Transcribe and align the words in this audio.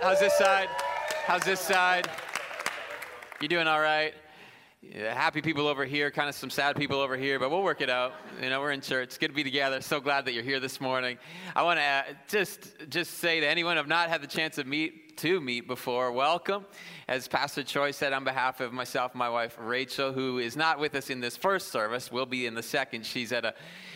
How's 0.00 0.20
this 0.20 0.36
side? 0.36 0.68
How's 1.26 1.42
this 1.44 1.60
side? 1.60 2.10
You 3.40 3.48
doing 3.48 3.66
all 3.66 3.80
right? 3.80 4.14
Yeah, 4.82 5.14
happy 5.14 5.40
people 5.40 5.66
over 5.66 5.84
here, 5.84 6.10
kind 6.10 6.28
of 6.28 6.34
some 6.34 6.50
sad 6.50 6.76
people 6.76 7.00
over 7.00 7.16
here, 7.16 7.38
but 7.38 7.50
we'll 7.50 7.62
work 7.62 7.80
it 7.80 7.88
out. 7.88 8.12
You 8.42 8.50
know, 8.50 8.60
we're 8.60 8.72
in 8.72 8.80
church. 8.80 9.04
It's 9.08 9.18
good 9.18 9.28
to 9.28 9.34
be 9.34 9.44
together. 9.44 9.80
So 9.80 10.00
glad 10.00 10.26
that 10.26 10.34
you're 10.34 10.42
here 10.42 10.60
this 10.60 10.80
morning. 10.80 11.18
I 11.56 11.62
want 11.62 11.78
to 11.78 11.84
uh, 11.84 12.02
just 12.28 12.74
just 12.90 13.14
say 13.18 13.40
to 13.40 13.48
anyone 13.48 13.78
I've 13.78 13.88
not 13.88 14.08
had 14.08 14.22
the 14.22 14.26
chance 14.26 14.56
to 14.56 14.64
meet 14.64 15.16
to 15.18 15.40
meet 15.40 15.66
before, 15.68 16.12
welcome. 16.12 16.66
As 17.08 17.28
Pastor 17.28 17.62
Choi 17.62 17.92
said, 17.92 18.12
on 18.12 18.24
behalf 18.24 18.60
of 18.60 18.72
myself 18.72 19.12
and 19.12 19.18
my 19.18 19.28
wife 19.28 19.56
Rachel, 19.60 20.12
who 20.12 20.38
is 20.38 20.56
not 20.56 20.78
with 20.78 20.94
us 20.94 21.08
in 21.08 21.20
this 21.20 21.36
first 21.36 21.68
service, 21.68 22.10
will 22.10 22.26
be 22.26 22.46
in 22.46 22.54
the 22.54 22.62
second. 22.62 23.06
She's 23.06 23.32
at 23.32 23.44
a 23.44 23.54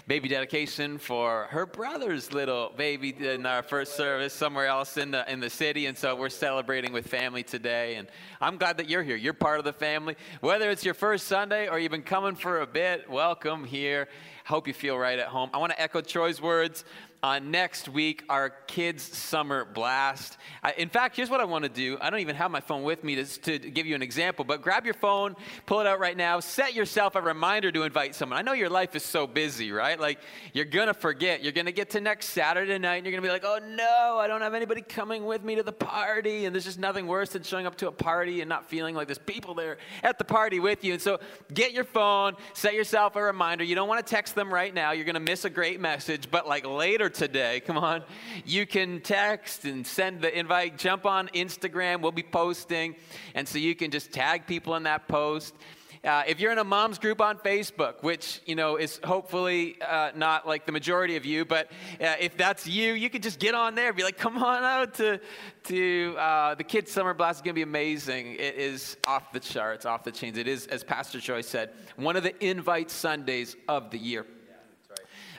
baby 0.08 0.26
dedication 0.26 0.96
for 0.96 1.46
her 1.50 1.66
brother's 1.66 2.32
little 2.32 2.72
baby 2.78 3.14
in 3.18 3.44
our 3.44 3.62
first 3.62 3.94
service 3.94 4.32
somewhere 4.32 4.66
else 4.66 4.96
in 4.96 5.10
the 5.10 5.30
in 5.30 5.38
the 5.38 5.50
city, 5.50 5.84
and 5.84 5.98
so 5.98 6.16
we're 6.16 6.30
celebrating 6.30 6.94
with 6.94 7.06
family 7.06 7.42
today. 7.42 7.96
And 7.96 8.08
I'm 8.40 8.56
glad 8.56 8.78
that 8.78 8.88
you're 8.88 9.02
here. 9.02 9.16
You're 9.16 9.34
part 9.34 9.58
of 9.58 9.66
the 9.66 9.74
family, 9.74 10.16
whether 10.40 10.70
it's 10.70 10.82
your 10.82 10.94
first 10.94 11.26
Sunday 11.26 11.68
or 11.68 11.78
you've 11.78 11.92
been 11.92 12.02
coming 12.02 12.36
for 12.36 12.62
a 12.62 12.66
bit. 12.66 13.10
Welcome 13.10 13.64
here. 13.64 14.08
Hope 14.46 14.66
you 14.66 14.72
feel 14.72 14.96
right 14.96 15.18
at 15.18 15.28
home. 15.28 15.50
I 15.52 15.58
want 15.58 15.72
to 15.72 15.80
echo 15.80 16.00
Troy's 16.00 16.40
words 16.40 16.86
uh, 17.22 17.38
next 17.40 17.88
week, 17.88 18.24
our 18.28 18.50
kids' 18.50 19.02
summer 19.02 19.64
blast. 19.64 20.36
In 20.76 20.88
fact, 20.88 21.16
here's 21.16 21.28
what 21.28 21.40
I 21.40 21.44
want 21.44 21.64
to 21.64 21.68
do. 21.68 21.98
I 22.00 22.10
don't 22.10 22.20
even 22.20 22.36
have 22.36 22.50
my 22.50 22.60
phone 22.60 22.82
with 22.82 23.02
me 23.02 23.16
to, 23.16 23.24
to 23.24 23.58
give 23.58 23.86
you 23.86 23.94
an 23.94 24.02
example, 24.02 24.44
but 24.44 24.62
grab 24.62 24.84
your 24.84 24.94
phone, 24.94 25.34
pull 25.66 25.80
it 25.80 25.86
out 25.86 25.98
right 25.98 26.16
now, 26.16 26.40
set 26.40 26.74
yourself 26.74 27.16
a 27.16 27.20
reminder 27.20 27.72
to 27.72 27.82
invite 27.82 28.14
someone. 28.14 28.38
I 28.38 28.42
know 28.42 28.52
your 28.52 28.70
life 28.70 28.94
is 28.94 29.04
so 29.04 29.26
busy, 29.26 29.72
right? 29.72 29.97
Like, 29.98 30.18
you're 30.52 30.64
going 30.64 30.86
to 30.86 30.94
forget. 30.94 31.42
You're 31.42 31.52
going 31.52 31.66
to 31.66 31.72
get 31.72 31.90
to 31.90 32.00
next 32.00 32.30
Saturday 32.30 32.78
night, 32.78 32.96
and 32.96 33.06
you're 33.06 33.12
going 33.12 33.22
to 33.22 33.28
be 33.28 33.32
like, 33.32 33.44
oh 33.44 33.58
no, 33.66 34.18
I 34.18 34.26
don't 34.28 34.40
have 34.40 34.54
anybody 34.54 34.80
coming 34.80 35.26
with 35.26 35.44
me 35.44 35.56
to 35.56 35.62
the 35.62 35.72
party. 35.72 36.44
And 36.44 36.54
there's 36.54 36.64
just 36.64 36.78
nothing 36.78 37.06
worse 37.06 37.30
than 37.30 37.42
showing 37.42 37.66
up 37.66 37.76
to 37.76 37.88
a 37.88 37.92
party 37.92 38.40
and 38.40 38.48
not 38.48 38.68
feeling 38.70 38.94
like 38.94 39.08
there's 39.08 39.18
people 39.18 39.54
there 39.54 39.78
at 40.02 40.18
the 40.18 40.24
party 40.24 40.60
with 40.60 40.84
you. 40.84 40.94
And 40.94 41.02
so, 41.02 41.20
get 41.52 41.72
your 41.72 41.84
phone, 41.84 42.34
set 42.54 42.74
yourself 42.74 43.16
a 43.16 43.22
reminder. 43.22 43.64
You 43.64 43.74
don't 43.74 43.88
want 43.88 44.04
to 44.04 44.10
text 44.10 44.34
them 44.34 44.52
right 44.52 44.72
now, 44.72 44.92
you're 44.92 45.04
going 45.04 45.14
to 45.14 45.20
miss 45.20 45.44
a 45.44 45.50
great 45.50 45.80
message, 45.80 46.30
but 46.30 46.46
like 46.46 46.66
later, 46.66 47.08
today. 47.18 47.60
Come 47.60 47.76
on. 47.76 48.02
You 48.44 48.66
can 48.66 49.00
text 49.00 49.64
and 49.64 49.86
send 49.86 50.20
the 50.20 50.36
invite, 50.36 50.78
jump 50.78 51.04
on 51.04 51.28
Instagram. 51.28 52.00
We'll 52.00 52.12
be 52.12 52.22
posting. 52.22 52.94
And 53.34 53.46
so 53.46 53.58
you 53.58 53.74
can 53.74 53.90
just 53.90 54.12
tag 54.12 54.46
people 54.46 54.76
in 54.76 54.84
that 54.84 55.08
post. 55.08 55.54
Uh, 56.04 56.22
if 56.26 56.38
you're 56.40 56.52
in 56.52 56.58
a 56.58 56.64
mom's 56.64 56.98
group 56.98 57.20
on 57.20 57.38
Facebook, 57.38 58.02
which 58.02 58.40
you 58.46 58.54
know 58.54 58.76
is 58.76 59.00
hopefully 59.04 59.76
uh, 59.82 60.10
not 60.14 60.46
like 60.46 60.64
the 60.66 60.72
majority 60.72 61.16
of 61.16 61.24
you, 61.24 61.44
but 61.44 61.66
uh, 62.00 62.14
if 62.20 62.36
that's 62.36 62.66
you, 62.66 62.92
you 62.92 63.10
could 63.10 63.22
just 63.22 63.40
get 63.40 63.54
on 63.54 63.74
there, 63.74 63.92
be 63.92 64.04
like, 64.04 64.18
"Come 64.18 64.42
on 64.42 64.62
out 64.62 64.94
to 64.94 65.20
to 65.64 66.14
uh, 66.18 66.54
the 66.54 66.64
kids' 66.64 66.92
summer 66.92 67.14
blast 67.14 67.38
is 67.38 67.42
going 67.42 67.54
to 67.54 67.58
be 67.58 67.62
amazing." 67.62 68.34
It 68.34 68.54
is 68.54 68.96
off 69.06 69.32
the 69.32 69.40
charts, 69.40 69.86
off 69.86 70.04
the 70.04 70.12
chains. 70.12 70.38
It 70.38 70.46
is, 70.46 70.66
as 70.68 70.84
Pastor 70.84 71.20
Joyce 71.20 71.48
said, 71.48 71.70
one 71.96 72.16
of 72.16 72.22
the 72.22 72.44
invite 72.44 72.90
Sundays 72.90 73.56
of 73.68 73.90
the 73.90 73.98
year. 73.98 74.24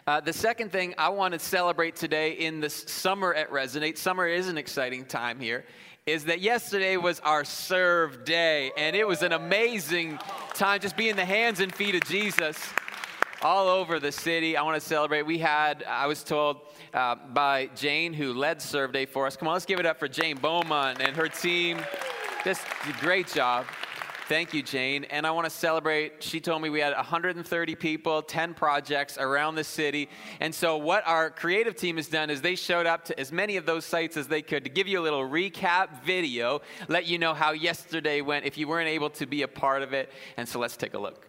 Uh, 0.10 0.20
the 0.20 0.34
second 0.34 0.72
thing 0.72 0.96
I 0.98 1.10
want 1.10 1.36
to 1.36 1.40
celebrate 1.40 1.96
today 1.96 2.32
in 2.32 2.62
this 2.62 2.74
summer 2.88 3.32
at 3.32 3.52
Resonate, 3.52 3.96
summer 3.96 4.26
is 4.26 4.48
an 4.48 4.58
exciting 4.58 5.06
time 5.06 5.40
here, 5.40 5.66
is 6.08 6.26
that 6.26 6.42
yesterday 6.42 6.98
was 6.98 7.20
our 7.20 7.46
serve 7.46 8.26
day, 8.26 8.72
and 8.76 8.96
it 8.96 9.08
was 9.08 9.22
an 9.22 9.34
amazing 9.34 10.18
time 10.56 10.80
just 10.80 10.98
being 10.98 11.16
the 11.16 11.26
hands 11.26 11.60
and 11.60 11.72
feet 11.76 11.94
of 11.94 12.02
Jesus 12.06 12.58
all 13.44 13.68
over 13.68 14.00
the 14.00 14.12
city. 14.12 14.58
I 14.58 14.64
want 14.64 14.82
to 14.82 14.88
celebrate. 14.88 15.28
We 15.28 15.38
had, 15.38 15.84
I 15.84 16.08
was 16.08 16.24
told 16.24 16.62
uh, 16.92 17.14
by 17.14 17.68
Jane, 17.76 18.12
who 18.12 18.34
led 18.34 18.64
Serve 18.64 18.92
Day 18.92 19.06
for 19.06 19.28
us. 19.28 19.38
Come 19.38 19.48
on, 19.48 19.54
let's 19.54 19.66
give 19.68 19.80
it 19.80 19.86
up 19.86 20.00
for 20.00 20.08
Jane 20.08 20.38
Beaumont 20.38 21.02
and 21.02 21.16
her 21.16 21.28
team. 21.28 21.78
Just 22.44 22.66
great 23.00 23.28
job. 23.28 23.68
Thank 24.30 24.54
you, 24.54 24.62
Jane. 24.62 25.06
And 25.06 25.26
I 25.26 25.32
want 25.32 25.46
to 25.46 25.50
celebrate. 25.50 26.22
She 26.22 26.40
told 26.40 26.62
me 26.62 26.70
we 26.70 26.82
had 26.82 26.94
130 26.94 27.74
people, 27.74 28.22
10 28.22 28.54
projects 28.54 29.18
around 29.18 29.56
the 29.56 29.64
city. 29.64 30.08
And 30.40 30.54
so, 30.54 30.78
what 30.78 31.02
our 31.08 31.32
creative 31.32 31.76
team 31.76 31.96
has 31.96 32.08
done 32.08 32.30
is 32.30 32.40
they 32.40 32.54
showed 32.54 32.86
up 32.86 33.06
to 33.06 33.20
as 33.20 33.32
many 33.32 33.58
of 33.58 33.66
those 33.66 33.86
sites 33.86 34.18
as 34.18 34.28
they 34.28 34.44
could 34.44 34.66
to 34.66 34.70
give 34.70 34.88
you 34.88 35.00
a 35.00 35.02
little 35.02 35.28
recap 35.28 36.04
video, 36.04 36.62
let 36.88 37.08
you 37.08 37.18
know 37.18 37.34
how 37.34 37.54
yesterday 37.54 38.22
went 38.22 38.46
if 38.46 38.56
you 38.56 38.68
weren't 38.68 38.88
able 38.88 39.10
to 39.10 39.26
be 39.26 39.42
a 39.42 39.48
part 39.48 39.82
of 39.82 39.94
it. 39.94 40.12
And 40.38 40.48
so, 40.48 40.60
let's 40.60 40.78
take 40.78 40.94
a 40.94 41.00
look. 41.00 41.29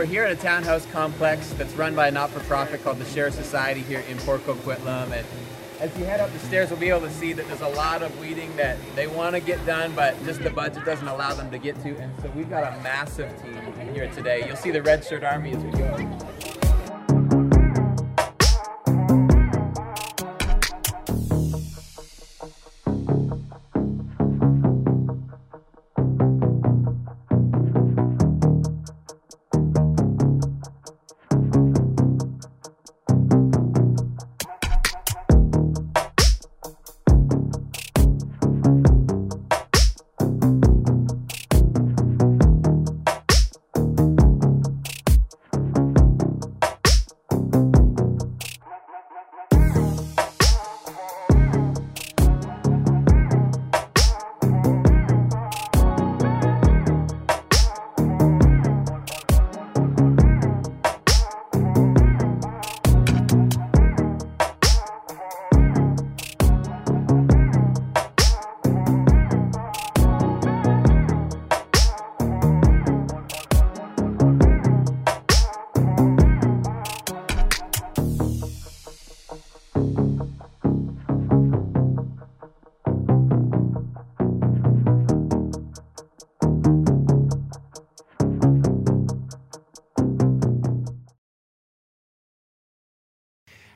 We're 0.00 0.06
here 0.06 0.24
at 0.24 0.32
a 0.32 0.36
townhouse 0.36 0.86
complex 0.92 1.50
that's 1.58 1.74
run 1.74 1.94
by 1.94 2.08
a 2.08 2.10
not-for-profit 2.10 2.82
called 2.82 2.98
the 2.98 3.04
Share 3.04 3.30
Society 3.30 3.82
here 3.82 4.02
in 4.08 4.16
Port 4.16 4.40
Coquitlam. 4.46 5.12
And 5.12 5.26
as 5.78 5.94
you 5.98 6.06
head 6.06 6.20
up 6.20 6.32
the 6.32 6.38
stairs, 6.38 6.70
we'll 6.70 6.80
be 6.80 6.88
able 6.88 7.02
to 7.02 7.10
see 7.10 7.34
that 7.34 7.46
there's 7.48 7.60
a 7.60 7.68
lot 7.68 8.02
of 8.02 8.18
weeding 8.18 8.56
that 8.56 8.78
they 8.96 9.06
want 9.06 9.34
to 9.34 9.42
get 9.42 9.64
done, 9.66 9.92
but 9.94 10.16
just 10.24 10.42
the 10.42 10.48
budget 10.48 10.86
doesn't 10.86 11.06
allow 11.06 11.34
them 11.34 11.50
to 11.50 11.58
get 11.58 11.78
to. 11.82 11.94
And 11.98 12.10
so 12.22 12.32
we've 12.34 12.48
got 12.48 12.72
a 12.72 12.82
massive 12.82 13.30
team 13.42 13.92
here 13.92 14.10
today. 14.14 14.46
You'll 14.46 14.56
see 14.56 14.70
the 14.70 14.82
Red 14.82 15.04
Shirt 15.04 15.22
Army 15.22 15.52
as 15.52 15.62
we 15.62 15.70
go. 15.72 16.59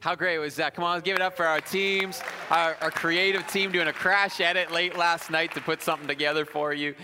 How 0.05 0.15
great 0.15 0.37
was 0.37 0.57
that? 0.57 0.75
Come 0.75 0.85
on, 0.85 0.97
let's 0.97 1.03
give 1.03 1.17
it 1.17 1.23
up 1.23 1.35
for 1.35 1.47
our 1.47 1.63
teams, 1.63 2.21
our, 2.51 2.77
our 2.83 2.91
creative 2.91 3.47
team 3.47 3.73
doing 3.73 3.89
a 3.89 3.93
crash 3.95 4.39
edit 4.39 4.71
late 4.71 4.99
last 4.99 5.31
night 5.31 5.55
to 5.55 5.63
put 5.63 5.81
something 5.81 6.07
together 6.07 6.45
for 6.45 6.75
you. 6.75 6.95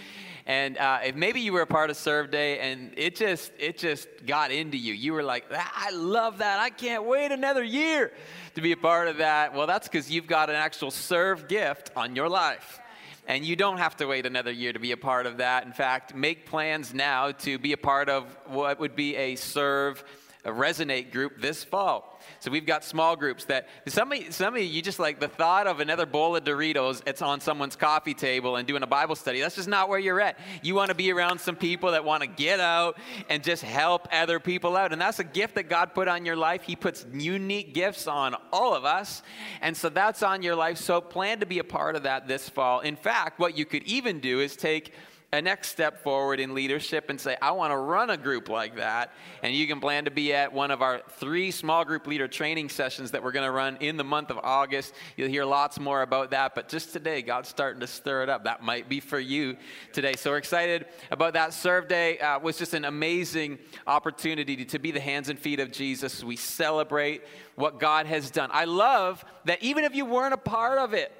And 0.44 0.76
uh, 0.76 0.98
if 1.06 1.14
maybe 1.14 1.40
you 1.40 1.54
were 1.54 1.62
a 1.62 1.66
part 1.66 1.88
of 1.88 1.96
Serve 1.96 2.30
Day 2.30 2.58
and 2.58 2.92
it 2.98 3.16
just 3.16 3.52
it 3.58 3.78
just 3.78 4.06
got 4.26 4.50
into 4.50 4.76
you, 4.76 4.92
you 4.92 5.14
were 5.14 5.22
like, 5.22 5.46
I 5.50 5.92
love 5.92 6.38
that. 6.38 6.60
I 6.60 6.68
can't 6.68 7.06
wait 7.06 7.32
another 7.32 7.62
year 7.62 8.12
to 8.54 8.60
be 8.60 8.72
a 8.72 8.76
part 8.76 9.08
of 9.08 9.16
that. 9.16 9.54
Well, 9.54 9.66
that's 9.66 9.88
because 9.88 10.10
you've 10.10 10.26
got 10.26 10.50
an 10.50 10.56
actual 10.56 10.90
Serve 10.90 11.48
gift 11.48 11.90
on 11.96 12.14
your 12.14 12.28
life. 12.28 12.80
And 13.26 13.46
you 13.46 13.56
don't 13.56 13.78
have 13.78 13.96
to 13.96 14.06
wait 14.06 14.26
another 14.26 14.52
year 14.52 14.74
to 14.74 14.78
be 14.78 14.92
a 14.92 14.98
part 14.98 15.24
of 15.24 15.38
that. 15.38 15.64
In 15.64 15.72
fact, 15.72 16.14
make 16.14 16.44
plans 16.44 16.92
now 16.92 17.32
to 17.32 17.58
be 17.58 17.72
a 17.72 17.78
part 17.78 18.10
of 18.10 18.36
what 18.44 18.78
would 18.78 18.94
be 18.94 19.16
a 19.16 19.36
Serve 19.36 20.04
resonate 20.44 21.12
group 21.12 21.40
this 21.40 21.62
fall. 21.62 22.18
So 22.38 22.50
we've 22.50 22.66
got 22.66 22.84
small 22.84 23.16
groups 23.16 23.44
that 23.46 23.68
some 23.86 24.12
of, 24.12 24.34
some 24.34 24.54
of 24.54 24.60
you, 24.60 24.66
you 24.66 24.82
just 24.82 24.98
like 24.98 25.20
the 25.20 25.28
thought 25.28 25.66
of 25.66 25.80
another 25.80 26.06
bowl 26.06 26.36
of 26.36 26.44
Doritos, 26.44 27.02
it's 27.06 27.22
on 27.22 27.40
someone's 27.40 27.76
coffee 27.76 28.14
table 28.14 28.56
and 28.56 28.66
doing 28.66 28.82
a 28.82 28.86
Bible 28.86 29.16
study. 29.16 29.40
That's 29.40 29.56
just 29.56 29.68
not 29.68 29.88
where 29.88 29.98
you're 29.98 30.20
at. 30.20 30.38
You 30.62 30.74
want 30.74 30.88
to 30.88 30.94
be 30.94 31.12
around 31.12 31.40
some 31.40 31.56
people 31.56 31.92
that 31.92 32.04
want 32.04 32.22
to 32.22 32.28
get 32.28 32.60
out 32.60 32.98
and 33.28 33.42
just 33.42 33.62
help 33.62 34.08
other 34.12 34.40
people 34.40 34.76
out. 34.76 34.92
And 34.92 35.00
that's 35.00 35.18
a 35.18 35.24
gift 35.24 35.54
that 35.56 35.68
God 35.68 35.94
put 35.94 36.08
on 36.08 36.24
your 36.24 36.36
life. 36.36 36.62
He 36.62 36.76
puts 36.76 37.06
unique 37.12 37.74
gifts 37.74 38.06
on 38.06 38.34
all 38.52 38.74
of 38.74 38.84
us. 38.84 39.22
And 39.60 39.76
so 39.76 39.88
that's 39.88 40.22
on 40.22 40.42
your 40.42 40.56
life. 40.56 40.78
So 40.78 41.00
plan 41.00 41.40
to 41.40 41.46
be 41.46 41.58
a 41.58 41.64
part 41.64 41.96
of 41.96 42.04
that 42.04 42.28
this 42.28 42.48
fall. 42.48 42.80
In 42.80 42.96
fact, 42.96 43.38
what 43.38 43.56
you 43.56 43.64
could 43.64 43.82
even 43.84 44.20
do 44.20 44.40
is 44.40 44.56
take 44.56 44.92
a 45.32 45.40
next 45.40 45.68
step 45.68 46.02
forward 46.02 46.40
in 46.40 46.54
leadership 46.54 47.08
and 47.08 47.20
say, 47.20 47.36
I 47.40 47.52
want 47.52 47.70
to 47.70 47.76
run 47.76 48.10
a 48.10 48.16
group 48.16 48.48
like 48.48 48.76
that. 48.76 49.12
And 49.44 49.54
you 49.54 49.68
can 49.68 49.78
plan 49.78 50.06
to 50.06 50.10
be 50.10 50.34
at 50.34 50.52
one 50.52 50.72
of 50.72 50.82
our 50.82 51.02
three 51.18 51.52
small 51.52 51.84
group 51.84 52.08
leader 52.08 52.26
training 52.26 52.68
sessions 52.68 53.12
that 53.12 53.22
we're 53.22 53.30
going 53.30 53.46
to 53.46 53.52
run 53.52 53.76
in 53.78 53.96
the 53.96 54.02
month 54.02 54.30
of 54.30 54.38
August. 54.42 54.92
You'll 55.16 55.28
hear 55.28 55.44
lots 55.44 55.78
more 55.78 56.02
about 56.02 56.32
that. 56.32 56.56
But 56.56 56.68
just 56.68 56.92
today, 56.92 57.22
God's 57.22 57.48
starting 57.48 57.78
to 57.78 57.86
stir 57.86 58.24
it 58.24 58.28
up. 58.28 58.42
That 58.42 58.64
might 58.64 58.88
be 58.88 58.98
for 58.98 59.20
you 59.20 59.56
today. 59.92 60.14
So 60.16 60.30
we're 60.30 60.38
excited 60.38 60.86
about 61.12 61.34
that. 61.34 61.54
Serve 61.54 61.86
Day 61.86 62.18
uh, 62.18 62.40
was 62.40 62.58
just 62.58 62.74
an 62.74 62.84
amazing 62.84 63.60
opportunity 63.86 64.64
to 64.64 64.78
be 64.80 64.90
the 64.90 65.00
hands 65.00 65.28
and 65.28 65.38
feet 65.38 65.60
of 65.60 65.70
Jesus. 65.70 66.24
We 66.24 66.34
celebrate 66.34 67.22
what 67.54 67.78
God 67.78 68.06
has 68.06 68.32
done. 68.32 68.50
I 68.52 68.64
love 68.64 69.24
that 69.44 69.62
even 69.62 69.84
if 69.84 69.94
you 69.94 70.06
weren't 70.06 70.34
a 70.34 70.38
part 70.38 70.78
of 70.78 70.92
it, 70.92 71.12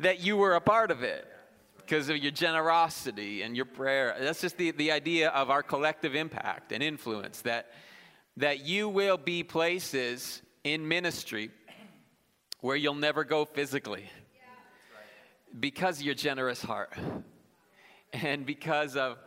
that 0.00 0.18
you 0.18 0.36
were 0.36 0.56
a 0.56 0.60
part 0.60 0.90
of 0.90 1.04
it 1.04 1.28
because 1.86 2.08
of 2.08 2.16
your 2.16 2.32
generosity 2.32 3.42
and 3.42 3.56
your 3.56 3.66
prayer. 3.66 4.16
That's 4.18 4.40
just 4.40 4.56
the, 4.56 4.70
the 4.70 4.90
idea 4.90 5.28
of 5.30 5.50
our 5.50 5.62
collective 5.62 6.14
impact 6.14 6.72
and 6.72 6.82
influence 6.82 7.42
that, 7.42 7.72
that 8.36 8.60
you 8.60 8.88
will 8.88 9.16
be 9.16 9.42
places 9.42 10.42
in 10.64 10.88
ministry 10.88 11.50
where 12.60 12.76
you'll 12.76 12.94
never 12.94 13.24
go 13.24 13.44
physically 13.44 14.08
because 15.60 15.98
of 15.98 16.06
your 16.06 16.14
generous 16.14 16.62
heart 16.62 16.94
and 18.12 18.46
because 18.46 18.96
of, 18.96 19.18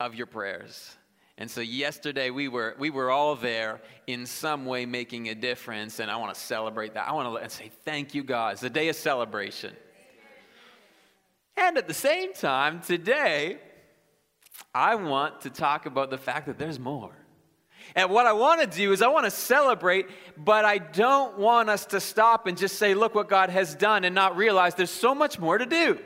of 0.00 0.14
your 0.14 0.26
prayers. 0.26 0.96
And 1.36 1.50
so 1.50 1.60
yesterday 1.60 2.30
we 2.30 2.46
were 2.46 2.76
we 2.78 2.90
were 2.90 3.10
all 3.10 3.34
there 3.34 3.80
in 4.06 4.24
some 4.24 4.66
way 4.66 4.86
making 4.86 5.30
a 5.30 5.34
difference, 5.34 5.98
and 5.98 6.08
I 6.08 6.16
want 6.16 6.32
to 6.32 6.40
celebrate 6.40 6.94
that. 6.94 7.08
I 7.08 7.12
want 7.12 7.42
to 7.42 7.50
say 7.50 7.72
thank 7.84 8.14
you, 8.14 8.22
God. 8.22 8.52
It's 8.52 8.62
a 8.62 8.70
day 8.70 8.88
of 8.88 8.94
celebration. 8.94 9.74
And 11.56 11.78
at 11.78 11.86
the 11.86 11.94
same 11.94 12.32
time, 12.32 12.80
today, 12.80 13.58
I 14.74 14.96
want 14.96 15.42
to 15.42 15.50
talk 15.50 15.86
about 15.86 16.10
the 16.10 16.18
fact 16.18 16.46
that 16.46 16.58
there's 16.58 16.80
more. 16.80 17.14
And 17.94 18.10
what 18.10 18.26
I 18.26 18.32
want 18.32 18.60
to 18.60 18.66
do 18.66 18.92
is 18.92 19.02
I 19.02 19.08
want 19.08 19.24
to 19.24 19.30
celebrate, 19.30 20.08
but 20.36 20.64
I 20.64 20.78
don't 20.78 21.38
want 21.38 21.68
us 21.68 21.86
to 21.86 22.00
stop 22.00 22.46
and 22.46 22.56
just 22.56 22.78
say, 22.78 22.94
look 22.94 23.14
what 23.14 23.28
God 23.28 23.50
has 23.50 23.74
done 23.74 24.04
and 24.04 24.14
not 24.14 24.36
realize 24.36 24.74
there's 24.74 24.90
so 24.90 25.14
much 25.14 25.38
more 25.38 25.58
to 25.58 25.66
do. 25.66 25.98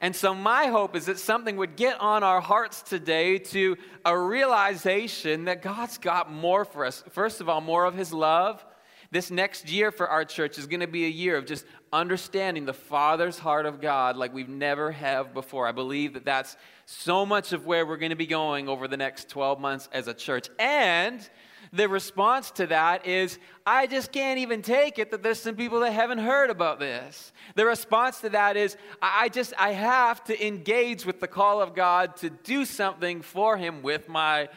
And 0.00 0.14
so, 0.14 0.32
my 0.32 0.66
hope 0.66 0.94
is 0.94 1.06
that 1.06 1.18
something 1.18 1.56
would 1.56 1.74
get 1.74 2.00
on 2.00 2.22
our 2.22 2.40
hearts 2.40 2.82
today 2.82 3.38
to 3.38 3.76
a 4.04 4.16
realization 4.16 5.46
that 5.46 5.60
God's 5.60 5.98
got 5.98 6.30
more 6.32 6.64
for 6.64 6.84
us. 6.84 7.02
First 7.10 7.40
of 7.40 7.48
all, 7.48 7.60
more 7.60 7.84
of 7.84 7.94
His 7.94 8.12
love. 8.12 8.64
This 9.10 9.30
next 9.30 9.70
year 9.70 9.90
for 9.90 10.06
our 10.06 10.24
church 10.24 10.58
is 10.58 10.66
going 10.66 10.80
to 10.80 10.86
be 10.86 11.06
a 11.06 11.10
year 11.10 11.36
of 11.36 11.46
just 11.46 11.64
understanding 11.92 12.66
the 12.66 12.74
Father's 12.74 13.38
heart 13.38 13.64
of 13.64 13.80
God 13.80 14.16
like 14.16 14.34
we've 14.34 14.50
never 14.50 14.92
have 14.92 15.32
before. 15.32 15.66
I 15.66 15.72
believe 15.72 16.12
that 16.12 16.26
that's 16.26 16.56
so 16.84 17.24
much 17.24 17.54
of 17.54 17.64
where 17.64 17.86
we're 17.86 17.96
going 17.96 18.10
to 18.10 18.16
be 18.16 18.26
going 18.26 18.68
over 18.68 18.86
the 18.86 18.98
next 18.98 19.30
12 19.30 19.60
months 19.60 19.88
as 19.92 20.08
a 20.08 20.14
church. 20.14 20.48
And 20.58 21.26
the 21.72 21.88
response 21.88 22.50
to 22.52 22.66
that 22.66 23.06
is, 23.06 23.38
I 23.66 23.86
just 23.86 24.12
can't 24.12 24.40
even 24.40 24.60
take 24.60 24.98
it 24.98 25.10
that 25.10 25.22
there's 25.22 25.40
some 25.40 25.56
people 25.56 25.80
that 25.80 25.92
haven't 25.92 26.18
heard 26.18 26.50
about 26.50 26.78
this. 26.78 27.32
The 27.54 27.64
response 27.64 28.20
to 28.20 28.30
that 28.30 28.58
is, 28.58 28.76
I 29.00 29.30
just, 29.30 29.54
I 29.58 29.72
have 29.72 30.22
to 30.24 30.46
engage 30.46 31.06
with 31.06 31.20
the 31.20 31.28
call 31.28 31.62
of 31.62 31.74
God 31.74 32.16
to 32.18 32.28
do 32.28 32.66
something 32.66 33.22
for 33.22 33.56
Him 33.56 33.82
with 33.82 34.08
my 34.08 34.48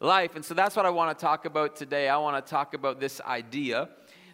life. 0.00 0.36
And 0.36 0.44
so 0.44 0.54
that's 0.54 0.76
what 0.76 0.86
I 0.86 0.90
want 0.90 1.16
to 1.16 1.22
talk 1.22 1.44
about 1.44 1.76
today. 1.76 2.08
I 2.08 2.16
want 2.18 2.44
to 2.44 2.50
talk 2.50 2.74
about 2.74 3.00
this 3.00 3.20
idea 3.20 3.88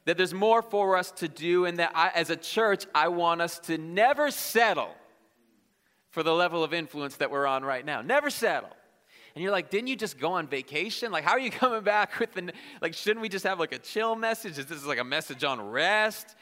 that 0.05 0.17
there's 0.17 0.35
more 0.35 0.63
for 0.63 0.97
us 0.97 1.11
to 1.13 1.29
do, 1.29 1.65
and 1.65 1.79
that 1.79 1.93
I, 1.95 2.11
as 2.15 2.31
a 2.31 2.37
church, 2.37 2.87
I 2.95 3.09
want 3.09 3.41
us 3.41 3.59
to 3.61 3.79
never 3.79 4.31
settle 4.31 4.91
for 6.11 6.23
the 6.23 6.33
level 6.33 6.65
of 6.65 6.75
influence 6.75 7.17
that 7.17 7.31
we're 7.31 7.47
on 7.47 7.65
right 7.65 7.85
now. 7.85 8.03
Never 8.03 8.29
settle. 8.29 8.71
And 9.35 9.43
you're 9.43 9.53
like, 9.53 9.71
didn't 9.71 9.87
you 9.87 9.97
just 9.97 10.19
go 10.19 10.33
on 10.33 10.47
vacation? 10.47 11.11
Like, 11.11 11.25
how 11.25 11.33
are 11.33 11.39
you 11.39 11.51
coming 11.63 11.83
back 11.83 12.19
with 12.19 12.33
the, 12.33 12.53
like, 12.81 12.95
shouldn't 12.95 13.23
we 13.23 13.29
just 13.29 13.45
have 13.45 13.59
like 13.59 13.73
a 13.73 13.79
chill 13.79 14.17
message? 14.17 14.59
Is 14.59 14.67
this 14.67 14.85
like 14.85 14.99
a 14.99 15.05
message 15.05 15.45
on 15.45 15.61
rest? 15.61 16.35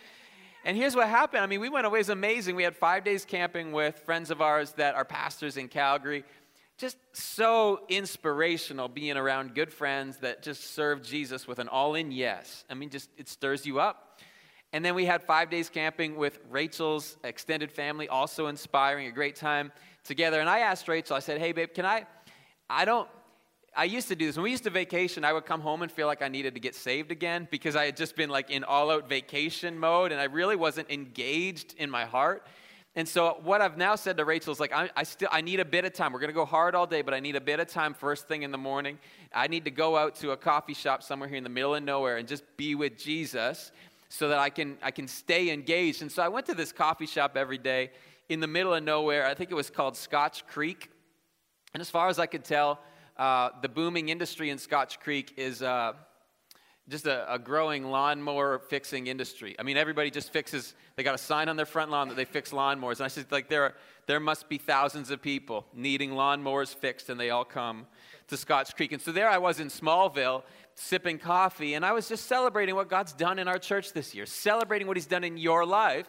And 0.64 0.76
here's 0.76 0.94
what 0.94 1.08
happened. 1.08 1.43
I 1.43 1.46
mean, 1.46 1.61
we 1.61 1.70
went 1.70 1.87
away, 1.87 1.99
it 1.99 2.00
was 2.00 2.08
amazing. 2.11 2.55
We 2.55 2.64
had 2.64 2.76
five 2.76 3.05
days 3.05 3.25
camping 3.25 3.73
with 3.73 3.99
friends 4.00 4.31
of 4.31 4.43
ours 4.43 4.73
that 4.73 4.94
are 4.94 5.05
pastors 5.05 5.56
in 5.56 5.69
Calgary 5.69 6.25
just 6.80 6.96
so 7.12 7.82
inspirational 7.90 8.88
being 8.88 9.18
around 9.18 9.54
good 9.54 9.70
friends 9.70 10.16
that 10.18 10.42
just 10.42 10.74
serve 10.74 11.02
Jesus 11.02 11.46
with 11.46 11.58
an 11.58 11.68
all 11.68 11.94
in 11.94 12.10
yes. 12.10 12.64
I 12.70 12.74
mean, 12.74 12.88
just 12.88 13.10
it 13.18 13.28
stirs 13.28 13.66
you 13.66 13.80
up. 13.80 14.18
And 14.72 14.82
then 14.82 14.94
we 14.94 15.04
had 15.04 15.22
five 15.22 15.50
days 15.50 15.68
camping 15.68 16.16
with 16.16 16.38
Rachel's 16.48 17.18
extended 17.22 17.70
family, 17.70 18.08
also 18.08 18.46
inspiring, 18.46 19.08
a 19.08 19.12
great 19.12 19.36
time 19.36 19.72
together. 20.04 20.40
And 20.40 20.48
I 20.48 20.60
asked 20.60 20.88
Rachel, 20.88 21.16
I 21.16 21.18
said, 21.18 21.38
hey, 21.38 21.52
babe, 21.52 21.74
can 21.74 21.84
I? 21.84 22.06
I 22.70 22.86
don't, 22.86 23.08
I 23.76 23.84
used 23.84 24.08
to 24.08 24.16
do 24.16 24.26
this. 24.26 24.36
When 24.36 24.44
we 24.44 24.50
used 24.50 24.64
to 24.64 24.70
vacation, 24.70 25.22
I 25.22 25.34
would 25.34 25.44
come 25.44 25.60
home 25.60 25.82
and 25.82 25.92
feel 25.92 26.06
like 26.06 26.22
I 26.22 26.28
needed 26.28 26.54
to 26.54 26.60
get 26.60 26.74
saved 26.74 27.10
again 27.10 27.46
because 27.50 27.76
I 27.76 27.84
had 27.84 27.96
just 27.96 28.16
been 28.16 28.30
like 28.30 28.48
in 28.48 28.64
all 28.64 28.90
out 28.90 29.06
vacation 29.06 29.78
mode 29.78 30.12
and 30.12 30.20
I 30.20 30.24
really 30.24 30.56
wasn't 30.56 30.90
engaged 30.90 31.74
in 31.76 31.90
my 31.90 32.06
heart. 32.06 32.46
And 32.96 33.08
so 33.08 33.38
what 33.44 33.60
I've 33.60 33.76
now 33.76 33.94
said 33.94 34.16
to 34.16 34.25
Rachel 34.25 34.52
is 34.52 34.58
like, 34.58 34.72
I, 34.72 34.90
I 34.96 35.04
still 35.04 35.28
I 35.31 35.42
need 35.42 35.60
a 35.60 35.64
bit 35.64 35.84
of 35.84 35.92
time. 35.92 36.12
We're 36.12 36.19
gonna 36.19 36.32
go 36.32 36.44
hard 36.44 36.75
all 36.75 36.87
day, 36.87 37.02
but 37.02 37.14
I 37.14 37.20
need 37.20 37.37
a 37.37 37.40
bit 37.40 37.60
of 37.60 37.69
time 37.69 37.94
first 37.94 38.26
thing 38.26 38.42
in 38.42 38.50
the 38.50 38.59
morning. 38.59 38.99
I 39.32 39.47
need 39.47 39.64
to 39.66 39.70
go 39.70 39.97
out 39.97 40.16
to 40.16 40.32
a 40.32 40.37
coffee 40.37 40.75
shop 40.75 41.02
somewhere 41.02 41.28
here 41.28 41.38
in 41.38 41.44
the 41.44 41.50
middle 41.50 41.75
of 41.75 41.82
nowhere 41.85 42.16
and 42.16 42.26
just 42.26 42.42
be 42.56 42.75
with 42.75 42.99
Jesus 42.99 43.70
so 44.09 44.28
that 44.28 44.38
I 44.38 44.50
can 44.50 44.76
I 44.82 44.90
can 44.90 45.06
stay 45.06 45.50
engaged. 45.50 46.02
And 46.02 46.11
so 46.11 46.23
I 46.23 46.28
went 46.28 46.47
to 46.47 46.54
this 46.54 46.73
coffee 46.73 47.06
shop 47.06 47.37
every 47.37 47.59
day 47.59 47.92
in 48.28 48.40
the 48.40 48.49
middle 48.49 48.75
of 48.75 48.82
nowhere. 48.82 49.25
I 49.25 49.35
think 49.35 49.52
it 49.52 49.54
was 49.54 49.70
called 49.70 49.97
Scotch 49.97 50.47
Creek. 50.49 50.90
And 51.73 51.80
as 51.80 51.88
far 51.88 52.09
as 52.09 52.18
I 52.18 52.26
could 52.26 52.44
tell, 52.44 52.80
uh, 53.16 53.50
the 53.62 53.68
booming 53.68 54.09
industry 54.09 54.50
in 54.50 54.59
Scotch 54.59 54.99
Creek 54.99 55.35
is 55.37 55.62
uh, 55.62 55.92
just 56.88 57.06
a, 57.06 57.32
a, 57.32 57.38
growing 57.38 57.84
lawnmower 57.84 58.58
fixing 58.58 59.06
industry. 59.06 59.54
I 59.58 59.62
mean, 59.62 59.76
everybody 59.76 60.10
just 60.10 60.32
fixes, 60.32 60.75
they 60.96 61.02
got 61.02 61.14
a 61.14 61.18
sign 61.18 61.49
on 61.49 61.56
their 61.56 61.66
front 61.66 61.90
lawn 61.90 62.08
that 62.08 62.16
they 62.16 62.25
fix 62.25 62.50
lawnmowers. 62.50 62.96
And 62.96 63.02
I 63.02 63.08
said, 63.08 63.26
like, 63.30 63.49
there, 63.49 63.64
are, 63.64 63.75
there 64.06 64.18
must 64.18 64.49
be 64.49 64.58
thousands 64.58 65.10
of 65.10 65.22
people 65.22 65.66
needing 65.75 66.10
lawnmowers 66.10 66.75
fixed, 66.75 67.08
and 67.08 67.20
they 67.20 67.30
all 67.30 67.44
come 67.44 67.87
to 68.28 68.37
Scotch 68.37 68.75
Creek. 68.75 68.92
And 68.92 69.00
so 69.00 69.12
there 69.12 69.28
I 69.28 69.38
was 69.38 69.60
in 69.60 69.68
Smallville 69.68 70.42
sipping 70.75 71.18
coffee, 71.18 71.75
and 71.75 71.84
I 71.84 71.92
was 71.92 72.08
just 72.08 72.26
celebrating 72.26 72.75
what 72.75 72.88
God's 72.88 73.12
done 73.12 73.38
in 73.38 73.46
our 73.46 73.58
church 73.58 73.92
this 73.92 74.14
year, 74.14 74.26
celebrating 74.26 74.88
what 74.88 74.96
He's 74.96 75.06
done 75.06 75.25
in 75.25 75.37
your 75.37 75.66
life. 75.66 76.08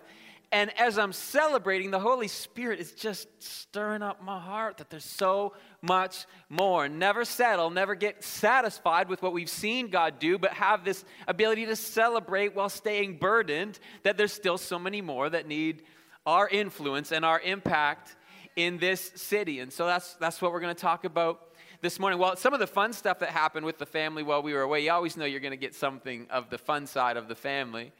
And 0.54 0.78
as 0.78 0.98
I'm 0.98 1.14
celebrating, 1.14 1.92
the 1.92 2.00
Holy 2.00 2.28
Spirit 2.28 2.82
is 2.82 2.92
just 2.92 3.28
stirring 3.42 4.02
up 4.02 4.22
my 4.22 4.38
heart 4.38 4.78
that 4.78 4.90
there's 4.90 5.06
so 5.06 5.54
much 5.82 6.26
more. 6.50 6.90
Never 6.90 7.24
settle, 7.24 7.70
never 7.70 7.96
get 7.96 8.22
satisfied 8.22 9.08
with 9.08 9.22
what 9.22 9.32
we've 9.32 9.50
seen 9.50 9.88
God 9.88 10.20
do, 10.20 10.38
but 10.38 10.52
have 10.52 10.84
this 10.84 11.06
ability 11.26 11.68
to 11.68 11.76
celebrate 11.78 12.54
while 12.54 12.68
staying 12.68 13.18
burdened 13.18 13.80
that 14.04 14.18
there's 14.18 14.34
still 14.34 14.58
so 14.58 14.78
many 14.78 15.02
more 15.02 15.30
that 15.30 15.48
need 15.48 15.84
our 16.26 16.50
influence 16.50 17.14
and 17.14 17.24
our 17.24 17.40
impact 17.40 18.18
in 18.58 18.78
this 18.78 19.14
city. 19.16 19.62
And 19.62 19.72
so 19.72 19.86
that's, 19.86 20.16
that's 20.16 20.42
what 20.42 20.52
we're 20.52 20.60
going 20.60 20.76
to 20.76 20.82
talk 20.82 21.06
about 21.06 21.48
this 21.80 21.98
morning. 21.98 22.20
Well, 22.20 22.36
some 22.36 22.54
of 22.54 22.60
the 22.60 22.68
fun 22.68 22.92
stuff 22.92 23.20
that 23.20 23.30
happened 23.30 23.66
with 23.66 23.78
the 23.78 23.86
family 23.86 24.22
while 24.22 24.44
we 24.44 24.54
were 24.54 24.62
away, 24.62 24.84
you 24.84 24.92
always 24.92 25.16
know 25.16 25.24
you're 25.24 25.40
going 25.40 25.52
to 25.52 25.58
get 25.58 25.74
something 25.74 26.28
of 26.30 26.50
the 26.50 26.58
fun 26.58 26.88
side 26.88 27.16
of 27.16 27.30
the 27.30 27.36
family. 27.36 27.94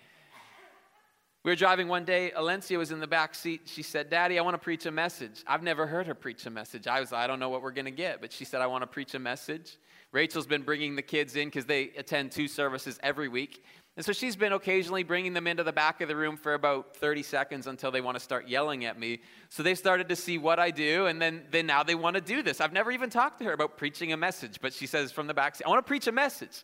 We 1.44 1.50
were 1.50 1.56
driving 1.56 1.88
one 1.88 2.06
day. 2.06 2.32
Alencia 2.38 2.78
was 2.78 2.92
in 2.92 3.00
the 3.00 3.08
back 3.08 3.34
seat. 3.34 3.62
She 3.66 3.82
said, 3.82 4.12
Daddy, 4.12 4.38
I 4.38 4.44
want 4.44 4.54
to 4.54 4.60
preach 4.60 4.86
a 4.86 4.92
message. 4.92 5.44
I've 5.48 5.64
never 5.64 5.88
heard 5.88 6.06
her 6.06 6.14
preach 6.14 6.46
a 6.46 6.52
message. 6.52 6.86
I 6.86 7.00
was, 7.00 7.12
I 7.12 7.26
don't 7.26 7.40
know 7.40 7.50
what 7.50 7.64
we're 7.64 7.72
going 7.72 7.86
to 7.86 7.92
get, 7.92 8.22
but 8.22 8.32
she 8.32 8.46
said, 8.46 8.62
I 8.62 8.68
want 8.68 8.84
to 8.84 8.88
preach 8.88 9.16
a 9.16 9.20
message. 9.20 9.78
Rachel's 10.12 10.46
been 10.46 10.62
bringing 10.62 10.96
the 10.96 11.02
kids 11.02 11.36
in 11.36 11.48
because 11.48 11.66
they 11.66 11.94
attend 11.98 12.32
two 12.32 12.48
services 12.48 13.00
every 13.02 13.28
week. 13.28 13.64
And 13.98 14.06
so 14.06 14.14
she's 14.14 14.36
been 14.36 14.54
occasionally 14.54 15.02
bringing 15.02 15.34
them 15.34 15.48
into 15.48 15.64
the 15.64 15.74
back 15.74 16.00
of 16.00 16.08
the 16.08 16.16
room 16.16 16.38
for 16.38 16.54
about 16.54 16.96
30 16.96 17.24
seconds 17.24 17.66
until 17.66 17.90
they 17.90 18.02
want 18.02 18.16
to 18.18 18.24
start 18.24 18.48
yelling 18.48 18.86
at 18.86 19.00
me. 19.00 19.22
So 19.50 19.64
they 19.64 19.76
started 19.76 20.10
to 20.10 20.16
see 20.16 20.38
what 20.38 20.60
I 20.60 20.70
do, 20.70 21.08
and 21.08 21.20
then, 21.20 21.44
then 21.50 21.66
now 21.66 21.82
they 21.82 21.96
want 21.96 22.16
to 22.18 22.22
do 22.22 22.44
this. 22.44 22.62
I've 22.62 22.72
never 22.72 22.92
even 22.92 23.10
talked 23.10 23.40
to 23.40 23.46
her 23.46 23.54
about 23.54 23.78
preaching 23.78 24.14
a 24.14 24.18
message, 24.18 24.60
but 24.62 24.74
she 24.74 24.86
says 24.86 25.12
from 25.12 25.26
the 25.26 25.34
back 25.34 25.56
seat, 25.56 25.66
I 25.66 25.70
want 25.70 25.84
to 25.84 25.88
preach 25.88 26.06
a 26.06 26.12
message. 26.12 26.64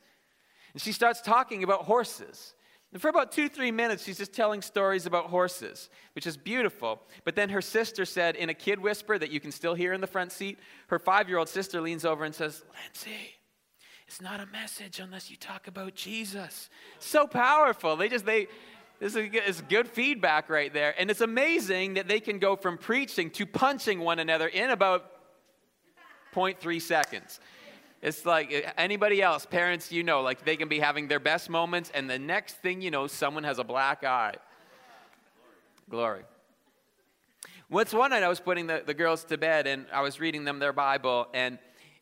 And 0.74 0.81
she 0.81 0.91
starts 0.91 1.19
talking 1.19 1.63
about 1.63 1.81
horses. 1.81 2.53
And 2.94 3.01
for 3.01 3.10
about 3.10 3.32
two, 3.32 3.50
three 3.50 3.72
minutes, 3.72 4.06
she's 4.06 4.17
just 4.17 4.34
telling 4.34 4.62
stories 4.62 5.06
about 5.06 5.25
horses, 5.25 5.89
which 6.15 6.25
is 6.25 6.38
beautiful. 6.38 7.01
But 7.25 7.36
then 7.36 7.50
her 7.50 7.62
sister 7.62 8.06
said, 8.06 8.36
in 8.36 8.50
a 8.50 8.53
kid 8.53 8.79
whisper 8.79 9.17
that 9.17 9.29
you 9.29 9.39
can 9.39 9.51
still 9.51 9.74
hear 9.74 9.91
in 9.91 10.00
the 10.00 10.08
front 10.08 10.32
seat, 10.32 10.58
her 10.88 10.98
five 10.98 11.27
year 11.27 11.38
old 11.38 11.50
sister 11.50 11.82
leans 11.82 12.06
over 12.06 12.24
and 12.24 12.34
says, 12.34 12.63
Lindsay, 12.84 13.36
it's 14.08 14.22
not 14.22 14.39
a 14.39 14.46
message 14.46 15.00
unless 15.00 15.29
you 15.29 15.36
talk 15.36 15.67
about 15.67 15.96
Jesus. 15.96 16.70
So 17.00 17.27
powerful. 17.27 17.98
They 17.98 18.08
just, 18.08 18.25
they, 18.25 18.48
this 19.00 19.15
is, 19.15 19.62
good 19.62 19.89
feedback 19.89 20.50
right 20.50 20.74
there. 20.74 20.96
And 20.98 21.12
it's 21.12 21.22
amazing 21.22 21.96
that 21.96 22.08
they 22.08 22.22
can 22.22 22.39
go 22.39 22.56
from 22.56 22.77
preaching 22.77 23.29
to 23.32 23.46
punching 23.46 24.00
one 24.00 24.20
another 24.20 24.48
in 24.48 24.70
about 24.70 25.12
0.3 26.34 26.82
seconds. 26.82 27.41
It's 28.01 28.25
like 28.25 28.51
eh, 28.51 28.71
anybody 28.77 29.21
else, 29.21 29.45
parents, 29.45 29.91
you 29.91 30.03
know, 30.03 30.21
like 30.21 30.45
they 30.45 30.55
can 30.55 30.67
be 30.67 30.79
having 30.79 31.07
their 31.07 31.19
best 31.19 31.49
moments, 31.49 31.91
and 31.93 32.09
the 32.09 32.19
next 32.19 32.55
thing 32.55 32.81
you 32.81 32.91
know, 32.91 33.07
someone 33.07 33.43
has 33.43 33.59
a 33.59 33.63
black 33.63 34.03
eye. 34.03 34.35
Glory. 35.89 36.23
Once 37.69 37.93
one 37.93 38.11
night 38.11 38.23
I 38.23 38.29
was 38.29 38.39
putting 38.39 38.67
the, 38.67 38.83
the 38.85 38.93
girls 38.93 39.25
to 39.25 39.37
bed 39.37 39.67
and 39.67 39.87
I 39.91 40.01
was 40.01 40.21
reading 40.21 40.45
them 40.45 40.59
their 40.59 40.73
Bible, 40.73 41.27
and 41.33 41.59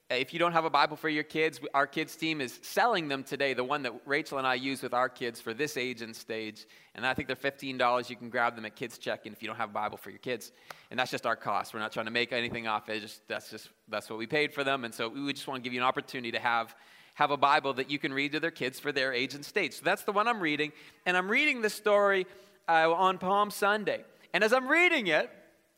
if 0.10 0.34
you 0.34 0.40
don't 0.40 0.52
have 0.52 0.66
a 0.66 0.70
Bible 0.70 0.96
for 0.96 1.10
your 1.10 1.24
kids, 1.24 1.60
our 1.74 1.88
kids 1.88 2.16
team 2.16 2.40
is 2.40 2.60
selling 2.62 3.08
them 3.08 3.24
today, 3.24 3.56
the 3.56 3.64
one 3.64 3.82
that 3.84 3.94
Rachel 4.06 4.38
and 4.38 4.46
I 4.46 4.54
use 4.54 4.84
with 4.84 4.94
our 4.94 5.10
kids 5.10 5.42
for 5.42 5.52
this 5.52 5.78
age 5.78 6.04
and 6.04 6.16
stage. 6.16 6.68
And 6.94 7.08
I 7.08 7.16
think 7.16 7.28
they're 7.28 7.36
$15. 7.36 8.10
You 8.10 8.16
can 8.16 8.30
grab 8.30 8.56
them 8.56 8.66
at 8.66 8.76
Kids 8.76 9.00
Check-in 9.00 9.34
if 9.34 9.42
you 9.42 9.48
don't 9.48 9.58
have 9.58 9.72
a 9.72 9.74
Bible 9.74 9.98
for 9.98 10.12
your 10.12 10.20
kids. 10.20 10.52
And 10.92 11.00
that's 11.00 11.10
just 11.10 11.26
our 11.26 11.36
cost. 11.36 11.74
We're 11.74 11.80
not 11.80 11.92
trying 11.92 12.06
to 12.06 12.12
make 12.12 12.32
anything 12.32 12.68
off 12.68 12.88
it. 12.88 13.00
Just, 13.00 13.28
that's 13.28 13.50
just 13.50 13.70
that's 13.88 14.08
what 14.08 14.20
we 14.20 14.28
paid 14.28 14.54
for 14.54 14.64
them. 14.64 14.86
And 14.86 14.94
so 14.94 15.10
we 15.10 15.34
just 15.34 15.48
want 15.48 15.64
to 15.64 15.68
give 15.68 15.74
you 15.74 15.80
an 15.80 15.88
opportunity 15.88 16.32
to 16.34 16.40
have, 16.40 16.76
have 17.16 17.32
a 17.32 17.38
Bible 17.38 17.74
that 17.74 17.90
you 17.90 17.98
can 17.98 18.14
read 18.14 18.34
to 18.34 18.40
their 18.40 18.52
kids 18.52 18.80
for 18.80 18.92
their 18.92 19.12
age 19.12 19.34
and 19.34 19.44
stage. 19.44 19.74
So 19.74 19.82
that's 19.84 20.04
the 20.04 20.12
one 20.12 20.28
I'm 20.28 20.40
reading. 20.40 20.72
And 21.08 21.18
I'm 21.18 21.30
reading 21.30 21.64
the 21.64 21.70
story 21.72 22.28
uh, 22.70 22.94
on 22.94 23.18
Palm 23.18 23.50
Sunday. 23.50 24.04
And 24.36 24.44
as 24.44 24.54
I'm 24.54 24.68
reading 24.68 25.08
it 25.08 25.32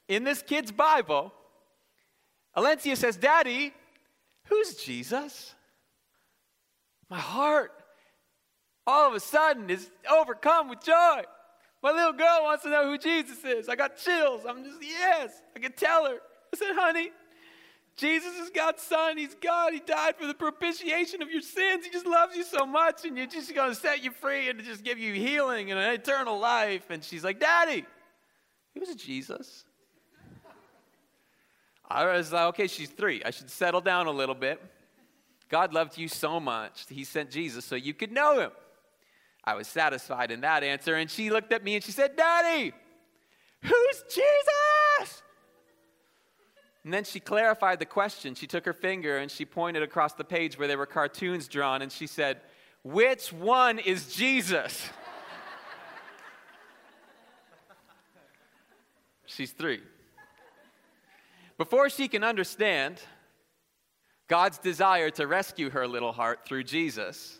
in 0.09 0.25
this 0.25 0.41
kid's 0.41 0.73
Bible, 0.73 1.33
Alencia 2.57 2.97
says, 2.97 3.15
Daddy, 3.15 3.73
Who's 4.49 4.75
Jesus? 4.75 5.53
My 7.09 7.19
heart, 7.19 7.71
all 8.85 9.07
of 9.07 9.15
a 9.15 9.19
sudden, 9.19 9.69
is 9.69 9.89
overcome 10.09 10.69
with 10.69 10.83
joy. 10.83 11.21
My 11.83 11.91
little 11.91 12.13
girl 12.13 12.39
wants 12.43 12.63
to 12.63 12.69
know 12.69 12.89
who 12.89 12.97
Jesus 12.97 13.43
is. 13.45 13.69
I 13.69 13.75
got 13.75 13.97
chills. 13.97 14.41
I'm 14.47 14.63
just, 14.63 14.81
yes. 14.81 15.31
I 15.55 15.59
can 15.59 15.71
tell 15.73 16.05
her. 16.05 16.17
I 16.53 16.57
said, 16.57 16.73
honey, 16.73 17.11
Jesus 17.95 18.33
is 18.35 18.49
God's 18.49 18.81
son. 18.83 19.17
He's 19.17 19.35
God. 19.35 19.73
He 19.73 19.79
died 19.79 20.15
for 20.17 20.27
the 20.27 20.33
propitiation 20.33 21.21
of 21.21 21.29
your 21.31 21.41
sins. 21.41 21.85
He 21.85 21.91
just 21.91 22.05
loves 22.05 22.35
you 22.35 22.43
so 22.43 22.65
much, 22.65 23.05
and 23.05 23.17
you're 23.17 23.27
just 23.27 23.53
going 23.53 23.69
to 23.69 23.75
set 23.75 24.03
you 24.03 24.11
free 24.11 24.49
and 24.49 24.63
just 24.63 24.83
give 24.83 24.97
you 24.99 25.13
healing 25.13 25.71
and 25.71 25.79
an 25.79 25.93
eternal 25.93 26.39
life. 26.39 26.89
And 26.89 27.03
she's 27.03 27.23
like, 27.23 27.39
Daddy, 27.39 27.85
who's 28.73 28.95
Jesus? 28.95 29.63
I 31.87 32.05
was 32.05 32.31
like, 32.31 32.49
okay, 32.49 32.67
she's 32.67 32.89
three. 32.89 33.23
I 33.23 33.31
should 33.31 33.49
settle 33.49 33.81
down 33.81 34.07
a 34.07 34.11
little 34.11 34.35
bit. 34.35 34.61
God 35.49 35.73
loved 35.73 35.97
you 35.97 36.07
so 36.07 36.39
much, 36.39 36.85
He 36.89 37.03
sent 37.03 37.31
Jesus 37.31 37.65
so 37.65 37.75
you 37.75 37.93
could 37.93 38.11
know 38.11 38.39
Him. 38.39 38.51
I 39.43 39.55
was 39.55 39.67
satisfied 39.67 40.29
in 40.29 40.41
that 40.41 40.63
answer. 40.63 40.95
And 40.95 41.09
she 41.09 41.29
looked 41.29 41.53
at 41.53 41.63
me 41.63 41.75
and 41.75 41.83
she 41.83 41.93
said, 41.93 42.17
Daddy, 42.17 42.73
who's 43.61 44.03
Jesus? 44.09 45.23
And 46.83 46.93
then 46.93 47.05
she 47.05 47.21
clarified 47.21 47.79
the 47.79 47.85
question. 47.85 48.35
She 48.35 48.47
took 48.47 48.65
her 48.65 48.73
finger 48.73 49.17
and 49.17 49.31
she 49.31 49.45
pointed 49.45 49.83
across 49.83 50.13
the 50.13 50.25
page 50.25 50.59
where 50.59 50.67
there 50.67 50.77
were 50.77 50.85
cartoons 50.85 51.47
drawn 51.47 51.81
and 51.81 51.91
she 51.91 52.07
said, 52.07 52.41
Which 52.83 53.31
one 53.31 53.79
is 53.79 54.13
Jesus? 54.13 54.89
She's 59.25 59.51
three. 59.51 59.81
Before 61.57 61.89
she 61.89 62.07
can 62.07 62.23
understand 62.23 63.01
God's 64.27 64.59
desire 64.59 65.09
to 65.11 65.25
rescue 65.25 65.69
her 65.71 65.87
little 65.87 66.11
heart 66.11 66.45
through 66.45 66.63
Jesus, 66.63 67.39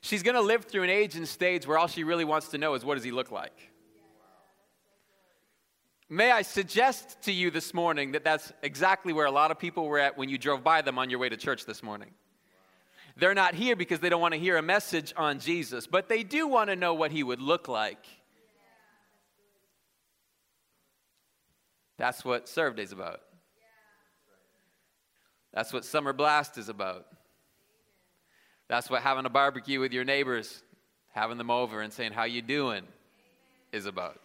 she's 0.00 0.22
going 0.22 0.36
to 0.36 0.40
live 0.40 0.66
through 0.66 0.84
an 0.84 0.90
age 0.90 1.16
and 1.16 1.26
stage 1.26 1.66
where 1.66 1.76
all 1.76 1.88
she 1.88 2.04
really 2.04 2.24
wants 2.24 2.48
to 2.48 2.58
know 2.58 2.74
is 2.74 2.84
what 2.84 2.94
does 2.94 3.04
he 3.04 3.10
look 3.10 3.32
like? 3.32 3.70
May 6.08 6.30
I 6.30 6.42
suggest 6.42 7.22
to 7.22 7.32
you 7.32 7.50
this 7.50 7.74
morning 7.74 8.12
that 8.12 8.22
that's 8.22 8.52
exactly 8.62 9.12
where 9.12 9.26
a 9.26 9.30
lot 9.30 9.50
of 9.50 9.58
people 9.58 9.86
were 9.86 9.98
at 9.98 10.16
when 10.16 10.28
you 10.28 10.38
drove 10.38 10.62
by 10.62 10.82
them 10.82 10.98
on 10.98 11.10
your 11.10 11.18
way 11.18 11.28
to 11.28 11.36
church 11.36 11.64
this 11.64 11.82
morning. 11.82 12.10
They're 13.16 13.34
not 13.34 13.54
here 13.54 13.74
because 13.74 14.00
they 14.00 14.10
don't 14.10 14.20
want 14.20 14.34
to 14.34 14.40
hear 14.40 14.56
a 14.56 14.62
message 14.62 15.14
on 15.16 15.38
Jesus, 15.38 15.86
but 15.86 16.08
they 16.08 16.22
do 16.22 16.46
want 16.46 16.70
to 16.70 16.76
know 16.76 16.94
what 16.94 17.10
he 17.10 17.22
would 17.22 17.40
look 17.40 17.68
like. 17.68 18.04
That's 22.04 22.22
what 22.22 22.50
Serve 22.50 22.76
Day 22.76 22.82
is 22.82 22.92
about. 22.92 23.22
That's 25.54 25.72
what 25.72 25.86
Summer 25.86 26.12
Blast 26.12 26.58
is 26.58 26.68
about. 26.68 27.06
That's 28.68 28.90
what 28.90 29.00
having 29.00 29.24
a 29.24 29.30
barbecue 29.30 29.80
with 29.80 29.90
your 29.94 30.04
neighbors, 30.04 30.62
having 31.12 31.38
them 31.38 31.50
over 31.50 31.80
and 31.80 31.90
saying, 31.90 32.12
How 32.12 32.24
you 32.24 32.42
doing? 32.42 32.82
is 33.72 33.86
about. 33.86 34.20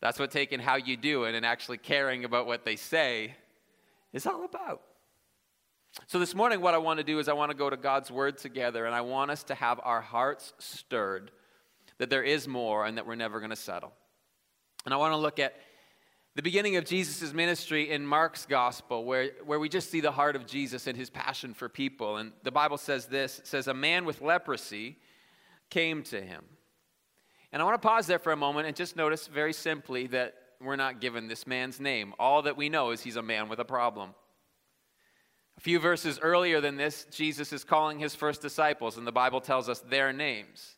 That's 0.00 0.20
what 0.20 0.30
taking 0.30 0.60
how 0.60 0.76
you 0.76 0.96
doing 0.96 1.34
and 1.34 1.44
actually 1.44 1.78
caring 1.78 2.24
about 2.24 2.46
what 2.46 2.64
they 2.64 2.76
say 2.76 3.34
is 4.12 4.24
all 4.24 4.44
about. 4.44 4.82
So 6.06 6.20
this 6.20 6.32
morning 6.32 6.60
what 6.60 6.74
I 6.74 6.78
want 6.78 6.98
to 6.98 7.04
do 7.04 7.18
is 7.18 7.26
I 7.26 7.32
want 7.32 7.50
to 7.50 7.56
go 7.56 7.68
to 7.68 7.76
God's 7.76 8.08
word 8.08 8.38
together 8.38 8.86
and 8.86 8.94
I 8.94 9.00
want 9.00 9.32
us 9.32 9.42
to 9.42 9.56
have 9.56 9.80
our 9.82 10.00
hearts 10.00 10.52
stirred 10.60 11.32
that 11.98 12.08
there 12.08 12.22
is 12.22 12.46
more 12.46 12.86
and 12.86 12.98
that 12.98 13.04
we're 13.04 13.16
never 13.16 13.40
going 13.40 13.50
to 13.50 13.56
settle. 13.56 13.92
And 14.84 14.94
I 14.94 14.96
want 14.96 15.12
to 15.12 15.16
look 15.16 15.40
at 15.40 15.56
the 16.36 16.42
beginning 16.42 16.76
of 16.76 16.84
Jesus' 16.84 17.32
ministry 17.32 17.90
in 17.90 18.06
Mark's 18.06 18.44
gospel, 18.44 19.06
where, 19.06 19.30
where 19.46 19.58
we 19.58 19.70
just 19.70 19.90
see 19.90 20.02
the 20.02 20.12
heart 20.12 20.36
of 20.36 20.46
Jesus 20.46 20.86
and 20.86 20.94
his 20.94 21.08
passion 21.08 21.54
for 21.54 21.66
people. 21.66 22.18
And 22.18 22.32
the 22.42 22.52
Bible 22.52 22.76
says 22.76 23.06
this 23.06 23.40
says, 23.44 23.68
A 23.68 23.74
man 23.74 24.04
with 24.04 24.20
leprosy 24.20 24.98
came 25.70 26.02
to 26.04 26.20
him. 26.20 26.44
And 27.52 27.62
I 27.62 27.64
want 27.64 27.80
to 27.80 27.88
pause 27.88 28.06
there 28.06 28.18
for 28.18 28.32
a 28.32 28.36
moment 28.36 28.66
and 28.66 28.76
just 28.76 28.96
notice 28.96 29.28
very 29.28 29.54
simply 29.54 30.08
that 30.08 30.34
we're 30.60 30.76
not 30.76 31.00
given 31.00 31.26
this 31.26 31.46
man's 31.46 31.80
name. 31.80 32.12
All 32.18 32.42
that 32.42 32.56
we 32.56 32.68
know 32.68 32.90
is 32.90 33.00
he's 33.00 33.16
a 33.16 33.22
man 33.22 33.48
with 33.48 33.58
a 33.58 33.64
problem. 33.64 34.10
A 35.56 35.60
few 35.62 35.78
verses 35.78 36.18
earlier 36.20 36.60
than 36.60 36.76
this, 36.76 37.06
Jesus 37.10 37.50
is 37.50 37.64
calling 37.64 37.98
his 37.98 38.14
first 38.14 38.42
disciples, 38.42 38.98
and 38.98 39.06
the 39.06 39.12
Bible 39.12 39.40
tells 39.40 39.70
us 39.70 39.80
their 39.80 40.12
names 40.12 40.75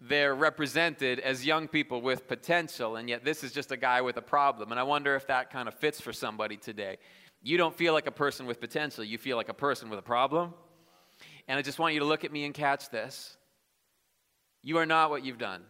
they're 0.00 0.34
represented 0.34 1.20
as 1.20 1.44
young 1.44 1.68
people 1.68 2.00
with 2.00 2.26
potential, 2.26 2.96
and 2.96 3.08
yet 3.08 3.24
this 3.24 3.44
is 3.44 3.52
just 3.52 3.70
a 3.70 3.76
guy 3.76 4.00
with 4.00 4.16
a 4.16 4.22
problem. 4.22 4.70
And 4.70 4.80
I 4.80 4.82
wonder 4.82 5.14
if 5.14 5.26
that 5.26 5.50
kind 5.50 5.68
of 5.68 5.74
fits 5.74 6.00
for 6.00 6.12
somebody 6.12 6.56
today. 6.56 6.96
You 7.42 7.58
don't 7.58 7.74
feel 7.74 7.92
like 7.92 8.06
a 8.06 8.12
person 8.12 8.46
with 8.46 8.60
potential, 8.60 9.04
you 9.04 9.18
feel 9.18 9.36
like 9.36 9.50
a 9.50 9.54
person 9.54 9.90
with 9.90 9.98
a 9.98 10.02
problem. 10.02 10.54
And 11.48 11.58
I 11.58 11.62
just 11.62 11.78
want 11.78 11.94
you 11.94 12.00
to 12.00 12.06
look 12.06 12.24
at 12.24 12.32
me 12.32 12.44
and 12.44 12.54
catch 12.54 12.88
this. 12.88 13.36
You 14.62 14.78
are 14.78 14.86
not 14.86 15.10
what 15.10 15.24
you've 15.24 15.38
done. 15.38 15.62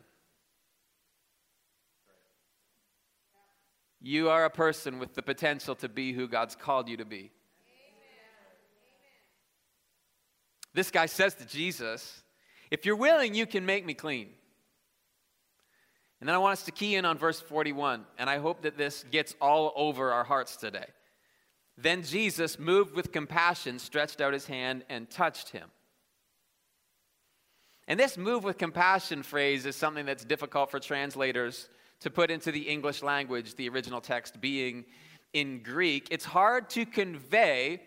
You 4.01 4.31
are 4.31 4.45
a 4.45 4.51
person 4.51 4.99
with 4.99 5.15
the 5.15 5.23
potential 5.23 5.75
to 5.77 5.89
be 5.89 6.13
who 6.13 6.29
God's 6.29 6.55
called 6.55 6.89
you 6.89 6.97
to 6.99 7.05
be. 7.05 7.31
This 10.73 10.91
guy 10.91 11.07
says 11.07 11.35
to 11.35 11.45
Jesus, 11.45 12.23
if 12.71 12.87
you're 12.87 12.97
willing, 12.97 13.35
you 13.35 13.47
can 13.47 13.67
make 13.67 13.85
me 13.85 13.95
clean. 13.95 14.29
And 16.21 16.29
then 16.29 16.37
I 16.37 16.39
want 16.39 16.53
us 16.53 16.65
to 16.65 16.73
key 16.73 16.97
in 16.97 17.05
on 17.05 17.17
verse 17.17 17.41
41, 17.41 18.05
and 18.19 18.29
I 18.29 18.39
hope 18.39 18.63
that 18.63 18.77
this 18.77 19.05
gets 19.11 19.35
all 19.41 19.73
over 19.75 20.13
our 20.13 20.25
hearts 20.25 20.57
today. 20.57 20.87
Then 21.79 22.03
Jesus, 22.03 22.59
moved 22.59 22.95
with 22.95 23.11
compassion, 23.11 23.79
stretched 23.79 24.21
out 24.21 24.35
his 24.35 24.47
hand 24.47 24.85
and 24.91 25.09
touched 25.09 25.49
him. 25.49 25.71
And 27.89 27.99
this 27.99 28.19
move 28.19 28.45
with 28.45 28.59
compassion 28.59 29.23
phrase 29.23 29.65
is 29.65 29.77
something 29.77 30.05
that's 30.05 30.25
difficult 30.25 30.71
for 30.71 30.79
translators 30.79 31.69
to 32.01 32.11
put 32.11 32.31
into 32.31 32.53
the 32.53 32.69
English 32.69 33.03
language, 33.03 33.57
the 33.57 33.69
original 33.69 34.01
text 34.01 34.41
being 34.41 34.85
in 35.33 35.63
Greek. 35.63 36.09
It's 36.11 36.25
hard 36.25 36.69
to 36.71 36.85
convey 36.85 37.83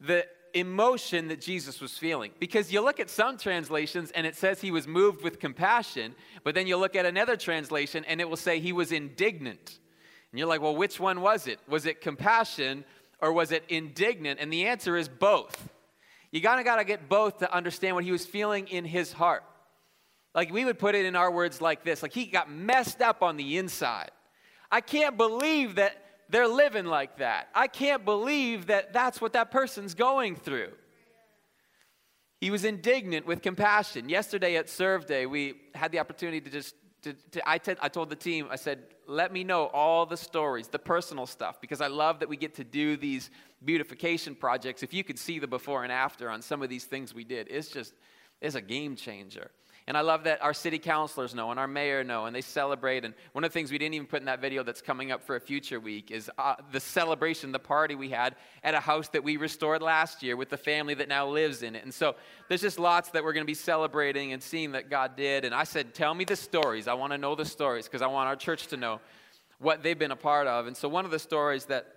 the 0.00 0.26
emotion 0.54 1.28
that 1.28 1.40
Jesus 1.40 1.80
was 1.80 1.96
feeling. 1.96 2.32
Because 2.38 2.72
you 2.72 2.80
look 2.80 3.00
at 3.00 3.10
some 3.10 3.38
translations 3.38 4.10
and 4.12 4.26
it 4.26 4.36
says 4.36 4.60
he 4.60 4.70
was 4.70 4.86
moved 4.86 5.22
with 5.22 5.38
compassion, 5.38 6.14
but 6.44 6.54
then 6.54 6.66
you 6.66 6.76
look 6.76 6.96
at 6.96 7.06
another 7.06 7.36
translation 7.36 8.04
and 8.06 8.20
it 8.20 8.28
will 8.28 8.36
say 8.36 8.60
he 8.60 8.72
was 8.72 8.92
indignant. 8.92 9.78
And 10.30 10.38
you're 10.38 10.48
like, 10.48 10.60
well, 10.60 10.76
which 10.76 11.00
one 11.00 11.20
was 11.20 11.46
it? 11.46 11.58
Was 11.68 11.86
it 11.86 12.00
compassion 12.00 12.84
or 13.20 13.32
was 13.32 13.52
it 13.52 13.64
indignant? 13.68 14.40
And 14.40 14.52
the 14.52 14.66
answer 14.66 14.96
is 14.96 15.08
both. 15.08 15.68
You 16.30 16.40
gotta 16.40 16.62
gotta 16.62 16.84
get 16.84 17.08
both 17.08 17.38
to 17.38 17.52
understand 17.52 17.96
what 17.96 18.04
he 18.04 18.12
was 18.12 18.24
feeling 18.24 18.68
in 18.68 18.84
his 18.84 19.12
heart. 19.12 19.42
Like 20.34 20.52
we 20.52 20.64
would 20.64 20.78
put 20.78 20.94
it 20.94 21.04
in 21.04 21.16
our 21.16 21.30
words 21.30 21.60
like 21.60 21.84
this 21.84 22.02
like 22.02 22.12
he 22.12 22.26
got 22.26 22.50
messed 22.50 23.00
up 23.00 23.22
on 23.22 23.36
the 23.36 23.58
inside. 23.58 24.10
I 24.70 24.80
can't 24.80 25.16
believe 25.16 25.74
that 25.76 25.96
they're 26.30 26.48
living 26.48 26.86
like 26.86 27.18
that. 27.18 27.48
I 27.54 27.66
can't 27.66 28.04
believe 28.04 28.66
that 28.66 28.92
that's 28.92 29.20
what 29.20 29.32
that 29.32 29.50
person's 29.50 29.94
going 29.94 30.36
through. 30.36 30.70
He 32.40 32.50
was 32.50 32.64
indignant 32.64 33.26
with 33.26 33.42
compassion. 33.42 34.08
Yesterday 34.08 34.56
at 34.56 34.70
Serve 34.70 35.06
Day, 35.06 35.26
we 35.26 35.54
had 35.74 35.92
the 35.92 35.98
opportunity 35.98 36.40
to 36.40 36.50
just, 36.50 36.74
to, 37.02 37.12
to 37.32 37.48
I, 37.48 37.58
t- 37.58 37.74
I 37.80 37.88
told 37.88 38.08
the 38.08 38.16
team, 38.16 38.46
I 38.50 38.56
said, 38.56 38.78
let 39.06 39.32
me 39.32 39.44
know 39.44 39.66
all 39.66 40.06
the 40.06 40.16
stories, 40.16 40.68
the 40.68 40.78
personal 40.78 41.26
stuff, 41.26 41.60
because 41.60 41.80
I 41.80 41.88
love 41.88 42.20
that 42.20 42.28
we 42.28 42.36
get 42.36 42.54
to 42.54 42.64
do 42.64 42.96
these 42.96 43.30
beautification 43.64 44.34
projects. 44.34 44.82
If 44.82 44.94
you 44.94 45.04
could 45.04 45.18
see 45.18 45.38
the 45.38 45.48
before 45.48 45.82
and 45.82 45.92
after 45.92 46.30
on 46.30 46.40
some 46.40 46.62
of 46.62 46.70
these 46.70 46.84
things 46.84 47.12
we 47.12 47.24
did, 47.24 47.48
it's 47.50 47.68
just, 47.68 47.92
it's 48.40 48.54
a 48.54 48.62
game 48.62 48.96
changer. 48.96 49.50
And 49.90 49.96
I 49.96 50.02
love 50.02 50.22
that 50.22 50.40
our 50.40 50.54
city 50.54 50.78
councilors 50.78 51.34
know 51.34 51.50
and 51.50 51.58
our 51.58 51.66
mayor 51.66 52.04
know 52.04 52.26
and 52.26 52.36
they 52.36 52.42
celebrate. 52.42 53.04
And 53.04 53.12
one 53.32 53.42
of 53.42 53.50
the 53.50 53.52
things 53.52 53.72
we 53.72 53.78
didn't 53.78 53.94
even 53.94 54.06
put 54.06 54.20
in 54.20 54.26
that 54.26 54.40
video 54.40 54.62
that's 54.62 54.80
coming 54.80 55.10
up 55.10 55.20
for 55.20 55.34
a 55.34 55.40
future 55.40 55.80
week 55.80 56.12
is 56.12 56.30
uh, 56.38 56.54
the 56.70 56.78
celebration, 56.78 57.50
the 57.50 57.58
party 57.58 57.96
we 57.96 58.08
had 58.08 58.36
at 58.62 58.72
a 58.72 58.78
house 58.78 59.08
that 59.08 59.24
we 59.24 59.36
restored 59.36 59.82
last 59.82 60.22
year 60.22 60.36
with 60.36 60.48
the 60.48 60.56
family 60.56 60.94
that 60.94 61.08
now 61.08 61.26
lives 61.26 61.64
in 61.64 61.74
it. 61.74 61.82
And 61.82 61.92
so 61.92 62.14
there's 62.48 62.60
just 62.60 62.78
lots 62.78 63.10
that 63.10 63.24
we're 63.24 63.32
going 63.32 63.42
to 63.42 63.50
be 63.50 63.52
celebrating 63.52 64.32
and 64.32 64.40
seeing 64.40 64.70
that 64.72 64.90
God 64.90 65.16
did. 65.16 65.44
And 65.44 65.52
I 65.52 65.64
said, 65.64 65.92
Tell 65.92 66.14
me 66.14 66.22
the 66.22 66.36
stories. 66.36 66.86
I 66.86 66.94
want 66.94 67.12
to 67.12 67.18
know 67.18 67.34
the 67.34 67.44
stories 67.44 67.86
because 67.86 68.00
I 68.00 68.06
want 68.06 68.28
our 68.28 68.36
church 68.36 68.68
to 68.68 68.76
know 68.76 69.00
what 69.58 69.82
they've 69.82 69.98
been 69.98 70.12
a 70.12 70.16
part 70.16 70.46
of. 70.46 70.68
And 70.68 70.76
so 70.76 70.88
one 70.88 71.04
of 71.04 71.10
the 71.10 71.18
stories 71.18 71.64
that 71.64 71.96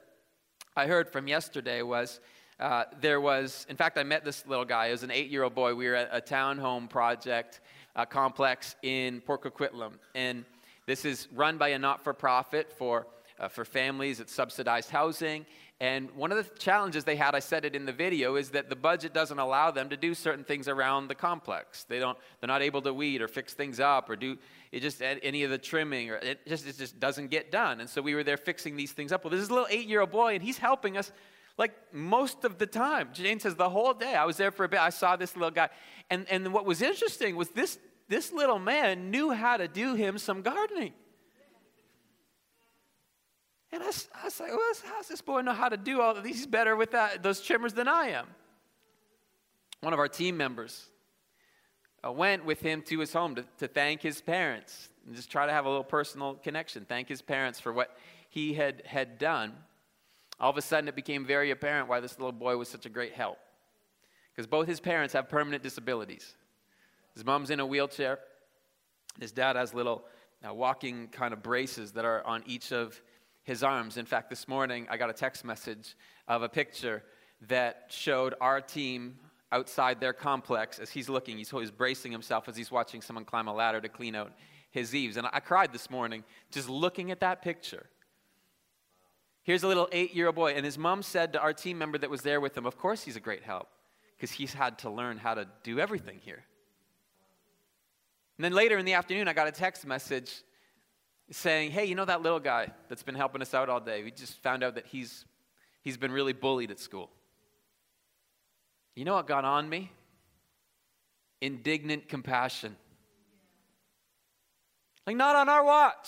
I 0.75 0.87
heard 0.87 1.07
from 1.07 1.27
yesterday 1.27 1.83
was. 1.83 2.19
Uh, 2.59 2.85
there 3.01 3.19
was, 3.19 3.65
in 3.67 3.75
fact, 3.75 3.97
I 3.97 4.03
met 4.03 4.23
this 4.23 4.45
little 4.45 4.63
guy. 4.63 4.85
He 4.85 4.91
was 4.91 5.03
an 5.03 5.11
eight 5.11 5.29
year 5.29 5.43
old 5.43 5.55
boy. 5.55 5.73
We 5.73 5.87
were 5.87 5.95
at 5.95 6.09
a 6.11 6.21
townhome 6.21 6.87
project, 6.87 7.61
uh, 7.95 8.05
complex 8.05 8.75
in 8.81 9.21
Port 9.21 9.43
Coquitlam. 9.43 9.93
And 10.15 10.45
this 10.85 11.05
is 11.05 11.27
run 11.33 11.57
by 11.57 11.69
a 11.69 11.79
not 11.79 12.03
for 12.03 12.13
profit 12.13 12.71
for, 12.71 13.07
uh, 13.39 13.47
for 13.47 13.65
families, 13.65 14.19
it's 14.19 14.33
subsidized 14.33 14.89
housing. 14.89 15.45
And 15.79 16.09
one 16.11 16.31
of 16.31 16.37
the 16.37 16.57
challenges 16.57 17.03
they 17.03 17.15
had, 17.15 17.35
I 17.35 17.39
said 17.39 17.65
it 17.65 17.75
in 17.75 17.85
the 17.85 17.91
video, 17.91 18.35
is 18.35 18.51
that 18.51 18.69
the 18.69 18.75
budget 18.75 19.13
doesn't 19.13 19.39
allow 19.39 19.69
them 19.71 19.89
to 19.89 19.97
do 19.97 20.13
certain 20.13 20.45
things 20.45 20.67
around 20.67 21.07
the 21.07 21.15
complex. 21.15 21.83
They 21.83 21.99
don't, 21.99 22.17
they're 22.39 22.47
not 22.47 22.61
able 22.61 22.81
to 22.83 22.93
weed 22.93 23.21
or 23.21 23.27
fix 23.27 23.53
things 23.53 23.79
up 23.79 24.09
or 24.09 24.15
do 24.15 24.37
it 24.71 24.79
just 24.79 25.01
any 25.01 25.43
of 25.43 25.51
the 25.51 25.57
trimming 25.57 26.09
or 26.09 26.15
it 26.15 26.39
just, 26.47 26.67
it 26.67 26.77
just 26.77 26.99
doesn't 26.99 27.27
get 27.27 27.51
done. 27.51 27.81
And 27.81 27.89
so 27.89 28.01
we 28.01 28.15
were 28.15 28.23
there 28.23 28.37
fixing 28.37 28.75
these 28.75 28.91
things 28.91 29.11
up. 29.11 29.23
Well, 29.23 29.31
this 29.31 29.41
is 29.41 29.49
a 29.49 29.53
little 29.53 29.67
eight 29.69 29.87
year 29.87 30.01
old 30.01 30.11
boy, 30.11 30.35
and 30.35 30.43
he's 30.43 30.57
helping 30.57 30.95
us 30.95 31.11
like 31.57 31.73
most 31.93 32.45
of 32.45 32.57
the 32.57 32.65
time. 32.65 33.09
Jane 33.13 33.39
says 33.39 33.55
the 33.55 33.69
whole 33.69 33.93
day. 33.93 34.15
I 34.15 34.25
was 34.25 34.37
there 34.37 34.51
for 34.51 34.65
a 34.65 34.69
bit. 34.69 34.79
I 34.79 34.89
saw 34.89 35.15
this 35.15 35.35
little 35.35 35.51
guy. 35.51 35.69
And, 36.09 36.25
and 36.29 36.51
what 36.53 36.65
was 36.65 36.81
interesting 36.81 37.35
was 37.35 37.49
this, 37.49 37.79
this 38.07 38.31
little 38.31 38.59
man 38.59 39.11
knew 39.11 39.31
how 39.31 39.57
to 39.57 39.67
do 39.67 39.93
him 39.95 40.17
some 40.17 40.41
gardening. 40.41 40.93
And 43.71 43.81
I, 43.81 43.87
I 43.87 44.25
was 44.25 44.39
like, 44.39 44.49
well, 44.49 44.73
how's 44.85 45.07
this 45.07 45.21
boy 45.21 45.41
know 45.41 45.53
how 45.53 45.69
to 45.69 45.77
do 45.77 46.01
all 46.01 46.15
of 46.15 46.23
these? 46.23 46.37
He's 46.37 46.47
better 46.47 46.75
with 46.75 46.91
that, 46.91 47.23
those 47.23 47.41
trimmers 47.41 47.73
than 47.73 47.87
I 47.87 48.09
am. 48.09 48.27
One 49.81 49.93
of 49.93 49.99
our 49.99 50.07
team 50.07 50.37
members 50.37 50.89
uh, 52.05 52.11
went 52.11 52.45
with 52.45 52.61
him 52.61 52.81
to 52.83 52.99
his 52.99 53.11
home 53.13 53.35
to, 53.35 53.45
to 53.57 53.67
thank 53.67 54.01
his 54.01 54.21
parents 54.21 54.89
and 55.05 55.15
just 55.15 55.31
try 55.31 55.45
to 55.45 55.51
have 55.51 55.65
a 55.65 55.69
little 55.69 55.83
personal 55.83 56.35
connection, 56.35 56.85
thank 56.87 57.09
his 57.09 57.21
parents 57.21 57.59
for 57.59 57.73
what 57.73 57.97
he 58.29 58.53
had, 58.53 58.83
had 58.85 59.17
done. 59.17 59.53
All 60.43 60.49
of 60.49 60.57
a 60.57 60.61
sudden, 60.61 60.89
it 60.89 60.95
became 60.95 61.25
very 61.25 61.51
apparent 61.51 61.87
why 61.87 62.01
this 62.01 62.19
little 62.19 62.33
boy 62.33 62.57
was 62.57 62.67
such 62.67 62.85
a 62.85 62.89
great 62.89 63.13
help. 63.13 63.37
Because 64.35 64.45
both 64.45 64.67
his 64.67 64.81
parents 64.81 65.13
have 65.13 65.29
permanent 65.29 65.63
disabilities. 65.63 66.35
His 67.13 67.23
mom's 67.23 67.49
in 67.49 67.61
a 67.61 67.65
wheelchair. 67.65 68.19
His 69.21 69.31
dad 69.31 69.55
has 69.55 69.73
little 69.73 70.03
uh, 70.45 70.53
walking 70.53 71.07
kind 71.07 71.33
of 71.33 71.41
braces 71.41 71.93
that 71.93 72.03
are 72.03 72.27
on 72.27 72.43
each 72.45 72.73
of 72.73 73.01
his 73.45 73.63
arms. 73.63 73.95
In 73.95 74.05
fact, 74.05 74.29
this 74.29 74.45
morning 74.45 74.85
I 74.89 74.97
got 74.97 75.09
a 75.09 75.13
text 75.13 75.45
message 75.45 75.95
of 76.27 76.43
a 76.43 76.49
picture 76.49 77.03
that 77.47 77.85
showed 77.87 78.35
our 78.41 78.59
team 78.59 79.15
outside 79.53 80.01
their 80.01 80.11
complex 80.11 80.77
as 80.77 80.89
he's 80.89 81.07
looking. 81.07 81.37
He's 81.37 81.53
always 81.53 81.71
bracing 81.71 82.11
himself 82.11 82.49
as 82.49 82.57
he's 82.57 82.69
watching 82.69 83.01
someone 83.01 83.23
climb 83.23 83.47
a 83.47 83.53
ladder 83.53 83.79
to 83.79 83.87
clean 83.87 84.13
out 84.13 84.33
his 84.71 84.93
eaves. 84.93 85.15
And 85.15 85.25
I 85.31 85.39
cried 85.39 85.71
this 85.71 85.89
morning 85.89 86.25
just 86.51 86.67
looking 86.67 87.11
at 87.11 87.21
that 87.21 87.41
picture. 87.41 87.85
Here's 89.43 89.63
a 89.63 89.67
little 89.67 89.89
eight 89.91 90.15
year 90.15 90.27
old 90.27 90.35
boy, 90.35 90.53
and 90.53 90.65
his 90.65 90.77
mom 90.77 91.03
said 91.03 91.33
to 91.33 91.39
our 91.41 91.53
team 91.53 91.77
member 91.77 91.97
that 91.97 92.09
was 92.09 92.21
there 92.21 92.39
with 92.39 92.57
him, 92.57 92.65
Of 92.65 92.77
course, 92.77 93.03
he's 93.03 93.17
a 93.17 93.19
great 93.19 93.43
help 93.43 93.67
because 94.15 94.31
he's 94.31 94.53
had 94.53 94.79
to 94.79 94.89
learn 94.89 95.17
how 95.17 95.33
to 95.33 95.47
do 95.63 95.79
everything 95.79 96.19
here. 96.23 96.43
And 98.37 98.45
then 98.45 98.53
later 98.53 98.77
in 98.77 98.85
the 98.85 98.93
afternoon, 98.93 99.27
I 99.27 99.33
got 99.33 99.47
a 99.47 99.51
text 99.51 99.85
message 99.85 100.43
saying, 101.29 101.71
Hey, 101.71 101.85
you 101.85 101.95
know 101.95 102.05
that 102.05 102.21
little 102.21 102.39
guy 102.39 102.71
that's 102.87 103.03
been 103.03 103.15
helping 103.15 103.41
us 103.41 103.53
out 103.53 103.69
all 103.69 103.81
day? 103.81 104.03
We 104.03 104.11
just 104.11 104.41
found 104.41 104.63
out 104.63 104.75
that 104.75 104.85
he's, 104.87 105.25
he's 105.81 105.97
been 105.97 106.11
really 106.11 106.33
bullied 106.33 106.71
at 106.71 106.79
school. 106.79 107.09
You 108.95 109.03
know 109.03 109.15
what 109.15 109.27
got 109.27 109.43
on 109.43 109.67
me? 109.67 109.91
Indignant 111.41 112.07
compassion. 112.07 112.77
Like, 115.05 115.17
not 115.17 115.35
on 115.35 115.49
our 115.49 115.65
watch. 115.65 116.07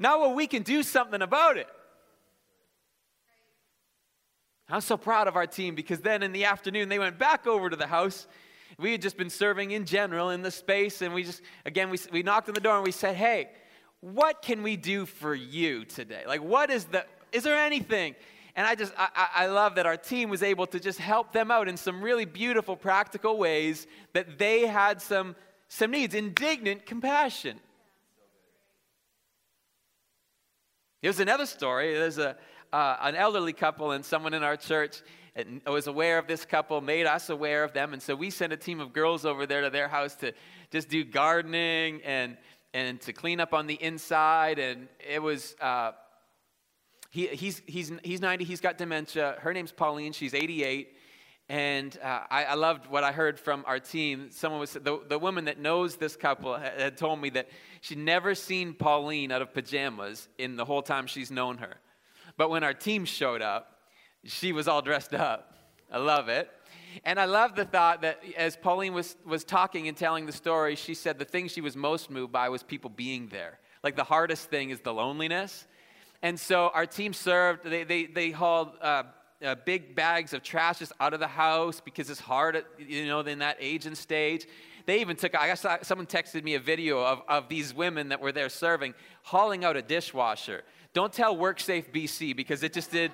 Now, 0.00 0.18
well, 0.18 0.34
we 0.34 0.46
can 0.46 0.62
do 0.62 0.82
something 0.82 1.20
about 1.20 1.58
it. 1.58 1.68
I'm 4.70 4.80
so 4.80 4.96
proud 4.96 5.28
of 5.28 5.36
our 5.36 5.46
team 5.46 5.74
because 5.74 6.00
then 6.00 6.22
in 6.22 6.32
the 6.32 6.46
afternoon 6.46 6.88
they 6.88 6.98
went 6.98 7.18
back 7.18 7.46
over 7.46 7.68
to 7.68 7.76
the 7.76 7.86
house. 7.86 8.26
We 8.78 8.92
had 8.92 9.02
just 9.02 9.18
been 9.18 9.28
serving 9.28 9.72
in 9.72 9.84
general 9.84 10.30
in 10.30 10.40
the 10.40 10.50
space, 10.50 11.02
and 11.02 11.12
we 11.12 11.24
just, 11.24 11.42
again, 11.66 11.90
we, 11.90 11.98
we 12.12 12.22
knocked 12.22 12.48
on 12.48 12.54
the 12.54 12.60
door 12.60 12.76
and 12.76 12.84
we 12.84 12.92
said, 12.92 13.14
Hey, 13.14 13.50
what 14.00 14.40
can 14.40 14.62
we 14.62 14.76
do 14.76 15.04
for 15.04 15.34
you 15.34 15.84
today? 15.84 16.22
Like, 16.26 16.42
what 16.42 16.70
is 16.70 16.86
the, 16.86 17.04
is 17.32 17.42
there 17.42 17.58
anything? 17.58 18.14
And 18.56 18.66
I 18.66 18.74
just, 18.74 18.94
I, 18.96 19.28
I 19.34 19.46
love 19.46 19.74
that 19.74 19.84
our 19.84 19.98
team 19.98 20.30
was 20.30 20.42
able 20.42 20.66
to 20.68 20.80
just 20.80 20.98
help 20.98 21.32
them 21.32 21.50
out 21.50 21.68
in 21.68 21.76
some 21.76 22.00
really 22.00 22.24
beautiful, 22.24 22.74
practical 22.74 23.36
ways 23.36 23.86
that 24.14 24.38
they 24.38 24.66
had 24.66 25.02
some, 25.02 25.36
some 25.68 25.90
needs, 25.90 26.14
indignant 26.14 26.86
compassion. 26.86 27.60
Here's 31.02 31.18
another 31.18 31.46
story. 31.46 31.94
There's 31.94 32.18
a, 32.18 32.36
uh, 32.74 32.96
an 33.00 33.14
elderly 33.14 33.54
couple 33.54 33.92
and 33.92 34.04
someone 34.04 34.34
in 34.34 34.42
our 34.42 34.56
church 34.56 35.00
was 35.66 35.86
aware 35.86 36.18
of 36.18 36.26
this 36.26 36.44
couple, 36.44 36.78
made 36.82 37.06
us 37.06 37.30
aware 37.30 37.64
of 37.64 37.72
them. 37.72 37.94
And 37.94 38.02
so 38.02 38.14
we 38.14 38.28
sent 38.28 38.52
a 38.52 38.56
team 38.56 38.80
of 38.80 38.92
girls 38.92 39.24
over 39.24 39.46
there 39.46 39.62
to 39.62 39.70
their 39.70 39.88
house 39.88 40.14
to 40.16 40.34
just 40.70 40.90
do 40.90 41.02
gardening 41.02 42.02
and, 42.04 42.36
and 42.74 43.00
to 43.00 43.14
clean 43.14 43.40
up 43.40 43.54
on 43.54 43.66
the 43.66 43.82
inside. 43.82 44.58
And 44.58 44.88
it 44.98 45.22
was, 45.22 45.56
uh, 45.62 45.92
he, 47.10 47.28
he's, 47.28 47.62
he's, 47.66 47.90
he's 48.04 48.20
90, 48.20 48.44
he's 48.44 48.60
got 48.60 48.76
dementia. 48.76 49.36
Her 49.40 49.54
name's 49.54 49.72
Pauline, 49.72 50.12
she's 50.12 50.34
88. 50.34 50.96
And 51.50 51.98
uh, 52.00 52.20
I, 52.30 52.44
I, 52.44 52.54
loved 52.54 52.86
what 52.86 53.02
I 53.02 53.10
heard 53.10 53.36
from 53.36 53.64
our 53.66 53.80
team. 53.80 54.28
Someone 54.30 54.60
was 54.60 54.74
the, 54.74 55.00
the 55.08 55.18
woman 55.18 55.46
that 55.46 55.58
knows 55.58 55.96
this 55.96 56.14
couple 56.14 56.56
had 56.56 56.96
told 56.96 57.20
me 57.20 57.28
that 57.30 57.48
she'd 57.80 57.98
never 57.98 58.36
seen 58.36 58.72
Pauline 58.72 59.32
out 59.32 59.42
of 59.42 59.52
pajamas 59.52 60.28
in 60.38 60.54
the 60.54 60.64
whole 60.64 60.80
time 60.80 61.08
she's 61.08 61.28
known 61.28 61.58
her. 61.58 61.78
But 62.36 62.50
when 62.50 62.62
our 62.62 62.72
team 62.72 63.04
showed 63.04 63.42
up, 63.42 63.80
she 64.22 64.52
was 64.52 64.68
all 64.68 64.80
dressed 64.80 65.12
up. 65.12 65.52
I 65.90 65.98
love 65.98 66.28
it. 66.28 66.48
And 67.04 67.18
I 67.18 67.24
love 67.24 67.56
the 67.56 67.64
thought 67.64 68.02
that 68.02 68.22
as 68.36 68.56
Pauline 68.56 68.94
was, 68.94 69.16
was 69.26 69.42
talking 69.42 69.88
and 69.88 69.96
telling 69.96 70.26
the 70.26 70.32
story, 70.32 70.76
she 70.76 70.94
said 70.94 71.18
the 71.18 71.24
thing 71.24 71.48
she 71.48 71.60
was 71.60 71.74
most 71.74 72.10
moved 72.10 72.30
by 72.30 72.48
was 72.48 72.62
people 72.62 72.90
being 72.90 73.26
there. 73.26 73.58
Like 73.82 73.96
the 73.96 74.04
hardest 74.04 74.50
thing 74.50 74.70
is 74.70 74.78
the 74.78 74.94
loneliness. 74.94 75.66
And 76.22 76.38
so 76.38 76.70
our 76.72 76.86
team 76.86 77.12
served, 77.12 77.64
they, 77.64 77.82
they, 77.82 78.06
they 78.06 78.30
hauled 78.30 78.70
uh, 78.80 79.02
uh, 79.44 79.54
big 79.64 79.94
bags 79.94 80.32
of 80.32 80.42
trash 80.42 80.78
just 80.78 80.92
out 81.00 81.14
of 81.14 81.20
the 81.20 81.26
house 81.26 81.80
because 81.80 82.10
it's 82.10 82.20
hard, 82.20 82.64
you 82.78 83.06
know, 83.06 83.20
in 83.20 83.38
that 83.38 83.56
age 83.60 83.86
and 83.86 83.96
stage. 83.96 84.46
They 84.86 85.00
even 85.00 85.16
took, 85.16 85.34
I 85.34 85.46
guess 85.46 85.64
someone 85.82 86.06
texted 86.06 86.42
me 86.42 86.54
a 86.54 86.60
video 86.60 87.04
of, 87.04 87.22
of 87.28 87.48
these 87.48 87.74
women 87.74 88.08
that 88.08 88.20
were 88.20 88.32
there 88.32 88.48
serving, 88.48 88.94
hauling 89.22 89.64
out 89.64 89.76
a 89.76 89.82
dishwasher. 89.82 90.62
Don't 90.92 91.12
tell 91.12 91.36
WorkSafe 91.36 91.92
BC 91.92 92.34
because 92.34 92.62
it 92.62 92.72
just 92.72 92.90
did, 92.90 93.12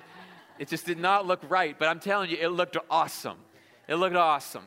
it 0.59 0.67
just 0.67 0.85
did 0.85 0.97
not 0.97 1.27
look 1.27 1.41
right. 1.49 1.77
But 1.77 1.87
I'm 1.87 1.99
telling 1.99 2.29
you, 2.29 2.37
it 2.39 2.49
looked 2.49 2.77
awesome. 2.89 3.37
It 3.87 3.95
looked 3.95 4.15
awesome. 4.15 4.63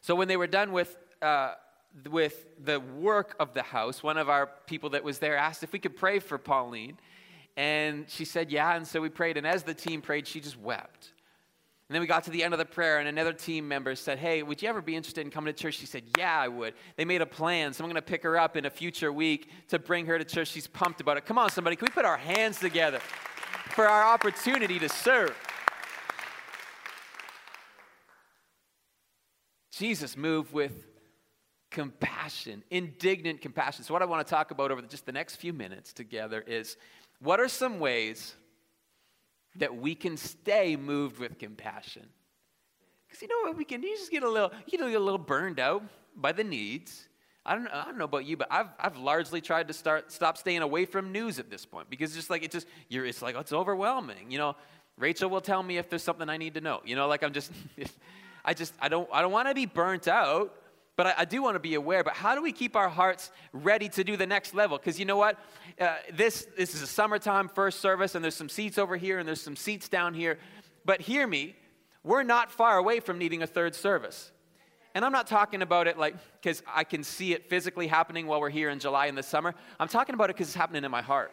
So 0.00 0.14
when 0.14 0.28
they 0.28 0.36
were 0.36 0.46
done 0.46 0.72
with, 0.72 0.96
uh, 1.22 1.54
with 2.10 2.46
the 2.62 2.80
work 2.80 3.36
of 3.38 3.54
the 3.54 3.62
house, 3.62 4.02
one 4.02 4.16
of 4.16 4.28
our 4.28 4.48
people 4.66 4.90
that 4.90 5.04
was 5.04 5.18
there 5.18 5.36
asked 5.36 5.62
if 5.62 5.72
we 5.72 5.78
could 5.78 5.96
pray 5.96 6.18
for 6.18 6.38
Pauline. 6.38 6.98
And 7.56 8.08
she 8.08 8.24
said, 8.24 8.50
Yeah. 8.50 8.74
And 8.74 8.86
so 8.86 9.00
we 9.00 9.08
prayed. 9.08 9.36
And 9.36 9.46
as 9.46 9.62
the 9.62 9.74
team 9.74 10.02
prayed, 10.02 10.26
she 10.26 10.40
just 10.40 10.58
wept. 10.58 11.12
And 11.90 11.96
then 11.96 12.02
we 12.02 12.06
got 12.06 12.22
to 12.22 12.30
the 12.30 12.44
end 12.44 12.54
of 12.54 12.58
the 12.58 12.64
prayer, 12.64 13.00
and 13.00 13.08
another 13.08 13.32
team 13.32 13.66
member 13.66 13.96
said, 13.96 14.16
Hey, 14.18 14.44
would 14.44 14.62
you 14.62 14.68
ever 14.68 14.80
be 14.80 14.94
interested 14.94 15.22
in 15.24 15.30
coming 15.32 15.52
to 15.52 15.60
church? 15.60 15.74
She 15.74 15.86
said, 15.86 16.04
Yeah, 16.16 16.38
I 16.38 16.46
would. 16.46 16.74
They 16.96 17.04
made 17.04 17.20
a 17.20 17.26
plan, 17.26 17.72
so 17.72 17.82
I'm 17.82 17.90
going 17.90 17.96
to 17.96 18.02
pick 18.02 18.22
her 18.22 18.38
up 18.38 18.56
in 18.56 18.64
a 18.64 18.70
future 18.70 19.12
week 19.12 19.50
to 19.70 19.78
bring 19.80 20.06
her 20.06 20.16
to 20.16 20.24
church. 20.24 20.48
She's 20.48 20.68
pumped 20.68 21.00
about 21.00 21.16
it. 21.16 21.26
Come 21.26 21.36
on, 21.36 21.50
somebody, 21.50 21.74
can 21.74 21.86
we 21.86 21.90
put 21.90 22.04
our 22.04 22.16
hands 22.16 22.60
together 22.60 23.00
for 23.70 23.88
our 23.88 24.04
opportunity 24.04 24.78
to 24.78 24.88
serve? 24.88 25.36
Jesus 29.72 30.16
moved 30.16 30.52
with 30.52 30.86
compassion, 31.72 32.62
indignant 32.70 33.40
compassion. 33.40 33.82
So, 33.82 33.92
what 33.94 34.02
I 34.02 34.04
want 34.04 34.24
to 34.24 34.30
talk 34.30 34.52
about 34.52 34.70
over 34.70 34.82
just 34.82 35.06
the 35.06 35.12
next 35.12 35.36
few 35.36 35.52
minutes 35.52 35.92
together 35.92 36.44
is 36.46 36.76
what 37.20 37.40
are 37.40 37.48
some 37.48 37.78
ways 37.78 38.34
that 39.56 39.76
we 39.76 39.94
can 39.94 40.16
stay 40.16 40.76
moved 40.76 41.18
with 41.18 41.38
compassion? 41.38 42.06
Because 43.06 43.22
you 43.22 43.28
know 43.28 43.48
what 43.48 43.56
we 43.56 43.64
can 43.64 43.82
you 43.82 43.96
just 43.96 44.10
get 44.10 44.22
a 44.22 44.28
little 44.28 44.52
you 44.66 44.78
know 44.78 44.88
get 44.88 45.00
a 45.00 45.04
little 45.04 45.18
burned 45.18 45.60
out 45.60 45.82
by 46.16 46.32
the 46.32 46.44
needs. 46.44 47.08
I 47.44 47.54
don't, 47.54 47.68
I 47.68 47.84
don't 47.86 47.96
know 47.96 48.04
about 48.04 48.26
you, 48.26 48.36
but 48.36 48.48
I've, 48.50 48.68
I've 48.78 48.98
largely 48.98 49.40
tried 49.40 49.68
to 49.68 49.74
start 49.74 50.12
stop 50.12 50.36
staying 50.36 50.62
away 50.62 50.84
from 50.84 51.10
news 51.10 51.38
at 51.38 51.50
this 51.50 51.64
point 51.64 51.88
because 51.88 52.10
it's 52.10 52.16
just 52.16 52.30
like 52.30 52.44
it 52.44 52.50
just 52.50 52.66
you're 52.88 53.06
it's 53.06 53.22
like 53.22 53.34
it's 53.34 53.52
overwhelming. 53.52 54.30
You 54.30 54.38
know, 54.38 54.56
Rachel 54.98 55.30
will 55.30 55.40
tell 55.40 55.62
me 55.62 55.78
if 55.78 55.88
there's 55.88 56.02
something 56.02 56.28
I 56.28 56.36
need 56.36 56.54
to 56.54 56.60
know. 56.60 56.80
You 56.84 56.96
know, 56.96 57.08
like 57.08 57.22
I'm 57.22 57.32
just 57.32 57.50
I 58.44 58.54
just 58.54 58.74
I 58.80 58.88
don't 58.88 59.08
I 59.12 59.22
don't 59.22 59.32
want 59.32 59.48
to 59.48 59.54
be 59.54 59.66
burnt 59.66 60.06
out, 60.06 60.54
but 61.00 61.06
I, 61.06 61.22
I 61.22 61.24
do 61.24 61.42
want 61.42 61.54
to 61.54 61.60
be 61.60 61.76
aware. 61.76 62.04
But 62.04 62.12
how 62.12 62.34
do 62.34 62.42
we 62.42 62.52
keep 62.52 62.76
our 62.76 62.90
hearts 62.90 63.30
ready 63.54 63.88
to 63.88 64.04
do 64.04 64.18
the 64.18 64.26
next 64.26 64.54
level? 64.54 64.76
Because 64.76 64.98
you 64.98 65.06
know 65.06 65.16
what, 65.16 65.38
uh, 65.80 65.96
this 66.12 66.46
this 66.58 66.74
is 66.74 66.82
a 66.82 66.86
summertime 66.86 67.48
first 67.48 67.80
service, 67.80 68.14
and 68.14 68.22
there's 68.22 68.34
some 68.34 68.50
seats 68.50 68.76
over 68.76 68.98
here, 68.98 69.18
and 69.18 69.26
there's 69.26 69.40
some 69.40 69.56
seats 69.56 69.88
down 69.88 70.12
here. 70.12 70.38
But 70.84 71.00
hear 71.00 71.26
me, 71.26 71.56
we're 72.04 72.22
not 72.22 72.50
far 72.50 72.76
away 72.76 73.00
from 73.00 73.16
needing 73.16 73.42
a 73.42 73.46
third 73.46 73.74
service. 73.74 74.30
And 74.94 75.02
I'm 75.02 75.12
not 75.12 75.26
talking 75.26 75.62
about 75.62 75.86
it 75.86 75.96
like 75.96 76.16
because 76.34 76.62
I 76.66 76.84
can 76.84 77.02
see 77.02 77.32
it 77.32 77.48
physically 77.48 77.86
happening 77.86 78.26
while 78.26 78.38
we're 78.38 78.50
here 78.50 78.68
in 78.68 78.78
July 78.78 79.06
in 79.06 79.14
the 79.14 79.22
summer. 79.22 79.54
I'm 79.78 79.88
talking 79.88 80.14
about 80.14 80.28
it 80.28 80.36
because 80.36 80.48
it's 80.48 80.54
happening 80.54 80.84
in 80.84 80.90
my 80.90 81.00
heart. 81.00 81.32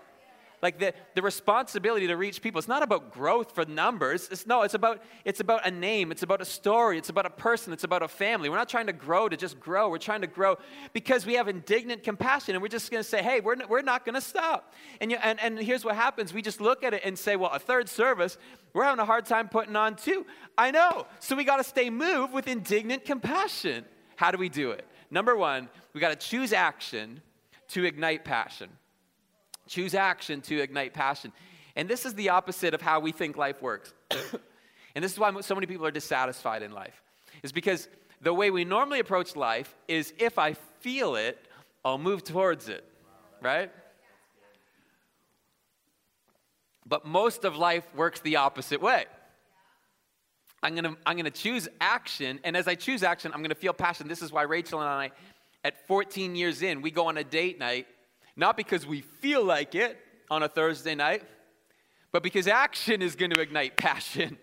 Like 0.62 0.80
the, 0.80 0.94
the 1.14 1.22
responsibility 1.22 2.08
to 2.08 2.18
reach 2.18 2.42
people. 2.42 2.58
It's 2.58 2.68
not 2.68 2.82
about 2.82 3.12
growth 3.12 3.54
for 3.54 3.64
numbers. 3.66 4.28
It's 4.32 4.48
no, 4.48 4.64
it's 4.64 4.74
about 4.74 5.04
it's 5.24 5.40
about 5.40 5.68
a 5.68 5.72
name, 5.72 6.12
it's 6.12 6.24
about 6.24 6.42
a 6.42 6.46
story, 6.46 6.98
it's 6.98 7.10
about 7.10 7.28
a 7.28 7.30
person, 7.30 7.74
it's 7.74 7.84
about 7.84 8.02
a 8.02 8.08
family. 8.08 8.50
We're 8.50 8.56
not 8.56 8.68
trying 8.68 8.88
to 8.88 8.94
grow 8.94 9.30
to 9.30 9.38
just 9.38 9.60
grow. 9.60 9.90
We're 9.90 10.00
trying 10.00 10.22
to 10.22 10.28
grow 10.28 10.58
because 10.94 11.28
we 11.28 11.36
have 11.36 11.48
indignant 11.48 12.04
compassion 12.04 12.56
and 12.56 12.62
we're 12.62 12.70
just 12.70 12.90
gonna 12.90 13.04
say, 13.04 13.22
hey, 13.22 13.40
we're, 13.40 13.56
we're 13.68 13.84
not 13.84 14.04
gonna 14.04 14.20
stop. 14.20 14.74
And, 15.00 15.12
you, 15.12 15.18
and, 15.22 15.40
and 15.40 15.60
here's 15.60 15.86
what 15.86 15.96
happens. 15.96 16.34
We 16.34 16.42
just 16.42 16.60
look 16.60 16.84
at 16.84 16.94
it 16.94 17.02
and 17.06 17.18
say, 17.18 17.36
well, 17.36 17.52
a 17.52 17.60
third 17.60 17.88
service, 17.88 18.40
we're 18.74 18.84
having 18.84 19.00
a 19.00 19.06
hard 19.06 19.28
time 19.28 19.50
putting 19.50 19.76
on 19.76 19.96
two. 19.96 20.26
I 20.58 20.72
know. 20.72 21.06
So 21.20 21.36
we 21.36 21.44
gotta 21.44 21.64
stay 21.64 21.92
moved 21.92 22.34
with 22.34 22.48
indignant 22.48 23.06
compassion. 23.06 23.86
How 24.16 24.32
do 24.32 24.40
we 24.40 24.50
do 24.50 24.72
it? 24.72 24.88
Number 25.12 25.36
one, 25.36 25.70
we 25.94 26.02
gotta 26.02 26.16
choose 26.16 26.52
action 26.52 27.22
to 27.70 27.86
ignite 27.86 28.26
passion. 28.26 28.70
Choose 29.68 29.94
action 29.94 30.42
to 30.42 30.60
ignite 30.60 30.94
passion. 30.94 31.32
And 31.76 31.88
this 31.88 32.06
is 32.06 32.16
the 32.16 32.30
opposite 32.30 32.74
of 32.74 32.82
how 32.82 33.00
we 33.00 33.12
think 33.12 33.38
life 33.38 33.62
works. 33.62 33.94
and 34.96 35.04
this 35.04 35.14
is 35.14 35.20
why 35.20 35.40
so 35.42 35.54
many 35.54 35.68
people 35.68 35.86
are 35.86 35.92
dissatisfied 35.92 36.64
in 36.64 36.72
life. 36.72 37.02
Is 37.44 37.52
because 37.52 37.88
the 38.22 38.34
way 38.34 38.50
we 38.50 38.66
normally 38.66 39.00
approach 39.00 39.36
life 39.36 39.76
is 39.88 40.14
if 40.18 40.40
I 40.40 40.54
feel 40.80 41.16
it, 41.16 41.38
I'll 41.86 42.00
move 42.00 42.24
towards 42.24 42.68
it. 42.68 42.84
Right? 43.42 43.72
But 46.86 47.06
most 47.06 47.46
of 47.46 47.58
life 47.58 47.86
works 47.96 48.22
the 48.22 48.38
opposite 48.38 48.82
way. 48.82 49.06
I'm 50.64 50.74
gonna, 50.74 50.96
I'm 51.06 51.18
gonna 51.18 51.30
choose 51.30 51.68
action, 51.80 52.40
and 52.44 52.58
as 52.58 52.68
I 52.68 52.76
choose 52.76 53.04
action, 53.04 53.32
I'm 53.34 53.44
gonna 53.44 53.56
feel 53.56 53.74
passion. 53.74 54.08
This 54.08 54.22
is 54.22 54.32
why 54.32 54.44
Rachel 54.44 54.80
and 54.80 54.90
I, 54.90 55.12
at 55.64 55.86
14 55.88 56.36
years 56.36 56.64
in, 56.64 56.82
we 56.82 56.90
go 56.90 57.08
on 57.08 57.18
a 57.18 57.24
date 57.24 57.60
night 57.60 57.88
not 58.38 58.56
because 58.56 58.86
we 58.86 59.02
feel 59.02 59.44
like 59.44 59.76
it 59.76 59.98
on 60.30 60.44
a 60.44 60.48
Thursday 60.48 60.96
night, 60.96 61.24
but 62.12 62.24
because 62.24 62.48
action 62.48 63.02
is 63.02 63.16
going 63.16 63.32
to 63.32 63.42
ignite 63.42 63.76
passion. 63.76 64.38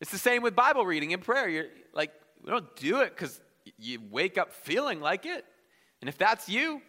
It's 0.00 0.10
the 0.10 0.18
same 0.18 0.42
with 0.42 0.54
Bible 0.54 0.84
reading 0.84 1.14
and 1.14 1.22
prayer. 1.22 1.48
You're 1.48 1.66
like, 1.94 2.10
we 2.44 2.50
don't 2.50 2.76
do 2.76 3.00
it 3.00 3.10
because 3.10 3.40
you 3.78 4.00
wake 4.10 4.36
up 4.36 4.52
feeling 4.52 5.00
like 5.00 5.24
it. 5.24 5.44
And 6.02 6.08
if 6.08 6.18
that's 6.18 6.48
you, 6.48 6.82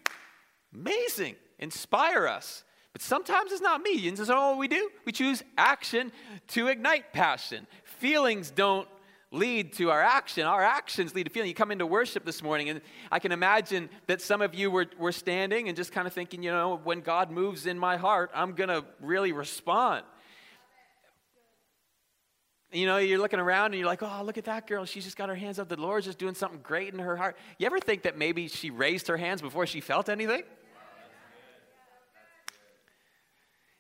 amazing. 0.73 1.35
Inspire 1.59 2.27
us. 2.27 2.63
But 2.91 3.01
sometimes 3.01 3.51
it's 3.51 3.61
not 3.61 3.81
me. 3.81 4.07
And 4.07 4.17
so 4.17 4.49
what 4.49 4.57
we 4.57 4.67
do? 4.67 4.89
We 5.05 5.11
choose 5.11 5.43
action 5.57 6.11
to 6.49 6.67
ignite 6.67 7.13
passion. 7.13 7.67
Feelings 7.83 8.51
don't 8.51 8.87
lead 9.31 9.73
to 9.73 9.91
our 9.91 10.01
action. 10.01 10.45
Our 10.45 10.63
actions 10.63 11.13
lead 11.13 11.25
to 11.25 11.29
feeling. 11.29 11.49
You 11.49 11.55
come 11.55 11.71
into 11.71 11.85
worship 11.85 12.25
this 12.25 12.41
morning, 12.41 12.69
and 12.69 12.81
I 13.11 13.19
can 13.19 13.31
imagine 13.31 13.89
that 14.07 14.21
some 14.21 14.41
of 14.41 14.55
you 14.55 14.71
were, 14.71 14.87
were 14.97 15.11
standing 15.11 15.67
and 15.67 15.75
just 15.75 15.91
kind 15.91 16.07
of 16.07 16.13
thinking, 16.13 16.43
you 16.43 16.51
know, 16.51 16.79
when 16.83 17.01
God 17.01 17.31
moves 17.31 17.65
in 17.65 17.77
my 17.77 17.97
heart, 17.97 18.31
I'm 18.33 18.53
going 18.53 18.69
to 18.69 18.85
really 19.01 19.31
respond. 19.31 20.05
You 22.71 22.85
know, 22.85 22.97
you're 22.97 23.19
looking 23.19 23.39
around 23.39 23.67
and 23.67 23.75
you're 23.75 23.87
like, 23.87 24.03
oh, 24.03 24.21
look 24.25 24.37
at 24.37 24.45
that 24.45 24.67
girl. 24.67 24.83
She's 24.85 25.05
just 25.05 25.15
got 25.15 25.29
her 25.29 25.35
hands 25.35 25.57
up. 25.57 25.69
The 25.69 25.79
Lord's 25.79 26.05
just 26.05 26.17
doing 26.17 26.35
something 26.35 26.59
great 26.61 26.93
in 26.93 26.99
her 26.99 27.15
heart. 27.15 27.37
You 27.57 27.65
ever 27.65 27.79
think 27.79 28.03
that 28.03 28.17
maybe 28.17 28.49
she 28.49 28.71
raised 28.71 29.07
her 29.07 29.17
hands 29.17 29.41
before 29.41 29.65
she 29.65 29.79
felt 29.79 30.09
anything? 30.09 30.43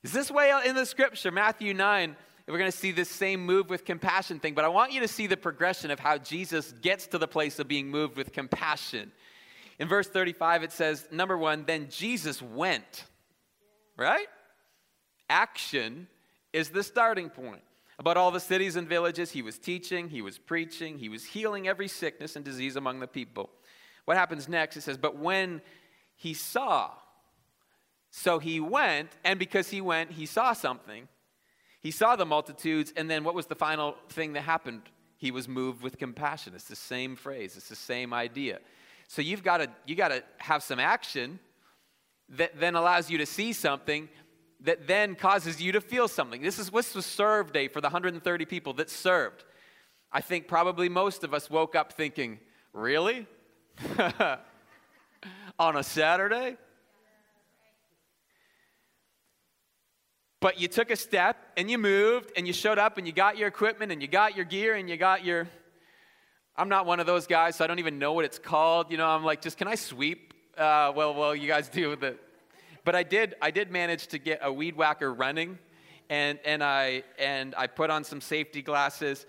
Is 0.03 0.13
this 0.13 0.31
way 0.31 0.53
in 0.65 0.75
the 0.75 0.85
scripture, 0.85 1.31
Matthew 1.31 1.73
9? 1.73 2.15
We're 2.47 2.59
going 2.59 2.71
to 2.71 2.77
see 2.77 2.91
this 2.91 3.09
same 3.09 3.45
move 3.45 3.69
with 3.69 3.83
compassion 3.83 4.39
thing, 4.39 4.53
but 4.53 4.63
I 4.63 4.69
want 4.69 4.93
you 4.93 5.01
to 5.01 5.07
see 5.07 5.27
the 5.27 5.35
progression 5.35 5.91
of 5.91 5.99
how 5.99 6.17
Jesus 6.17 6.71
gets 6.81 7.07
to 7.07 7.17
the 7.17 7.27
place 7.27 7.59
of 7.59 7.67
being 7.67 7.89
moved 7.89 8.15
with 8.15 8.31
compassion. 8.31 9.11
In 9.79 9.87
verse 9.87 10.07
35, 10.07 10.63
it 10.63 10.71
says, 10.71 11.07
number 11.11 11.37
one, 11.37 11.65
then 11.65 11.87
Jesus 11.89 12.41
went, 12.41 13.05
right? 13.97 14.27
Action 15.29 16.07
is 16.53 16.69
the 16.69 16.83
starting 16.83 17.29
point. 17.29 17.61
About 17.99 18.15
all 18.15 18.31
the 18.31 18.39
cities 18.39 18.75
and 18.75 18.87
villages, 18.87 19.31
he 19.31 19.41
was 19.41 19.57
teaching, 19.57 20.07
he 20.07 20.21
was 20.21 20.37
preaching, 20.37 20.97
he 20.97 21.09
was 21.09 21.25
healing 21.25 21.67
every 21.67 21.87
sickness 21.87 22.35
and 22.35 22.45
disease 22.45 22.75
among 22.75 22.99
the 22.99 23.07
people. 23.07 23.49
What 24.05 24.17
happens 24.17 24.47
next? 24.47 24.77
It 24.77 24.81
says, 24.81 24.97
But 24.97 25.17
when 25.17 25.61
he 26.15 26.33
saw, 26.33 26.91
so 28.11 28.39
he 28.39 28.59
went, 28.59 29.09
and 29.23 29.37
because 29.37 29.69
he 29.69 29.81
went, 29.81 30.11
he 30.11 30.25
saw 30.25 30.53
something. 30.53 31.07
He 31.87 31.91
saw 31.91 32.17
the 32.17 32.25
multitudes, 32.25 32.91
and 32.97 33.09
then 33.09 33.23
what 33.23 33.33
was 33.33 33.45
the 33.45 33.55
final 33.55 33.95
thing 34.09 34.33
that 34.33 34.41
happened? 34.41 34.81
He 35.15 35.31
was 35.31 35.47
moved 35.47 35.81
with 35.81 35.97
compassion. 35.97 36.51
It's 36.53 36.65
the 36.65 36.75
same 36.75 37.15
phrase, 37.15 37.55
it's 37.55 37.69
the 37.69 37.77
same 37.77 38.13
idea. 38.13 38.59
So 39.07 39.21
you've 39.21 39.41
got 39.41 39.59
to 39.59 39.69
you 39.85 39.95
got 39.95 40.09
to 40.09 40.21
have 40.39 40.63
some 40.63 40.81
action 40.81 41.39
that 42.27 42.59
then 42.59 42.75
allows 42.75 43.09
you 43.09 43.17
to 43.19 43.25
see 43.25 43.53
something 43.53 44.09
that 44.59 44.85
then 44.85 45.15
causes 45.15 45.61
you 45.61 45.71
to 45.71 45.79
feel 45.79 46.09
something. 46.09 46.41
This 46.41 46.59
is 46.59 46.73
what's 46.73 46.91
the 46.91 47.01
serve 47.01 47.53
day 47.53 47.69
for 47.69 47.79
the 47.79 47.85
130 47.85 48.43
people 48.43 48.73
that 48.73 48.89
served. 48.89 49.45
I 50.11 50.19
think 50.19 50.49
probably 50.49 50.89
most 50.89 51.23
of 51.23 51.33
us 51.33 51.49
woke 51.49 51.73
up 51.73 51.93
thinking, 51.93 52.41
"Really? 52.73 53.27
On 55.57 55.77
a 55.77 55.83
Saturday? 55.83 56.57
But 60.39 60.59
you 60.59 60.67
took 60.67 60.91
a 60.91 60.95
step 60.95 61.37
and 61.57 61.69
you 61.69 61.77
moved 61.77 62.31
and 62.37 62.45
you 62.45 62.53
showed 62.53 62.77
up 62.77 62.97
and 62.97 63.07
you 63.07 63.13
got 63.13 63.37
your 63.37 63.47
equipment 63.47 63.91
and 63.91 64.01
you 64.01 64.07
got 64.07 64.35
your 64.35 64.45
gear 64.45 64.75
and 64.75 64.89
you 64.89 64.95
got 64.95 65.25
your. 65.25 65.47
I'm 66.55 66.69
not 66.69 66.85
one 66.85 66.99
of 66.99 67.07
those 67.07 67.27
guys, 67.27 67.55
so 67.55 67.63
I 67.63 67.67
don't 67.67 67.79
even 67.79 67.97
know 67.99 68.13
what 68.13 68.25
it's 68.25 68.39
called. 68.39 68.91
You 68.91 68.97
know, 68.97 69.07
I'm 69.07 69.23
like, 69.23 69.41
just 69.41 69.57
can 69.57 69.67
I 69.67 69.75
sweep? 69.75 70.33
Uh, 70.55 70.91
well, 70.95 71.13
well, 71.13 71.35
you 71.35 71.47
guys 71.47 71.69
do 71.81 71.89
with 71.89 72.03
it. 72.03 72.19
But 72.83 72.95
I 72.95 73.03
did, 73.03 73.35
I 73.41 73.51
did 73.51 73.71
manage 73.71 74.07
to 74.07 74.19
get 74.19 74.39
a 74.41 74.53
weed 74.53 74.75
whacker 74.75 75.13
running, 75.13 75.57
and 76.09 76.39
and 76.45 76.63
I 76.63 77.03
and 77.19 77.53
I 77.55 77.67
put 77.67 77.89
on 77.89 78.03
some 78.03 78.21
safety 78.21 78.61
glasses, 78.61 79.25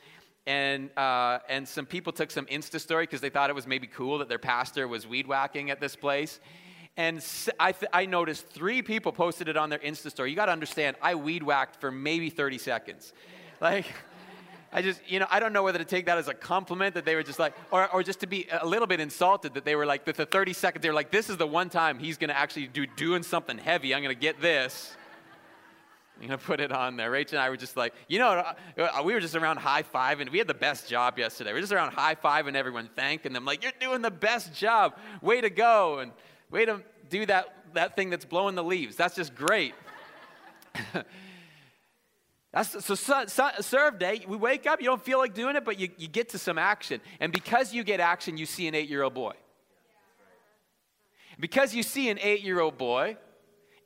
and 0.46 0.90
uh, 0.96 1.38
and 1.48 1.66
some 1.66 1.86
people 1.86 2.12
took 2.12 2.30
some 2.30 2.46
Insta 2.46 2.78
story 2.80 3.04
because 3.04 3.20
they 3.20 3.30
thought 3.30 3.50
it 3.50 3.56
was 3.56 3.66
maybe 3.66 3.86
cool 3.86 4.18
that 4.18 4.28
their 4.28 4.38
pastor 4.38 4.86
was 4.86 5.06
weed 5.06 5.26
whacking 5.26 5.70
at 5.70 5.80
this 5.80 5.96
place. 5.96 6.38
And 6.98 7.24
I, 7.60 7.70
th- 7.70 7.90
I 7.92 8.06
noticed 8.06 8.48
three 8.48 8.82
people 8.82 9.12
posted 9.12 9.46
it 9.46 9.56
on 9.56 9.70
their 9.70 9.78
Insta 9.78 10.10
story. 10.10 10.30
You 10.30 10.36
got 10.36 10.46
to 10.46 10.52
understand, 10.52 10.96
I 11.00 11.14
weed 11.14 11.44
whacked 11.44 11.76
for 11.80 11.92
maybe 11.92 12.28
30 12.28 12.58
seconds. 12.58 13.12
Like, 13.60 13.86
I 14.72 14.82
just, 14.82 15.00
you 15.06 15.20
know, 15.20 15.26
I 15.30 15.38
don't 15.38 15.52
know 15.52 15.62
whether 15.62 15.78
to 15.78 15.84
take 15.84 16.06
that 16.06 16.18
as 16.18 16.26
a 16.26 16.34
compliment 16.34 16.96
that 16.96 17.04
they 17.04 17.14
were 17.14 17.22
just 17.22 17.38
like, 17.38 17.54
or, 17.70 17.88
or 17.92 18.02
just 18.02 18.18
to 18.20 18.26
be 18.26 18.48
a 18.50 18.66
little 18.66 18.88
bit 18.88 18.98
insulted 18.98 19.54
that 19.54 19.64
they 19.64 19.76
were 19.76 19.86
like, 19.86 20.06
that 20.06 20.16
the 20.16 20.26
30 20.26 20.52
seconds, 20.52 20.82
they 20.82 20.88
were 20.88 20.94
like, 20.94 21.12
this 21.12 21.30
is 21.30 21.36
the 21.36 21.46
one 21.46 21.70
time 21.70 22.00
he's 22.00 22.18
going 22.18 22.30
to 22.30 22.36
actually 22.36 22.66
do 22.66 22.84
doing 22.84 23.22
something 23.22 23.58
heavy. 23.58 23.94
I'm 23.94 24.02
going 24.02 24.14
to 24.14 24.20
get 24.20 24.40
this. 24.40 24.96
I'm 26.20 26.26
going 26.26 26.36
to 26.36 26.44
put 26.44 26.58
it 26.58 26.72
on 26.72 26.96
there. 26.96 27.12
Rachel 27.12 27.38
and 27.38 27.46
I 27.46 27.48
were 27.48 27.56
just 27.56 27.76
like, 27.76 27.94
you 28.08 28.18
know, 28.18 28.42
uh, 28.76 29.02
we 29.04 29.14
were 29.14 29.20
just 29.20 29.36
around 29.36 29.58
high 29.58 29.84
five, 29.84 30.18
and 30.18 30.30
we 30.30 30.38
had 30.38 30.48
the 30.48 30.54
best 30.54 30.88
job 30.88 31.16
yesterday. 31.16 31.52
We 31.52 31.58
are 31.58 31.62
just 31.62 31.72
around 31.72 31.92
high 31.92 32.16
five 32.16 32.48
and 32.48 32.56
everyone 32.56 32.90
thanking 32.96 33.32
them, 33.32 33.44
like, 33.44 33.62
you're 33.62 33.70
doing 33.78 34.02
the 34.02 34.10
best 34.10 34.52
job. 34.52 34.96
Way 35.22 35.40
to 35.40 35.50
go. 35.50 36.00
And 36.00 36.10
way 36.50 36.64
to 36.64 36.82
do 37.08 37.26
that, 37.26 37.74
that 37.74 37.96
thing 37.96 38.10
that's 38.10 38.24
blowing 38.24 38.54
the 38.54 38.64
leaves. 38.64 38.96
That's 38.96 39.14
just 39.14 39.34
great. 39.34 39.74
That's, 42.50 42.84
so, 42.84 42.94
so, 42.94 43.50
serve 43.60 43.98
day, 43.98 44.24
we 44.26 44.36
wake 44.36 44.66
up, 44.66 44.80
you 44.80 44.86
don't 44.86 45.02
feel 45.02 45.18
like 45.18 45.34
doing 45.34 45.54
it, 45.54 45.66
but 45.66 45.78
you, 45.78 45.90
you 45.98 46.08
get 46.08 46.30
to 46.30 46.38
some 46.38 46.56
action. 46.56 47.00
And 47.20 47.30
because 47.30 47.74
you 47.74 47.84
get 47.84 48.00
action, 48.00 48.38
you 48.38 48.46
see 48.46 48.66
an 48.66 48.74
eight 48.74 48.88
year 48.88 49.02
old 49.02 49.12
boy. 49.12 49.34
Because 51.38 51.74
you 51.74 51.82
see 51.82 52.08
an 52.08 52.18
eight 52.20 52.40
year 52.40 52.60
old 52.60 52.78
boy, 52.78 53.18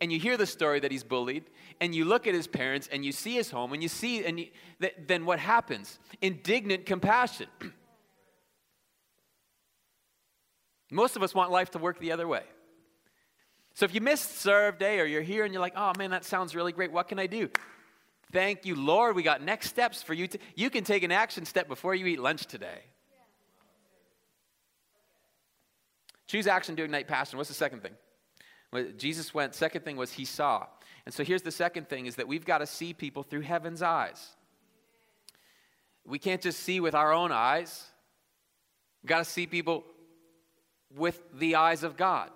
and 0.00 0.12
you 0.12 0.18
hear 0.18 0.36
the 0.36 0.46
story 0.46 0.80
that 0.80 0.92
he's 0.92 1.02
bullied, 1.02 1.44
and 1.80 1.94
you 1.94 2.04
look 2.04 2.26
at 2.26 2.34
his 2.34 2.46
parents, 2.46 2.88
and 2.90 3.04
you 3.04 3.12
see 3.12 3.34
his 3.34 3.50
home, 3.50 3.72
and 3.72 3.82
you 3.82 3.88
see, 3.88 4.24
and 4.24 4.38
you, 4.38 4.46
th- 4.80 4.94
then 5.06 5.26
what 5.26 5.38
happens? 5.38 5.98
Indignant 6.20 6.86
compassion. 6.86 7.48
Most 10.92 11.16
of 11.16 11.22
us 11.22 11.34
want 11.34 11.50
life 11.50 11.70
to 11.70 11.78
work 11.78 11.98
the 11.98 12.12
other 12.12 12.28
way. 12.28 12.42
So 13.72 13.86
if 13.86 13.94
you 13.94 14.02
missed 14.02 14.38
serve 14.38 14.78
day 14.78 15.00
or 15.00 15.06
you're 15.06 15.22
here 15.22 15.44
and 15.44 15.52
you're 15.52 15.62
like, 15.62 15.72
oh 15.74 15.92
man, 15.96 16.10
that 16.10 16.22
sounds 16.22 16.54
really 16.54 16.72
great, 16.72 16.92
what 16.92 17.08
can 17.08 17.18
I 17.18 17.26
do? 17.26 17.48
Thank 18.30 18.66
you, 18.66 18.74
Lord. 18.74 19.16
We 19.16 19.22
got 19.22 19.42
next 19.42 19.70
steps 19.70 20.02
for 20.02 20.12
you. 20.12 20.28
To, 20.28 20.38
you 20.54 20.68
can 20.68 20.84
take 20.84 21.02
an 21.02 21.10
action 21.10 21.46
step 21.46 21.66
before 21.66 21.94
you 21.94 22.04
eat 22.06 22.20
lunch 22.20 22.44
today. 22.44 22.80
Choose 26.26 26.46
action 26.46 26.76
to 26.76 26.84
ignite 26.84 27.08
passion. 27.08 27.38
What's 27.38 27.48
the 27.48 27.54
second 27.54 27.82
thing? 27.82 28.94
Jesus 28.98 29.32
went, 29.32 29.54
second 29.54 29.84
thing 29.84 29.96
was 29.96 30.12
he 30.12 30.26
saw. 30.26 30.66
And 31.06 31.14
so 31.14 31.24
here's 31.24 31.42
the 31.42 31.50
second 31.50 31.88
thing 31.88 32.04
is 32.04 32.16
that 32.16 32.28
we've 32.28 32.44
got 32.44 32.58
to 32.58 32.66
see 32.66 32.92
people 32.92 33.22
through 33.22 33.42
heaven's 33.42 33.80
eyes. 33.80 34.28
We 36.06 36.18
can't 36.18 36.42
just 36.42 36.60
see 36.60 36.80
with 36.80 36.94
our 36.94 37.14
own 37.14 37.32
eyes. 37.32 37.86
We've 39.02 39.08
got 39.08 39.18
to 39.18 39.24
see 39.24 39.46
people 39.46 39.84
with 40.96 41.20
the 41.32 41.56
eyes 41.56 41.82
of 41.82 41.96
God. 41.96 42.30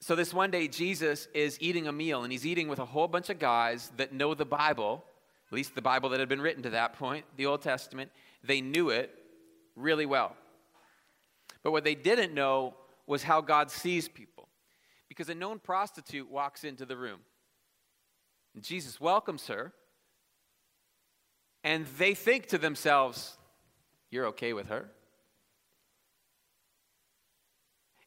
So, 0.00 0.14
this 0.14 0.32
one 0.32 0.50
day, 0.50 0.68
Jesus 0.68 1.26
is 1.34 1.58
eating 1.60 1.88
a 1.88 1.92
meal, 1.92 2.22
and 2.22 2.30
he's 2.30 2.46
eating 2.46 2.68
with 2.68 2.78
a 2.78 2.84
whole 2.84 3.08
bunch 3.08 3.30
of 3.30 3.38
guys 3.38 3.90
that 3.96 4.12
know 4.12 4.34
the 4.34 4.44
Bible, 4.44 5.04
at 5.50 5.54
least 5.54 5.74
the 5.74 5.82
Bible 5.82 6.10
that 6.10 6.20
had 6.20 6.28
been 6.28 6.40
written 6.40 6.62
to 6.64 6.70
that 6.70 6.92
point, 6.94 7.24
the 7.36 7.46
Old 7.46 7.62
Testament. 7.62 8.10
They 8.44 8.60
knew 8.60 8.90
it 8.90 9.10
really 9.74 10.06
well. 10.06 10.36
But 11.62 11.72
what 11.72 11.84
they 11.84 11.94
didn't 11.94 12.34
know 12.34 12.74
was 13.06 13.22
how 13.22 13.40
God 13.40 13.70
sees 13.70 14.08
people. 14.08 14.48
Because 15.08 15.28
a 15.28 15.34
known 15.34 15.58
prostitute 15.58 16.30
walks 16.30 16.62
into 16.62 16.84
the 16.84 16.96
room, 16.96 17.20
and 18.54 18.62
Jesus 18.62 19.00
welcomes 19.00 19.46
her, 19.46 19.72
and 21.64 21.86
they 21.98 22.14
think 22.14 22.46
to 22.48 22.58
themselves, 22.58 23.36
You're 24.10 24.26
okay 24.26 24.52
with 24.52 24.68
her? 24.68 24.90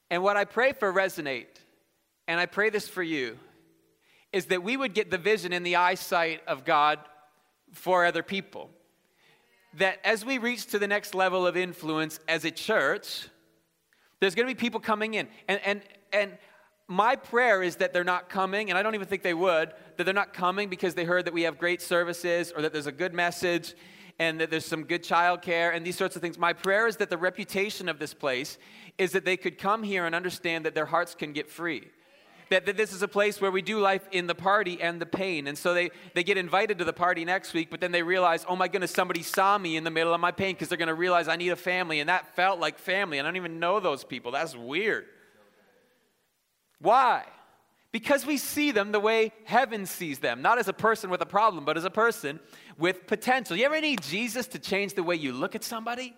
And 0.09 0.23
what 0.23 0.37
I 0.37 0.45
pray 0.45 0.73
for 0.73 0.91
Resonate 0.91 1.47
and 2.29 2.39
I 2.39 2.45
pray 2.45 2.69
this 2.69 2.87
for 2.87 3.01
you, 3.01 3.39
is 4.31 4.45
that 4.45 4.61
we 4.61 4.77
would 4.77 4.93
get 4.93 5.09
the 5.09 5.17
vision 5.17 5.51
in 5.51 5.63
the 5.63 5.77
eyesight 5.77 6.41
of 6.47 6.63
God 6.63 6.99
for 7.73 8.05
other 8.05 8.21
people. 8.21 8.69
That 9.79 9.97
as 10.03 10.23
we 10.23 10.37
reach 10.37 10.67
to 10.67 10.77
the 10.77 10.87
next 10.87 11.15
level 11.15 11.47
of 11.47 11.57
influence 11.57 12.19
as 12.27 12.45
a 12.45 12.51
church, 12.51 13.27
there's 14.19 14.35
to 14.35 14.45
be 14.45 14.53
people 14.53 14.79
coming 14.79 15.15
in. 15.15 15.27
And, 15.47 15.59
and, 15.65 15.81
and 16.13 16.37
my 16.87 17.15
prayer 17.15 17.63
is 17.63 17.77
that 17.77 17.93
they're 17.93 18.03
not 18.03 18.29
coming, 18.29 18.69
and 18.69 18.77
I 18.77 18.83
don't 18.83 18.93
even 18.93 19.07
think 19.07 19.23
they 19.23 19.33
would, 19.33 19.73
that 19.97 20.03
they're 20.03 20.13
not 20.13 20.31
coming 20.31 20.69
because 20.69 20.93
they 20.93 21.05
heard 21.05 21.25
that 21.25 21.33
we 21.33 21.43
have 21.43 21.57
great 21.57 21.81
services 21.81 22.53
or 22.55 22.61
that 22.61 22.73
there's 22.73 22.85
a 22.85 22.91
good 22.91 23.15
message 23.15 23.73
and 24.19 24.39
that 24.39 24.51
there's 24.51 24.65
some 24.65 24.83
good 24.83 25.03
childcare 25.03 25.73
and 25.73 25.85
these 25.85 25.97
sorts 25.97 26.15
of 26.15 26.21
things. 26.21 26.37
My 26.37 26.53
prayer 26.53 26.87
is 26.87 26.97
that 26.97 27.09
the 27.09 27.17
reputation 27.17 27.89
of 27.89 27.97
this 27.99 28.13
place 28.13 28.57
is 28.97 29.13
that 29.13 29.25
they 29.25 29.37
could 29.37 29.57
come 29.57 29.81
here 29.81 30.05
and 30.05 30.13
understand 30.13 30.65
that 30.65 30.75
their 30.75 30.85
hearts 30.85 31.15
can 31.15 31.33
get 31.33 31.49
free 31.49 31.87
that, 32.49 32.65
that 32.65 32.77
this 32.77 32.93
is 32.93 33.01
a 33.01 33.07
place 33.07 33.39
where 33.39 33.51
we 33.51 33.61
do 33.61 33.79
life 33.79 34.07
in 34.11 34.27
the 34.27 34.35
party 34.35 34.81
and 34.81 35.01
the 35.01 35.05
pain. 35.05 35.47
And 35.47 35.57
so 35.57 35.73
they, 35.73 35.91
they 36.13 36.23
get 36.23 36.37
invited 36.37 36.77
to 36.79 36.83
the 36.83 36.93
party 36.93 37.25
next 37.25 37.53
week, 37.53 37.69
but 37.69 37.79
then 37.79 37.91
they 37.91 38.03
realize, 38.03 38.45
oh 38.47 38.55
my 38.55 38.67
goodness, 38.67 38.91
somebody 38.91 39.23
saw 39.23 39.57
me 39.57 39.77
in 39.77 39.83
the 39.83 39.91
middle 39.91 40.13
of 40.13 40.19
my 40.19 40.31
pain 40.31 40.55
because 40.55 40.69
they're 40.69 40.77
going 40.77 40.87
to 40.87 40.93
realize 40.93 41.27
I 41.27 41.35
need 41.35 41.49
a 41.49 41.55
family. 41.55 41.99
And 41.99 42.09
that 42.09 42.35
felt 42.35 42.59
like 42.59 42.77
family. 42.77 43.19
I 43.19 43.23
don't 43.23 43.35
even 43.35 43.59
know 43.59 43.79
those 43.79 44.03
people. 44.03 44.31
That's 44.31 44.55
weird. 44.55 45.05
Why? 46.79 47.25
Because 47.91 48.25
we 48.25 48.37
see 48.37 48.71
them 48.71 48.91
the 48.91 48.99
way 48.99 49.33
heaven 49.45 49.85
sees 49.85 50.19
them, 50.19 50.41
not 50.41 50.59
as 50.59 50.67
a 50.67 50.73
person 50.73 51.09
with 51.09 51.21
a 51.21 51.25
problem, 51.25 51.65
but 51.65 51.75
as 51.75 51.85
a 51.85 51.89
person 51.89 52.39
with 52.77 53.07
potential. 53.07 53.57
You 53.57 53.65
ever 53.65 53.81
need 53.81 54.01
Jesus 54.03 54.45
to 54.47 54.59
change 54.59 54.93
the 54.93 55.03
way 55.03 55.15
you 55.15 55.33
look 55.33 55.55
at 55.55 55.63
somebody? 55.63 56.15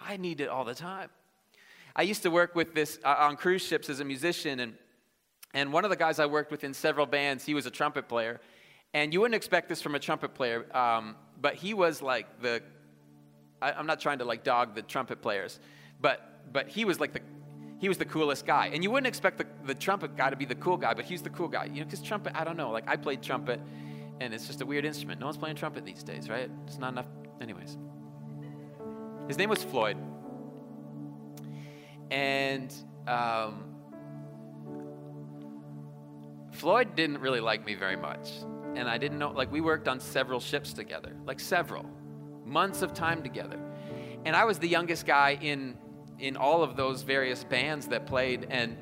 I 0.00 0.16
need 0.16 0.40
it 0.40 0.48
all 0.48 0.64
the 0.64 0.74
time. 0.74 1.10
I 1.96 2.02
used 2.02 2.22
to 2.22 2.30
work 2.30 2.54
with 2.54 2.74
this 2.74 3.00
uh, 3.04 3.16
on 3.18 3.36
cruise 3.36 3.62
ships 3.62 3.90
as 3.90 3.98
a 3.98 4.04
musician, 4.04 4.60
and 4.60 4.74
and 5.52 5.72
one 5.72 5.84
of 5.84 5.90
the 5.90 5.96
guys 5.96 6.18
I 6.18 6.26
worked 6.26 6.50
with 6.50 6.62
in 6.64 6.72
several 6.72 7.06
bands, 7.06 7.44
he 7.44 7.54
was 7.54 7.66
a 7.66 7.70
trumpet 7.70 8.08
player. 8.08 8.40
And 8.94 9.12
you 9.12 9.20
wouldn't 9.20 9.34
expect 9.34 9.68
this 9.68 9.82
from 9.82 9.94
a 9.94 9.98
trumpet 9.98 10.34
player, 10.34 10.66
um, 10.76 11.16
but 11.40 11.54
he 11.54 11.74
was 11.74 12.02
like 12.02 12.40
the, 12.40 12.62
I, 13.60 13.72
I'm 13.72 13.86
not 13.86 14.00
trying 14.00 14.18
to 14.18 14.24
like 14.24 14.44
dog 14.44 14.74
the 14.74 14.82
trumpet 14.82 15.22
players, 15.22 15.60
but, 16.00 16.52
but 16.52 16.68
he 16.68 16.84
was 16.84 17.00
like 17.00 17.12
the, 17.12 17.20
he 17.80 17.88
was 17.88 17.98
the 17.98 18.04
coolest 18.04 18.46
guy. 18.46 18.70
And 18.72 18.84
you 18.84 18.90
wouldn't 18.90 19.08
expect 19.08 19.38
the, 19.38 19.46
the 19.64 19.74
trumpet 19.74 20.16
guy 20.16 20.30
to 20.30 20.36
be 20.36 20.44
the 20.44 20.54
cool 20.54 20.76
guy, 20.76 20.94
but 20.94 21.06
he's 21.06 21.22
the 21.22 21.30
cool 21.30 21.48
guy. 21.48 21.64
You 21.64 21.80
know, 21.80 21.86
because 21.86 22.02
trumpet, 22.02 22.32
I 22.36 22.44
don't 22.44 22.56
know, 22.56 22.70
like 22.70 22.86
I 22.86 22.96
played 22.96 23.22
trumpet, 23.22 23.58
and 24.20 24.32
it's 24.32 24.46
just 24.46 24.60
a 24.60 24.66
weird 24.66 24.84
instrument. 24.84 25.18
No 25.18 25.26
one's 25.26 25.38
playing 25.38 25.56
trumpet 25.56 25.84
these 25.84 26.02
days, 26.02 26.28
right? 26.28 26.50
It's 26.66 26.78
not 26.78 26.92
enough. 26.92 27.06
Anyways. 27.40 27.78
His 29.28 29.38
name 29.38 29.48
was 29.48 29.64
Floyd. 29.64 29.96
And 32.10 32.74
um, 33.06 33.76
Floyd 36.52 36.94
didn't 36.96 37.18
really 37.18 37.40
like 37.40 37.64
me 37.64 37.74
very 37.74 37.96
much. 37.96 38.28
And 38.74 38.88
I 38.88 38.98
didn't 38.98 39.18
know, 39.18 39.30
like, 39.30 39.50
we 39.50 39.60
worked 39.60 39.88
on 39.88 40.00
several 40.00 40.40
ships 40.40 40.72
together, 40.72 41.16
like 41.24 41.40
several 41.40 41.86
months 42.44 42.82
of 42.82 42.92
time 42.92 43.22
together. 43.22 43.58
And 44.24 44.36
I 44.36 44.44
was 44.44 44.58
the 44.58 44.68
youngest 44.68 45.06
guy 45.06 45.38
in, 45.40 45.78
in 46.20 46.36
all 46.36 46.62
of 46.62 46.76
those 46.76 47.02
various 47.02 47.44
bands 47.44 47.88
that 47.88 48.06
played. 48.06 48.46
And 48.50 48.76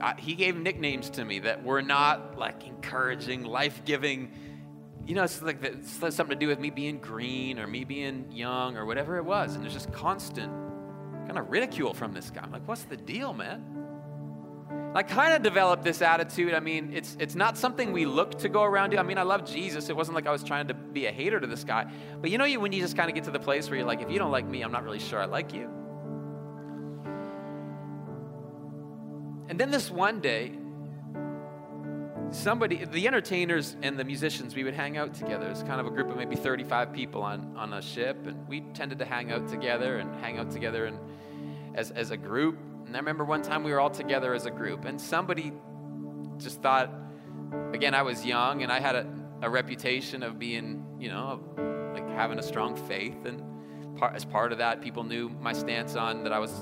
I, 0.00 0.14
he 0.18 0.34
gave 0.34 0.56
nicknames 0.56 1.10
to 1.10 1.24
me 1.24 1.40
that 1.40 1.64
were 1.64 1.82
not 1.82 2.38
like 2.38 2.66
encouraging, 2.66 3.44
life 3.44 3.82
giving. 3.84 4.32
You 5.06 5.14
know, 5.14 5.24
it's 5.24 5.42
like 5.42 5.62
it's 5.62 5.92
something 5.92 6.28
to 6.28 6.36
do 6.36 6.48
with 6.48 6.60
me 6.60 6.70
being 6.70 6.98
green 6.98 7.58
or 7.58 7.66
me 7.66 7.84
being 7.84 8.30
young 8.30 8.76
or 8.76 8.86
whatever 8.86 9.16
it 9.16 9.24
was. 9.24 9.54
And 9.54 9.64
there's 9.64 9.74
just 9.74 9.92
constant 9.92 10.52
kind 11.26 11.38
of 11.38 11.50
ridicule 11.50 11.94
from 11.94 12.12
this 12.12 12.30
guy. 12.30 12.42
I'm 12.42 12.52
like, 12.52 12.66
what's 12.66 12.84
the 12.84 12.96
deal, 12.96 13.32
man? 13.32 13.64
I 14.92 15.04
kind 15.04 15.32
of 15.34 15.42
developed 15.42 15.84
this 15.84 16.02
attitude. 16.02 16.52
I 16.52 16.58
mean, 16.58 16.90
it's, 16.92 17.16
it's 17.20 17.36
not 17.36 17.56
something 17.56 17.92
we 17.92 18.06
look 18.06 18.38
to 18.40 18.48
go 18.48 18.64
around 18.64 18.90
to. 18.90 18.98
I 18.98 19.04
mean, 19.04 19.18
I 19.18 19.22
love 19.22 19.44
Jesus. 19.44 19.88
It 19.88 19.94
wasn't 19.94 20.16
like 20.16 20.26
I 20.26 20.32
was 20.32 20.42
trying 20.42 20.66
to 20.66 20.74
be 20.74 21.06
a 21.06 21.12
hater 21.12 21.38
to 21.38 21.46
this 21.46 21.62
guy. 21.62 21.88
But 22.20 22.30
you 22.30 22.38
know, 22.38 22.44
you, 22.44 22.58
when 22.58 22.72
you 22.72 22.80
just 22.80 22.96
kind 22.96 23.08
of 23.08 23.14
get 23.14 23.24
to 23.24 23.30
the 23.30 23.38
place 23.38 23.68
where 23.68 23.78
you're 23.78 23.86
like, 23.86 24.02
if 24.02 24.10
you 24.10 24.18
don't 24.18 24.32
like 24.32 24.46
me, 24.46 24.62
I'm 24.62 24.72
not 24.72 24.82
really 24.82 24.98
sure 24.98 25.20
I 25.20 25.26
like 25.26 25.54
you. 25.54 25.70
And 29.50 29.58
then 29.58 29.72
this 29.72 29.90
one 29.90 30.20
day, 30.20 30.52
somebody, 32.30 32.84
the 32.84 33.08
entertainers 33.08 33.76
and 33.82 33.98
the 33.98 34.04
musicians, 34.04 34.54
we 34.54 34.62
would 34.62 34.74
hang 34.74 34.96
out 34.96 35.12
together. 35.12 35.48
It's 35.48 35.64
kind 35.64 35.80
of 35.80 35.88
a 35.88 35.90
group 35.90 36.08
of 36.08 36.16
maybe 36.16 36.36
35 36.36 36.92
people 36.92 37.22
on, 37.22 37.56
on 37.56 37.72
a 37.72 37.82
ship. 37.82 38.28
And 38.28 38.46
we 38.46 38.60
tended 38.74 39.00
to 39.00 39.04
hang 39.04 39.32
out 39.32 39.48
together 39.48 39.98
and 39.98 40.14
hang 40.22 40.38
out 40.38 40.52
together 40.52 40.86
and 40.86 40.98
as, 41.74 41.90
as 41.90 42.12
a 42.12 42.16
group. 42.16 42.60
And 42.86 42.94
I 42.94 43.00
remember 43.00 43.24
one 43.24 43.42
time 43.42 43.64
we 43.64 43.72
were 43.72 43.80
all 43.80 43.90
together 43.90 44.34
as 44.34 44.46
a 44.46 44.52
group, 44.52 44.84
and 44.84 45.00
somebody 45.00 45.52
just 46.38 46.62
thought, 46.62 46.92
again, 47.72 47.92
I 47.92 48.02
was 48.02 48.24
young 48.24 48.62
and 48.62 48.70
I 48.70 48.78
had 48.78 48.94
a, 48.94 49.06
a 49.42 49.50
reputation 49.50 50.22
of 50.22 50.38
being, 50.38 50.84
you 51.00 51.08
know, 51.08 51.40
like 51.92 52.08
having 52.10 52.38
a 52.38 52.42
strong 52.42 52.76
faith. 52.76 53.26
And 53.26 53.42
part, 53.96 54.14
as 54.14 54.24
part 54.24 54.52
of 54.52 54.58
that, 54.58 54.80
people 54.80 55.02
knew 55.02 55.28
my 55.28 55.52
stance 55.52 55.96
on 55.96 56.22
that 56.22 56.32
I 56.32 56.38
was, 56.38 56.52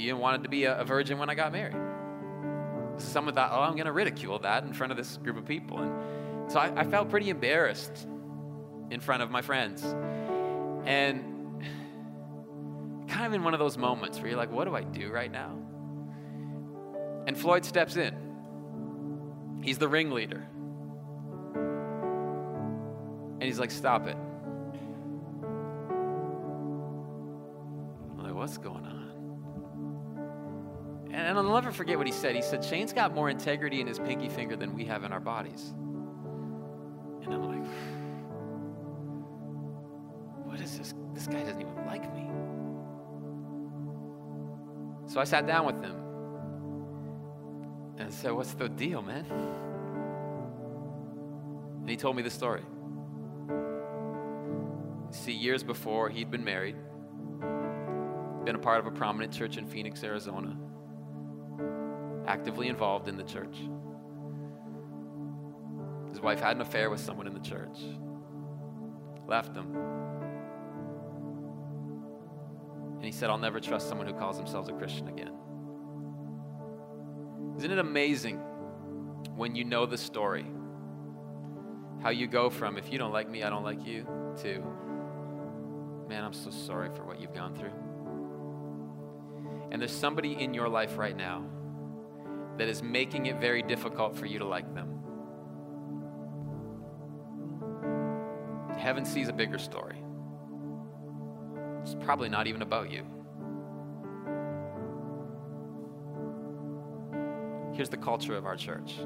you 0.00 0.16
wanted 0.16 0.42
to 0.44 0.48
be 0.48 0.64
a, 0.64 0.78
a 0.78 0.84
virgin 0.84 1.18
when 1.18 1.28
I 1.28 1.34
got 1.34 1.52
married. 1.52 1.76
Someone 2.98 3.34
thought, 3.34 3.50
oh, 3.52 3.60
I'm 3.60 3.74
going 3.74 3.86
to 3.86 3.92
ridicule 3.92 4.38
that 4.40 4.64
in 4.64 4.72
front 4.72 4.90
of 4.90 4.96
this 4.96 5.16
group 5.18 5.36
of 5.36 5.44
people. 5.46 5.78
And 5.78 6.50
so 6.50 6.58
I, 6.58 6.80
I 6.80 6.84
felt 6.84 7.10
pretty 7.10 7.30
embarrassed 7.30 8.06
in 8.90 9.00
front 9.00 9.22
of 9.22 9.30
my 9.30 9.42
friends. 9.42 9.82
And 10.84 11.62
kind 13.08 13.26
of 13.26 13.32
in 13.32 13.42
one 13.42 13.54
of 13.54 13.60
those 13.60 13.76
moments 13.76 14.18
where 14.18 14.28
you're 14.28 14.38
like, 14.38 14.52
what 14.52 14.64
do 14.64 14.74
I 14.74 14.82
do 14.82 15.10
right 15.10 15.30
now? 15.30 15.56
And 17.26 17.36
Floyd 17.36 17.64
steps 17.64 17.96
in. 17.96 18.14
He's 19.62 19.78
the 19.78 19.88
ringleader. 19.88 20.46
And 23.34 23.42
he's 23.42 23.58
like, 23.58 23.70
stop 23.70 24.06
it. 24.06 24.16
I'm 28.12 28.24
like, 28.24 28.34
what's 28.34 28.58
going 28.58 28.84
on? 28.84 28.99
And 31.12 31.36
I'll 31.36 31.42
never 31.42 31.72
forget 31.72 31.98
what 31.98 32.06
he 32.06 32.12
said. 32.12 32.36
He 32.36 32.42
said, 32.42 32.64
Shane's 32.64 32.92
got 32.92 33.14
more 33.14 33.30
integrity 33.30 33.80
in 33.80 33.86
his 33.86 33.98
pinky 33.98 34.28
finger 34.28 34.56
than 34.56 34.74
we 34.74 34.84
have 34.84 35.04
in 35.04 35.12
our 35.12 35.20
bodies. 35.20 35.72
And 37.24 37.34
I'm 37.34 37.42
like, 37.42 37.68
what 40.44 40.60
is 40.60 40.78
this? 40.78 40.94
This 41.14 41.26
guy 41.26 41.42
doesn't 41.42 41.60
even 41.60 41.86
like 41.86 42.14
me. 42.14 42.30
So 45.06 45.20
I 45.20 45.24
sat 45.24 45.46
down 45.46 45.66
with 45.66 45.82
him 45.82 45.96
and 47.98 48.12
said, 48.12 48.32
What's 48.32 48.54
the 48.54 48.68
deal, 48.68 49.02
man? 49.02 49.26
And 51.80 51.90
he 51.90 51.96
told 51.96 52.14
me 52.14 52.22
the 52.22 52.30
story. 52.30 52.62
See, 55.10 55.32
years 55.32 55.64
before, 55.64 56.08
he'd 56.08 56.30
been 56.30 56.44
married, 56.44 56.76
been 58.44 58.54
a 58.54 58.60
part 58.60 58.78
of 58.78 58.86
a 58.86 58.92
prominent 58.92 59.32
church 59.32 59.56
in 59.56 59.66
Phoenix, 59.66 60.04
Arizona, 60.04 60.56
actively 62.30 62.68
involved 62.68 63.08
in 63.08 63.16
the 63.16 63.24
church. 63.24 63.56
His 66.10 66.20
wife 66.20 66.38
had 66.38 66.54
an 66.54 66.62
affair 66.62 66.88
with 66.88 67.00
someone 67.00 67.26
in 67.26 67.34
the 67.34 67.40
church, 67.40 67.78
left 69.26 69.56
him, 69.56 69.76
And 72.96 73.06
he 73.06 73.12
said, 73.12 73.30
I'll 73.30 73.38
never 73.38 73.60
trust 73.60 73.88
someone 73.88 74.06
who 74.06 74.12
calls 74.12 74.36
themselves 74.36 74.68
a 74.68 74.74
Christian 74.74 75.08
again. 75.08 75.32
Isn't 77.56 77.70
it 77.70 77.78
amazing 77.78 78.36
when 79.36 79.56
you 79.56 79.64
know 79.64 79.86
the 79.86 79.96
story? 79.96 80.44
How 82.02 82.10
you 82.10 82.26
go 82.26 82.50
from, 82.50 82.76
if 82.76 82.92
you 82.92 82.98
don't 82.98 83.10
like 83.10 83.30
me, 83.30 83.42
I 83.42 83.48
don't 83.48 83.64
like 83.64 83.86
you, 83.86 84.06
to, 84.42 84.62
man, 86.10 86.24
I'm 86.24 86.34
so 86.34 86.50
sorry 86.50 86.90
for 86.94 87.04
what 87.04 87.22
you've 87.22 87.34
gone 87.34 87.54
through. 87.54 87.72
and 89.72 89.80
there's 89.80 89.96
somebody 89.96 90.34
in 90.34 90.52
your 90.52 90.68
life 90.68 90.98
right 90.98 91.16
now 91.16 91.42
that 92.60 92.68
is 92.68 92.82
making 92.82 93.24
it 93.24 93.40
very 93.40 93.62
difficult 93.62 94.14
for 94.14 94.26
you 94.26 94.38
to 94.38 94.44
like 94.44 94.74
them. 94.74 95.00
Heaven 98.76 99.06
sees 99.06 99.28
a 99.28 99.32
bigger 99.32 99.56
story. 99.58 99.96
It's 101.80 101.96
probably 102.04 102.28
not 102.28 102.46
even 102.46 102.60
about 102.60 102.90
you. 102.90 103.06
Here's 107.72 107.88
the 107.88 107.96
culture 107.96 108.36
of 108.36 108.44
our 108.44 108.56
church 108.56 108.96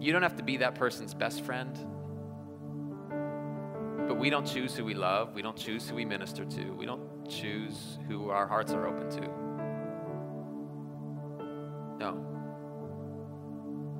you 0.00 0.12
don't 0.12 0.22
have 0.22 0.36
to 0.38 0.42
be 0.42 0.56
that 0.56 0.74
person's 0.74 1.14
best 1.14 1.42
friend, 1.42 1.78
but 4.08 4.16
we 4.16 4.30
don't 4.30 4.46
choose 4.48 4.74
who 4.74 4.84
we 4.84 4.94
love. 4.94 5.32
We 5.32 5.42
don't 5.42 5.56
choose 5.56 5.88
who 5.88 5.94
we 5.94 6.04
minister 6.04 6.44
to. 6.44 6.72
We 6.72 6.86
don't 6.86 7.30
choose 7.30 8.00
who 8.08 8.30
our 8.30 8.48
hearts 8.48 8.72
are 8.72 8.88
open 8.88 9.10
to. 9.10 9.43
No. 11.98 12.34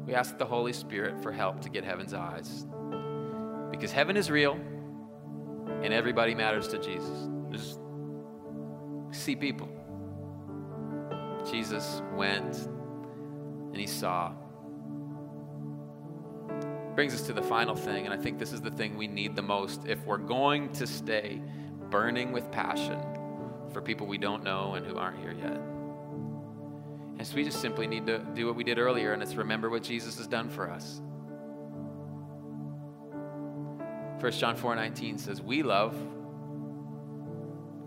We 0.06 0.14
ask 0.14 0.36
the 0.36 0.44
Holy 0.44 0.72
Spirit 0.72 1.22
for 1.22 1.32
help 1.32 1.60
to 1.62 1.68
get 1.68 1.84
heaven's 1.84 2.14
eyes. 2.14 2.66
Because 3.70 3.90
heaven 3.90 4.16
is 4.16 4.30
real 4.30 4.58
and 5.82 5.92
everybody 5.92 6.34
matters 6.34 6.68
to 6.68 6.78
Jesus. 6.78 7.28
Just 7.50 7.78
see 9.10 9.36
people. 9.36 9.68
Jesus 11.50 12.02
went 12.14 12.56
and 13.74 13.76
he 13.76 13.86
saw. 13.86 14.32
Brings 16.94 17.12
us 17.12 17.22
to 17.22 17.32
the 17.32 17.42
final 17.42 17.74
thing, 17.74 18.04
and 18.04 18.14
I 18.14 18.16
think 18.16 18.38
this 18.38 18.52
is 18.52 18.60
the 18.60 18.70
thing 18.70 18.96
we 18.96 19.08
need 19.08 19.34
the 19.34 19.42
most 19.42 19.86
if 19.86 20.04
we're 20.06 20.16
going 20.16 20.70
to 20.74 20.86
stay 20.86 21.42
burning 21.90 22.30
with 22.32 22.50
passion 22.52 23.00
for 23.72 23.82
people 23.82 24.06
we 24.06 24.16
don't 24.16 24.44
know 24.44 24.74
and 24.74 24.86
who 24.86 24.96
aren't 24.96 25.18
here 25.18 25.32
yet. 25.32 25.73
And 27.24 27.30
so 27.30 27.36
we 27.36 27.44
just 27.44 27.62
simply 27.62 27.86
need 27.86 28.04
to 28.08 28.18
do 28.18 28.46
what 28.46 28.54
we 28.54 28.64
did 28.64 28.78
earlier, 28.78 29.14
and 29.14 29.22
it's 29.22 29.34
remember 29.34 29.70
what 29.70 29.82
Jesus 29.82 30.18
has 30.18 30.26
done 30.26 30.50
for 30.50 30.70
us. 30.70 31.00
1 34.20 34.32
John 34.32 34.54
4 34.54 34.76
19 34.76 35.16
says, 35.16 35.40
We 35.40 35.62
love. 35.62 35.94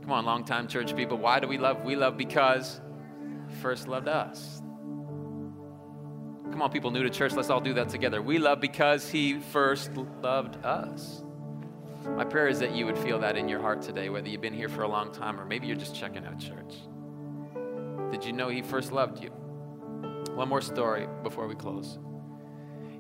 Come 0.02 0.12
on, 0.12 0.26
long 0.26 0.44
time 0.44 0.68
church 0.68 0.96
people. 0.96 1.20
Why 1.20 1.40
do 1.40 1.48
we 1.48 1.60
love? 1.60 1.84
We 1.84 1.96
love 1.96 2.18
because 2.18 2.82
first 3.62 3.88
loved 3.88 4.08
us. 4.08 4.60
Come 6.50 6.60
on, 6.60 6.72
people 6.72 6.90
new 6.90 7.04
to 7.04 7.10
church, 7.12 7.34
let's 7.34 7.52
all 7.52 7.62
do 7.62 7.76
that 7.76 7.90
together. 7.90 8.24
We 8.24 8.40
love 8.40 8.60
because 8.60 9.08
he 9.08 9.40
first 9.40 9.96
loved 9.96 10.66
us. 10.66 11.24
My 12.08 12.26
prayer 12.26 12.48
is 12.48 12.58
that 12.58 12.74
you 12.74 12.88
would 12.88 12.98
feel 12.98 13.20
that 13.20 13.38
in 13.38 13.48
your 13.48 13.62
heart 13.62 13.84
today, 13.84 14.10
whether 14.10 14.30
you've 14.30 14.42
been 14.42 14.56
here 14.56 14.68
for 14.68 14.82
a 14.82 14.88
long 14.88 15.12
time 15.12 15.40
or 15.40 15.46
maybe 15.46 15.68
you're 15.68 15.76
just 15.76 15.94
checking 15.94 16.26
out 16.26 16.40
church. 16.40 16.78
Did 18.12 18.24
you 18.24 18.34
know 18.34 18.50
he 18.50 18.62
first 18.62 18.92
loved 18.92 19.24
you? 19.24 19.30
One 20.34 20.50
more 20.50 20.62
story 20.62 21.08
before 21.24 21.48
we 21.48 21.56
close. 21.56 21.98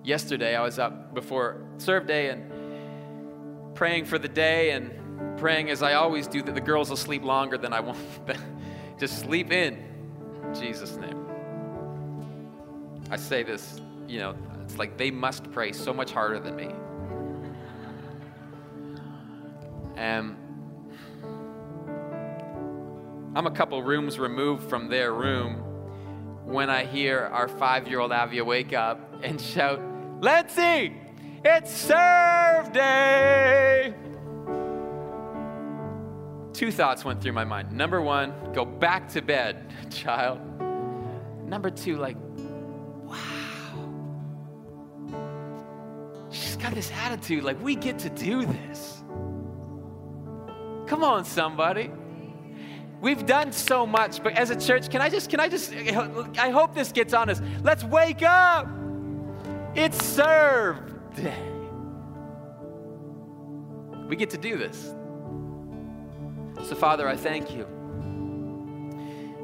Yesterday, 0.03 0.55
I 0.55 0.61
was 0.61 0.79
up 0.79 1.13
before 1.13 1.65
serve 1.77 2.07
day 2.07 2.29
and 2.29 3.75
praying 3.75 4.05
for 4.05 4.17
the 4.17 4.27
day 4.27 4.71
and 4.71 5.37
praying 5.37 5.69
as 5.69 5.83
I 5.83 5.93
always 5.93 6.27
do 6.27 6.41
that 6.41 6.55
the 6.55 6.61
girls 6.61 6.89
will 6.89 6.97
sleep 6.97 7.23
longer 7.23 7.57
than 7.57 7.73
I 7.73 7.79
want. 7.79 7.99
Just 8.99 9.19
sleep 9.19 9.51
in. 9.51 9.77
in 10.43 10.53
Jesus' 10.55 10.97
name. 10.97 11.25
I 13.09 13.15
say 13.15 13.43
this, 13.43 13.79
you 14.07 14.19
know, 14.19 14.35
it's 14.63 14.77
like 14.77 14.97
they 14.97 15.11
must 15.11 15.49
pray 15.51 15.71
so 15.71 15.93
much 15.93 16.11
harder 16.11 16.39
than 16.39 16.55
me. 16.55 16.71
And 19.95 20.35
I'm 23.35 23.47
a 23.47 23.51
couple 23.51 23.81
rooms 23.83 24.17
removed 24.19 24.69
from 24.69 24.89
their 24.89 25.13
room 25.13 25.63
when 26.45 26.69
I 26.69 26.85
hear 26.85 27.29
our 27.33 27.47
five 27.47 27.87
year 27.87 27.99
old 27.99 28.11
Avia 28.11 28.43
wake 28.43 28.73
up 28.73 28.99
and 29.23 29.39
shout, 29.39 29.81
Let's 30.21 30.57
it's 30.57 31.71
serve 31.71 32.71
day. 32.73 33.93
Two 36.53 36.71
thoughts 36.71 37.05
went 37.05 37.21
through 37.21 37.33
my 37.33 37.43
mind. 37.43 37.71
Number 37.71 38.01
one, 38.01 38.33
go 38.53 38.65
back 38.65 39.09
to 39.09 39.21
bed, 39.21 39.71
child. 39.91 40.39
Number 41.45 41.69
two, 41.69 41.97
like, 41.97 42.17
wow. 43.03 43.19
She's 46.31 46.57
got 46.57 46.73
this 46.73 46.91
attitude, 46.91 47.43
like, 47.43 47.61
we 47.61 47.75
get 47.75 47.99
to 47.99 48.09
do 48.09 48.45
this. 48.45 49.03
Come 50.87 51.03
on, 51.03 51.23
somebody. 51.25 51.91
We've 52.99 53.25
done 53.25 53.51
so 53.51 53.85
much, 53.85 54.23
but 54.23 54.33
as 54.33 54.49
a 54.49 54.55
church, 54.55 54.89
can 54.89 55.01
I 55.01 55.09
just, 55.09 55.29
can 55.29 55.39
I 55.39 55.49
just, 55.49 55.71
I 55.73 56.49
hope 56.49 56.73
this 56.73 56.91
gets 56.91 57.13
on 57.13 57.29
us. 57.29 57.41
Let's 57.63 57.83
wake 57.83 58.23
up. 58.23 58.67
It's 59.75 60.03
serve 60.03 60.79
day. 61.15 61.37
We 64.07 64.15
get 64.15 64.31
to 64.31 64.37
do 64.37 64.57
this. 64.57 64.93
So, 66.67 66.75
Father, 66.75 67.07
I 67.07 67.15
thank 67.15 67.53
you. 67.53 67.67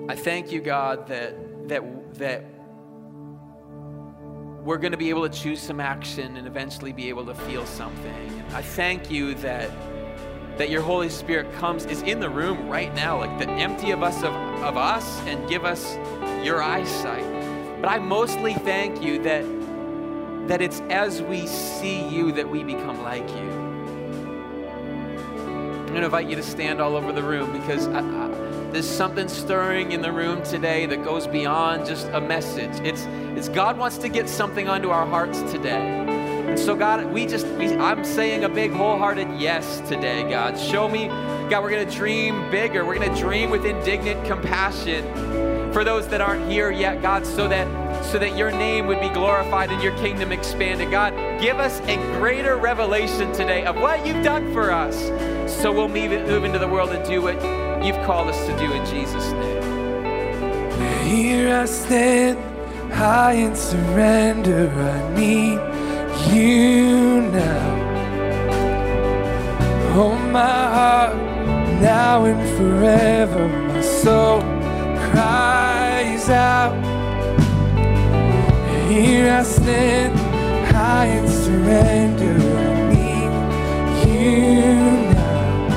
I 0.09 0.15
thank 0.15 0.51
you, 0.51 0.59
God, 0.59 1.07
that 1.07 1.67
that 1.69 1.83
that 2.15 2.43
we're 4.63 4.77
going 4.77 4.91
to 4.91 4.97
be 4.97 5.09
able 5.09 5.27
to 5.27 5.37
choose 5.37 5.61
some 5.61 5.79
action 5.79 6.37
and 6.37 6.47
eventually 6.47 6.93
be 6.93 7.09
able 7.09 7.25
to 7.25 7.35
feel 7.35 7.65
something. 7.65 8.43
I 8.53 8.61
thank 8.61 9.11
you 9.11 9.33
that 9.35 9.69
that 10.57 10.69
your 10.69 10.81
Holy 10.81 11.09
Spirit 11.09 11.51
comes 11.53 11.85
is 11.85 12.01
in 12.03 12.19
the 12.19 12.29
room 12.29 12.69
right 12.69 12.93
now, 12.93 13.17
like 13.17 13.39
the 13.39 13.49
empty 13.49 13.91
of 13.91 14.03
us 14.03 14.17
of, 14.23 14.33
of 14.63 14.77
us 14.77 15.19
and 15.21 15.47
give 15.49 15.65
us 15.65 15.97
your 16.43 16.61
eyesight. 16.61 17.25
But 17.81 17.89
I 17.89 17.99
mostly 17.99 18.53
thank 18.53 19.01
you 19.01 19.21
that 19.23 19.43
that 20.47 20.61
it's 20.61 20.81
as 20.89 21.21
we 21.21 21.47
see 21.47 22.07
you 22.09 22.31
that 22.33 22.49
we 22.49 22.63
become 22.63 23.01
like 23.01 23.27
you. 23.29 23.63
I'm 25.93 25.99
going 25.99 26.01
to 26.01 26.05
invite 26.05 26.27
you 26.27 26.35
to 26.35 26.43
stand 26.43 26.81
all 26.81 26.95
over 26.95 27.13
the 27.13 27.23
room 27.23 27.53
because 27.53 27.87
I, 27.87 27.99
I, 27.99 28.27
there's 28.71 28.89
something 28.89 29.29
stirring 29.29 29.91
in 29.91 30.01
the 30.01 30.11
room 30.11 30.43
today 30.43 30.85
that 30.87 31.03
goes 31.03 31.27
beyond 31.27 31.85
just 31.85 32.07
a 32.07 32.19
message. 32.19 32.71
It's, 32.83 33.03
it's 33.37 33.47
God 33.47 33.77
wants 33.77 33.99
to 33.99 34.09
get 34.09 34.27
something 34.27 34.67
onto 34.67 34.89
our 34.89 35.05
hearts 35.05 35.41
today. 35.43 36.02
And 36.53 36.61
so, 36.61 36.75
God, 36.75 37.11
we 37.11 37.25
just, 37.25 37.47
we, 37.57 37.65
I'm 37.77 38.05
saying 38.05 38.43
a 38.43 38.47
big 38.47 38.69
wholehearted 38.69 39.27
yes 39.39 39.79
today, 39.89 40.29
God. 40.29 40.55
Show 40.55 40.87
me, 40.87 41.07
God, 41.49 41.63
we're 41.63 41.71
going 41.71 41.89
to 41.89 41.95
dream 41.95 42.51
bigger. 42.51 42.85
We're 42.85 42.99
going 42.99 43.11
to 43.11 43.19
dream 43.19 43.49
with 43.49 43.65
indignant 43.65 44.23
compassion 44.23 45.03
for 45.73 45.83
those 45.83 46.07
that 46.09 46.21
aren't 46.21 46.47
here 46.51 46.69
yet, 46.69 47.01
God, 47.01 47.25
so 47.25 47.47
that 47.47 48.05
so 48.05 48.19
that 48.19 48.37
your 48.37 48.51
name 48.51 48.85
would 48.85 49.01
be 49.01 49.09
glorified 49.09 49.71
and 49.71 49.81
your 49.81 49.97
kingdom 49.97 50.31
expanded. 50.31 50.91
God, 50.91 51.41
give 51.41 51.57
us 51.57 51.79
a 51.87 51.95
greater 52.19 52.55
revelation 52.55 53.33
today 53.33 53.65
of 53.65 53.75
what 53.77 54.05
you've 54.05 54.23
done 54.23 54.53
for 54.53 54.71
us 54.71 54.95
so 55.51 55.73
we'll 55.73 55.87
move, 55.87 56.11
move 56.27 56.43
into 56.43 56.59
the 56.59 56.67
world 56.67 56.91
and 56.91 57.03
do 57.03 57.19
what 57.19 57.33
you've 57.83 57.97
called 58.05 58.29
us 58.29 58.45
to 58.45 58.55
do 58.59 58.71
in 58.71 58.85
Jesus' 58.85 59.31
name. 59.31 61.07
Here 61.07 61.61
I 61.61 61.65
stand, 61.65 62.93
high 62.93 63.33
in 63.33 63.55
surrender. 63.55 64.69
I 64.69 65.19
need 65.19 65.72
you 66.31 67.21
now. 67.21 67.71
Oh, 69.95 70.15
my 70.31 70.39
heart, 70.75 71.15
now 71.81 72.25
and 72.25 72.57
forever, 72.57 73.47
my 73.47 73.81
soul 73.81 74.41
cries 75.09 76.29
out. 76.29 76.73
Here 78.89 79.31
I 79.31 79.43
stand, 79.43 80.17
high 80.73 81.07
in 81.07 81.27
surrender. 81.27 82.37
I 82.57 82.71
need 82.93 83.31
you 84.07 84.53
now. 85.13 85.67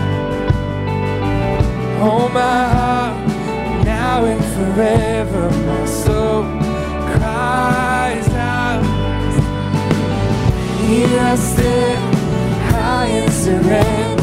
Oh, 2.03 2.29
my 2.33 2.68
heart, 2.77 3.16
now 3.85 4.25
and 4.25 4.45
forever, 4.57 5.51
my 5.66 5.85
soul 5.87 6.06
Here 10.87 11.18
I 11.18 11.34
stand, 11.34 12.14
high 12.70 13.07
in 13.07 13.30
surrender. 13.32 14.16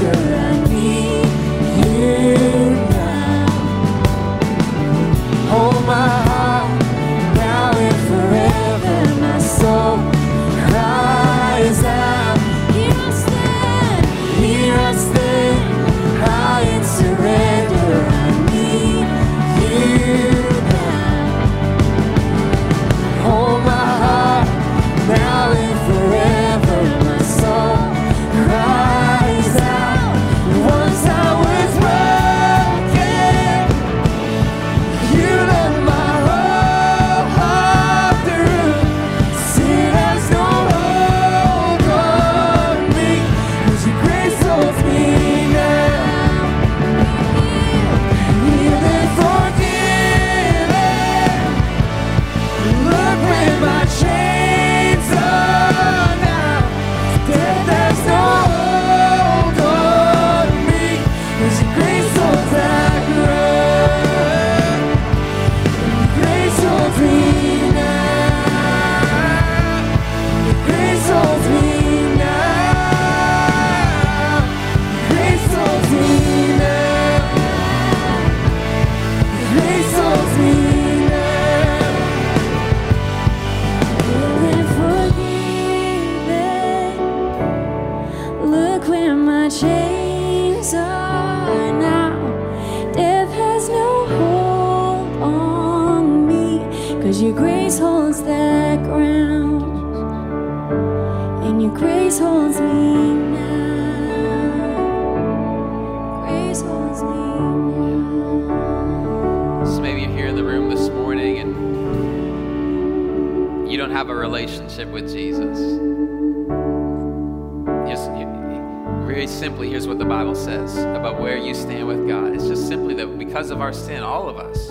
Because 123.34 123.50
of 123.50 123.62
our 123.62 123.74
sin, 123.74 124.04
all 124.04 124.30
of 124.30 124.38
us, 124.38 124.70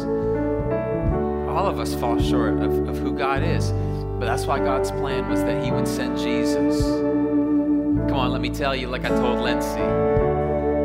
all 1.49 1.67
of 1.67 1.81
us 1.81 1.97
fall 1.97 2.17
short 2.23 2.61
of, 2.61 2.89
of 2.89 2.97
who 2.97 3.13
God 3.13 3.43
is. 3.43 3.73
But 3.73 4.27
that's 4.27 4.47
why 4.47 4.61
God's 4.61 4.93
plan 4.93 5.29
was 5.29 5.43
that 5.43 5.65
He 5.65 5.73
would 5.73 5.89
send 5.89 6.17
Jesus. 6.17 6.81
Come 6.81 8.13
on, 8.13 8.31
let 8.31 8.41
me 8.41 8.51
tell 8.51 8.77
you, 8.77 8.87
like 8.87 9.05
I 9.05 9.09
told 9.09 9.41
Lindsay, 9.41 9.81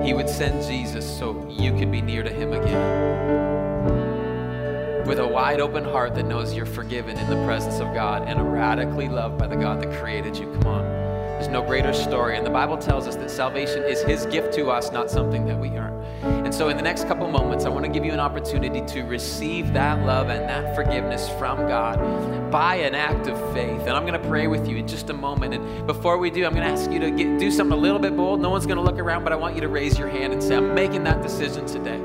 He 0.07 0.15
would 0.15 0.27
send 0.27 0.67
Jesus 0.67 1.05
so 1.19 1.47
you 1.51 1.71
could 1.77 1.91
be 1.91 2.01
near 2.01 2.23
to 2.23 2.31
Him 2.31 2.51
again 2.51 3.85
with 5.05 5.19
a 5.19 5.27
wide 5.27 5.59
open 5.59 5.83
heart 5.83 6.15
that 6.15 6.25
knows 6.25 6.55
you're 6.55 6.65
forgiven 6.65 7.15
in 7.15 7.29
the 7.29 7.45
presence 7.45 7.75
of 7.75 7.93
God 7.93 8.27
and 8.27 8.51
radically 8.51 9.07
loved 9.07 9.37
by 9.37 9.45
the 9.45 9.55
God 9.55 9.83
that 9.83 10.01
created 10.01 10.35
you. 10.35 10.51
Come 10.53 10.65
on. 10.65 10.96
There's 11.37 11.49
no 11.49 11.61
greater 11.61 11.93
story. 11.93 12.35
And 12.35 12.43
the 12.43 12.49
Bible 12.49 12.79
tells 12.79 13.07
us 13.07 13.15
that 13.15 13.29
salvation 13.29 13.83
is 13.83 14.01
His 14.01 14.25
gift 14.25 14.55
to 14.55 14.71
us, 14.71 14.91
not 14.91 15.11
something 15.11 15.45
that 15.45 15.59
we 15.59 15.69
earn. 15.69 15.93
And 16.23 16.51
so, 16.51 16.69
in 16.69 16.77
the 16.77 16.81
next 16.81 17.07
couple 17.07 17.29
moments, 17.29 17.63
I 17.63 17.69
want 17.69 17.85
to 17.85 17.91
give 17.91 18.03
you 18.03 18.11
an 18.11 18.19
opportunity 18.19 18.81
to 18.93 19.03
receive 19.03 19.71
that 19.73 20.03
love 20.03 20.29
and 20.29 20.49
that 20.49 20.75
forgiveness 20.75 21.29
from 21.37 21.59
God 21.67 22.49
by 22.49 22.77
an 22.77 22.95
act 22.95 23.27
of 23.27 23.37
faith. 23.53 23.81
And 23.81 23.91
I'm 23.91 24.07
going 24.07 24.19
to 24.19 24.27
pray 24.27 24.47
with 24.47 24.67
you 24.67 24.77
in 24.77 24.87
just 24.87 25.11
a 25.11 25.13
moment. 25.13 25.53
And 25.53 25.85
before 25.85 26.17
we 26.17 26.31
do, 26.31 26.43
I'm 26.43 26.55
going 26.55 26.65
to 26.65 26.71
ask 26.71 26.89
you 26.89 26.99
to 26.99 27.11
get, 27.11 27.37
do 27.37 27.51
something 27.51 27.77
a 27.77 27.79
little 27.79 27.99
bit 27.99 28.17
bold. 28.17 28.41
No 28.41 28.49
one's 28.49 28.65
going 28.65 28.77
to 28.77 28.83
look 28.83 28.97
around, 28.97 29.23
but 29.23 29.31
I 29.31 29.35
want 29.35 29.53
you 29.53 29.61
to 29.61 29.67
raise 29.67 29.99
your 29.99 30.09
hand 30.09 30.33
and 30.33 30.41
say, 30.41 30.55
I'm 30.55 30.73
making 30.73 31.03
that 31.03 31.21
decision 31.21 31.67
today. 31.67 32.01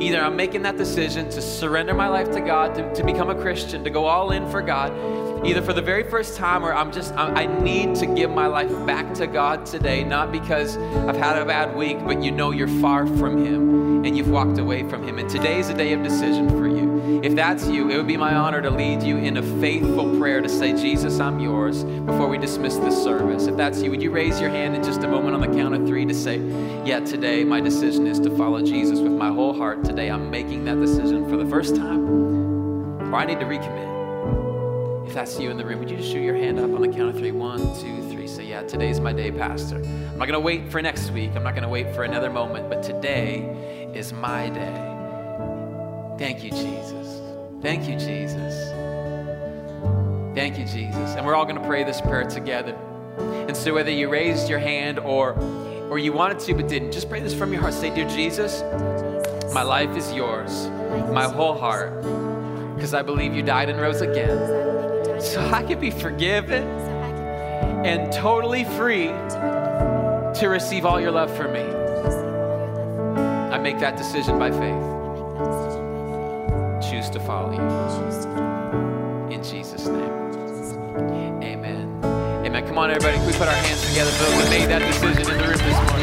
Either 0.00 0.20
I'm 0.20 0.36
making 0.36 0.62
that 0.62 0.76
decision 0.76 1.30
to 1.30 1.40
surrender 1.40 1.94
my 1.94 2.08
life 2.08 2.30
to 2.32 2.40
God, 2.40 2.74
to, 2.74 2.94
to 2.94 3.02
become 3.02 3.30
a 3.30 3.34
Christian, 3.34 3.82
to 3.84 3.90
go 3.90 4.04
all 4.04 4.32
in 4.32 4.46
for 4.50 4.60
God, 4.60 4.92
either 5.44 5.60
for 5.60 5.72
the 5.72 5.82
very 5.82 6.02
first 6.02 6.36
time 6.36 6.64
or 6.64 6.72
I'm 6.72 6.90
just, 6.90 7.12
I, 7.14 7.46
need 7.46 7.94
to 7.96 8.06
give 8.06 8.30
my 8.30 8.46
life 8.46 8.70
back 8.86 9.12
to 9.14 9.26
God 9.26 9.66
today, 9.66 10.02
not 10.02 10.32
because 10.32 10.76
I've 10.76 11.16
had 11.16 11.36
a 11.36 11.44
bad 11.44 11.76
week, 11.76 11.98
but 12.04 12.22
you 12.22 12.30
know 12.30 12.50
you're 12.50 12.68
far 12.80 13.06
from 13.06 13.44
Him 13.44 14.04
and 14.04 14.16
you've 14.16 14.28
walked 14.28 14.58
away 14.58 14.88
from 14.88 15.06
Him. 15.06 15.18
And 15.18 15.28
today 15.28 15.58
is 15.58 15.68
a 15.68 15.74
day 15.74 15.92
of 15.92 16.02
decision 16.02 16.48
for 16.48 16.66
you. 16.66 17.22
If 17.22 17.34
that's 17.34 17.66
you, 17.68 17.90
it 17.90 17.96
would 17.96 18.06
be 18.06 18.16
my 18.16 18.34
honor 18.34 18.60
to 18.62 18.70
lead 18.70 19.02
you 19.02 19.16
in 19.16 19.36
a 19.36 19.42
faithful 19.60 20.18
prayer 20.18 20.40
to 20.40 20.48
say, 20.48 20.72
Jesus, 20.72 21.20
I'm 21.20 21.38
yours, 21.38 21.84
before 21.84 22.28
we 22.28 22.38
dismiss 22.38 22.76
this 22.76 23.02
service. 23.02 23.46
If 23.46 23.56
that's 23.56 23.80
you, 23.80 23.90
would 23.90 24.02
you 24.02 24.10
raise 24.10 24.40
your 24.40 24.50
hand 24.50 24.74
in 24.74 24.82
just 24.82 25.02
a 25.02 25.08
moment 25.08 25.34
on 25.34 25.40
the 25.40 25.58
count 25.58 25.74
of 25.74 25.86
three 25.86 26.04
to 26.06 26.14
say, 26.14 26.38
Yeah, 26.84 27.00
today 27.00 27.44
my 27.44 27.60
decision 27.60 28.06
is 28.06 28.20
to 28.20 28.36
follow 28.36 28.62
Jesus 28.62 29.00
with 29.00 29.12
my 29.12 29.28
whole 29.28 29.54
heart. 29.54 29.84
Today 29.84 30.10
I'm 30.10 30.30
making 30.30 30.64
that 30.64 30.80
decision 30.80 31.28
for 31.28 31.36
the 31.36 31.46
first 31.46 31.76
time, 31.76 32.06
or 32.08 33.14
I 33.14 33.24
need 33.24 33.40
to 33.40 33.46
recommit. 33.46 33.93
If 35.14 35.18
that's 35.18 35.38
you 35.38 35.48
in 35.48 35.56
the 35.56 35.64
room, 35.64 35.78
would 35.78 35.88
you 35.88 35.96
just 35.96 36.10
shoot 36.10 36.24
your 36.24 36.34
hand 36.34 36.58
up 36.58 36.74
on 36.74 36.80
the 36.80 36.88
count 36.88 37.10
of 37.10 37.16
three? 37.16 37.30
One, 37.30 37.60
two, 37.78 38.10
three. 38.10 38.26
Say, 38.26 38.48
Yeah, 38.48 38.64
today's 38.64 38.98
my 38.98 39.12
day, 39.12 39.30
Pastor. 39.30 39.76
I'm 39.76 40.18
not 40.18 40.26
going 40.26 40.32
to 40.32 40.40
wait 40.40 40.72
for 40.72 40.82
next 40.82 41.12
week. 41.12 41.30
I'm 41.36 41.44
not 41.44 41.52
going 41.52 41.62
to 41.62 41.68
wait 41.68 41.94
for 41.94 42.02
another 42.02 42.28
moment, 42.30 42.68
but 42.68 42.82
today 42.82 43.92
is 43.94 44.12
my 44.12 44.50
day. 44.50 46.16
Thank 46.18 46.42
you, 46.42 46.50
Jesus. 46.50 47.20
Thank 47.62 47.88
you, 47.88 47.96
Jesus. 47.96 48.70
Thank 50.34 50.58
you, 50.58 50.64
Jesus. 50.64 51.14
And 51.14 51.24
we're 51.24 51.36
all 51.36 51.44
going 51.44 51.62
to 51.62 51.68
pray 51.68 51.84
this 51.84 52.00
prayer 52.00 52.24
together. 52.24 52.74
And 53.46 53.56
so 53.56 53.72
whether 53.72 53.92
you 53.92 54.10
raised 54.10 54.50
your 54.50 54.58
hand 54.58 54.98
or 54.98 55.34
or 55.90 55.98
you 56.00 56.12
wanted 56.12 56.40
to 56.40 56.54
but 56.54 56.66
didn't, 56.66 56.90
just 56.90 57.08
pray 57.08 57.20
this 57.20 57.34
from 57.34 57.52
your 57.52 57.62
heart. 57.62 57.74
Say, 57.74 57.94
Dear 57.94 58.08
Jesus, 58.08 58.62
my 59.54 59.62
life 59.62 59.96
is 59.96 60.12
yours, 60.12 60.66
my 61.12 61.28
whole 61.28 61.56
heart, 61.56 62.02
because 62.74 62.94
I 62.94 63.02
believe 63.02 63.32
you 63.32 63.42
died 63.42 63.68
and 63.70 63.80
rose 63.80 64.00
again. 64.00 64.83
So 65.20 65.40
I 65.52 65.62
can 65.62 65.80
be 65.80 65.90
forgiven 65.90 66.64
and 67.84 68.12
totally 68.12 68.64
free 68.64 69.06
to 69.06 70.46
receive 70.48 70.84
all 70.84 71.00
your 71.00 71.10
love 71.10 71.34
for 71.36 71.48
me. 71.48 71.62
I 73.54 73.58
make 73.58 73.78
that 73.78 73.96
decision 73.96 74.38
by 74.38 74.50
faith. 74.50 74.82
Choose 76.90 77.08
to 77.10 77.20
follow 77.20 77.52
you. 77.52 77.60
In 79.34 79.42
Jesus' 79.42 79.86
name. 79.86 80.12
Amen. 81.42 82.00
Amen. 82.04 82.66
Come 82.66 82.78
on, 82.78 82.90
everybody. 82.90 83.16
Can 83.16 83.26
we 83.26 83.32
put 83.32 83.48
our 83.48 83.54
hands 83.54 83.86
together 83.88 84.10
for 84.10 84.24
who 84.24 84.50
made 84.50 84.68
that 84.68 84.80
decision 84.80 85.32
in 85.32 85.38
the 85.38 85.44
room 85.44 85.58
this 85.58 85.76
morning? 85.76 85.93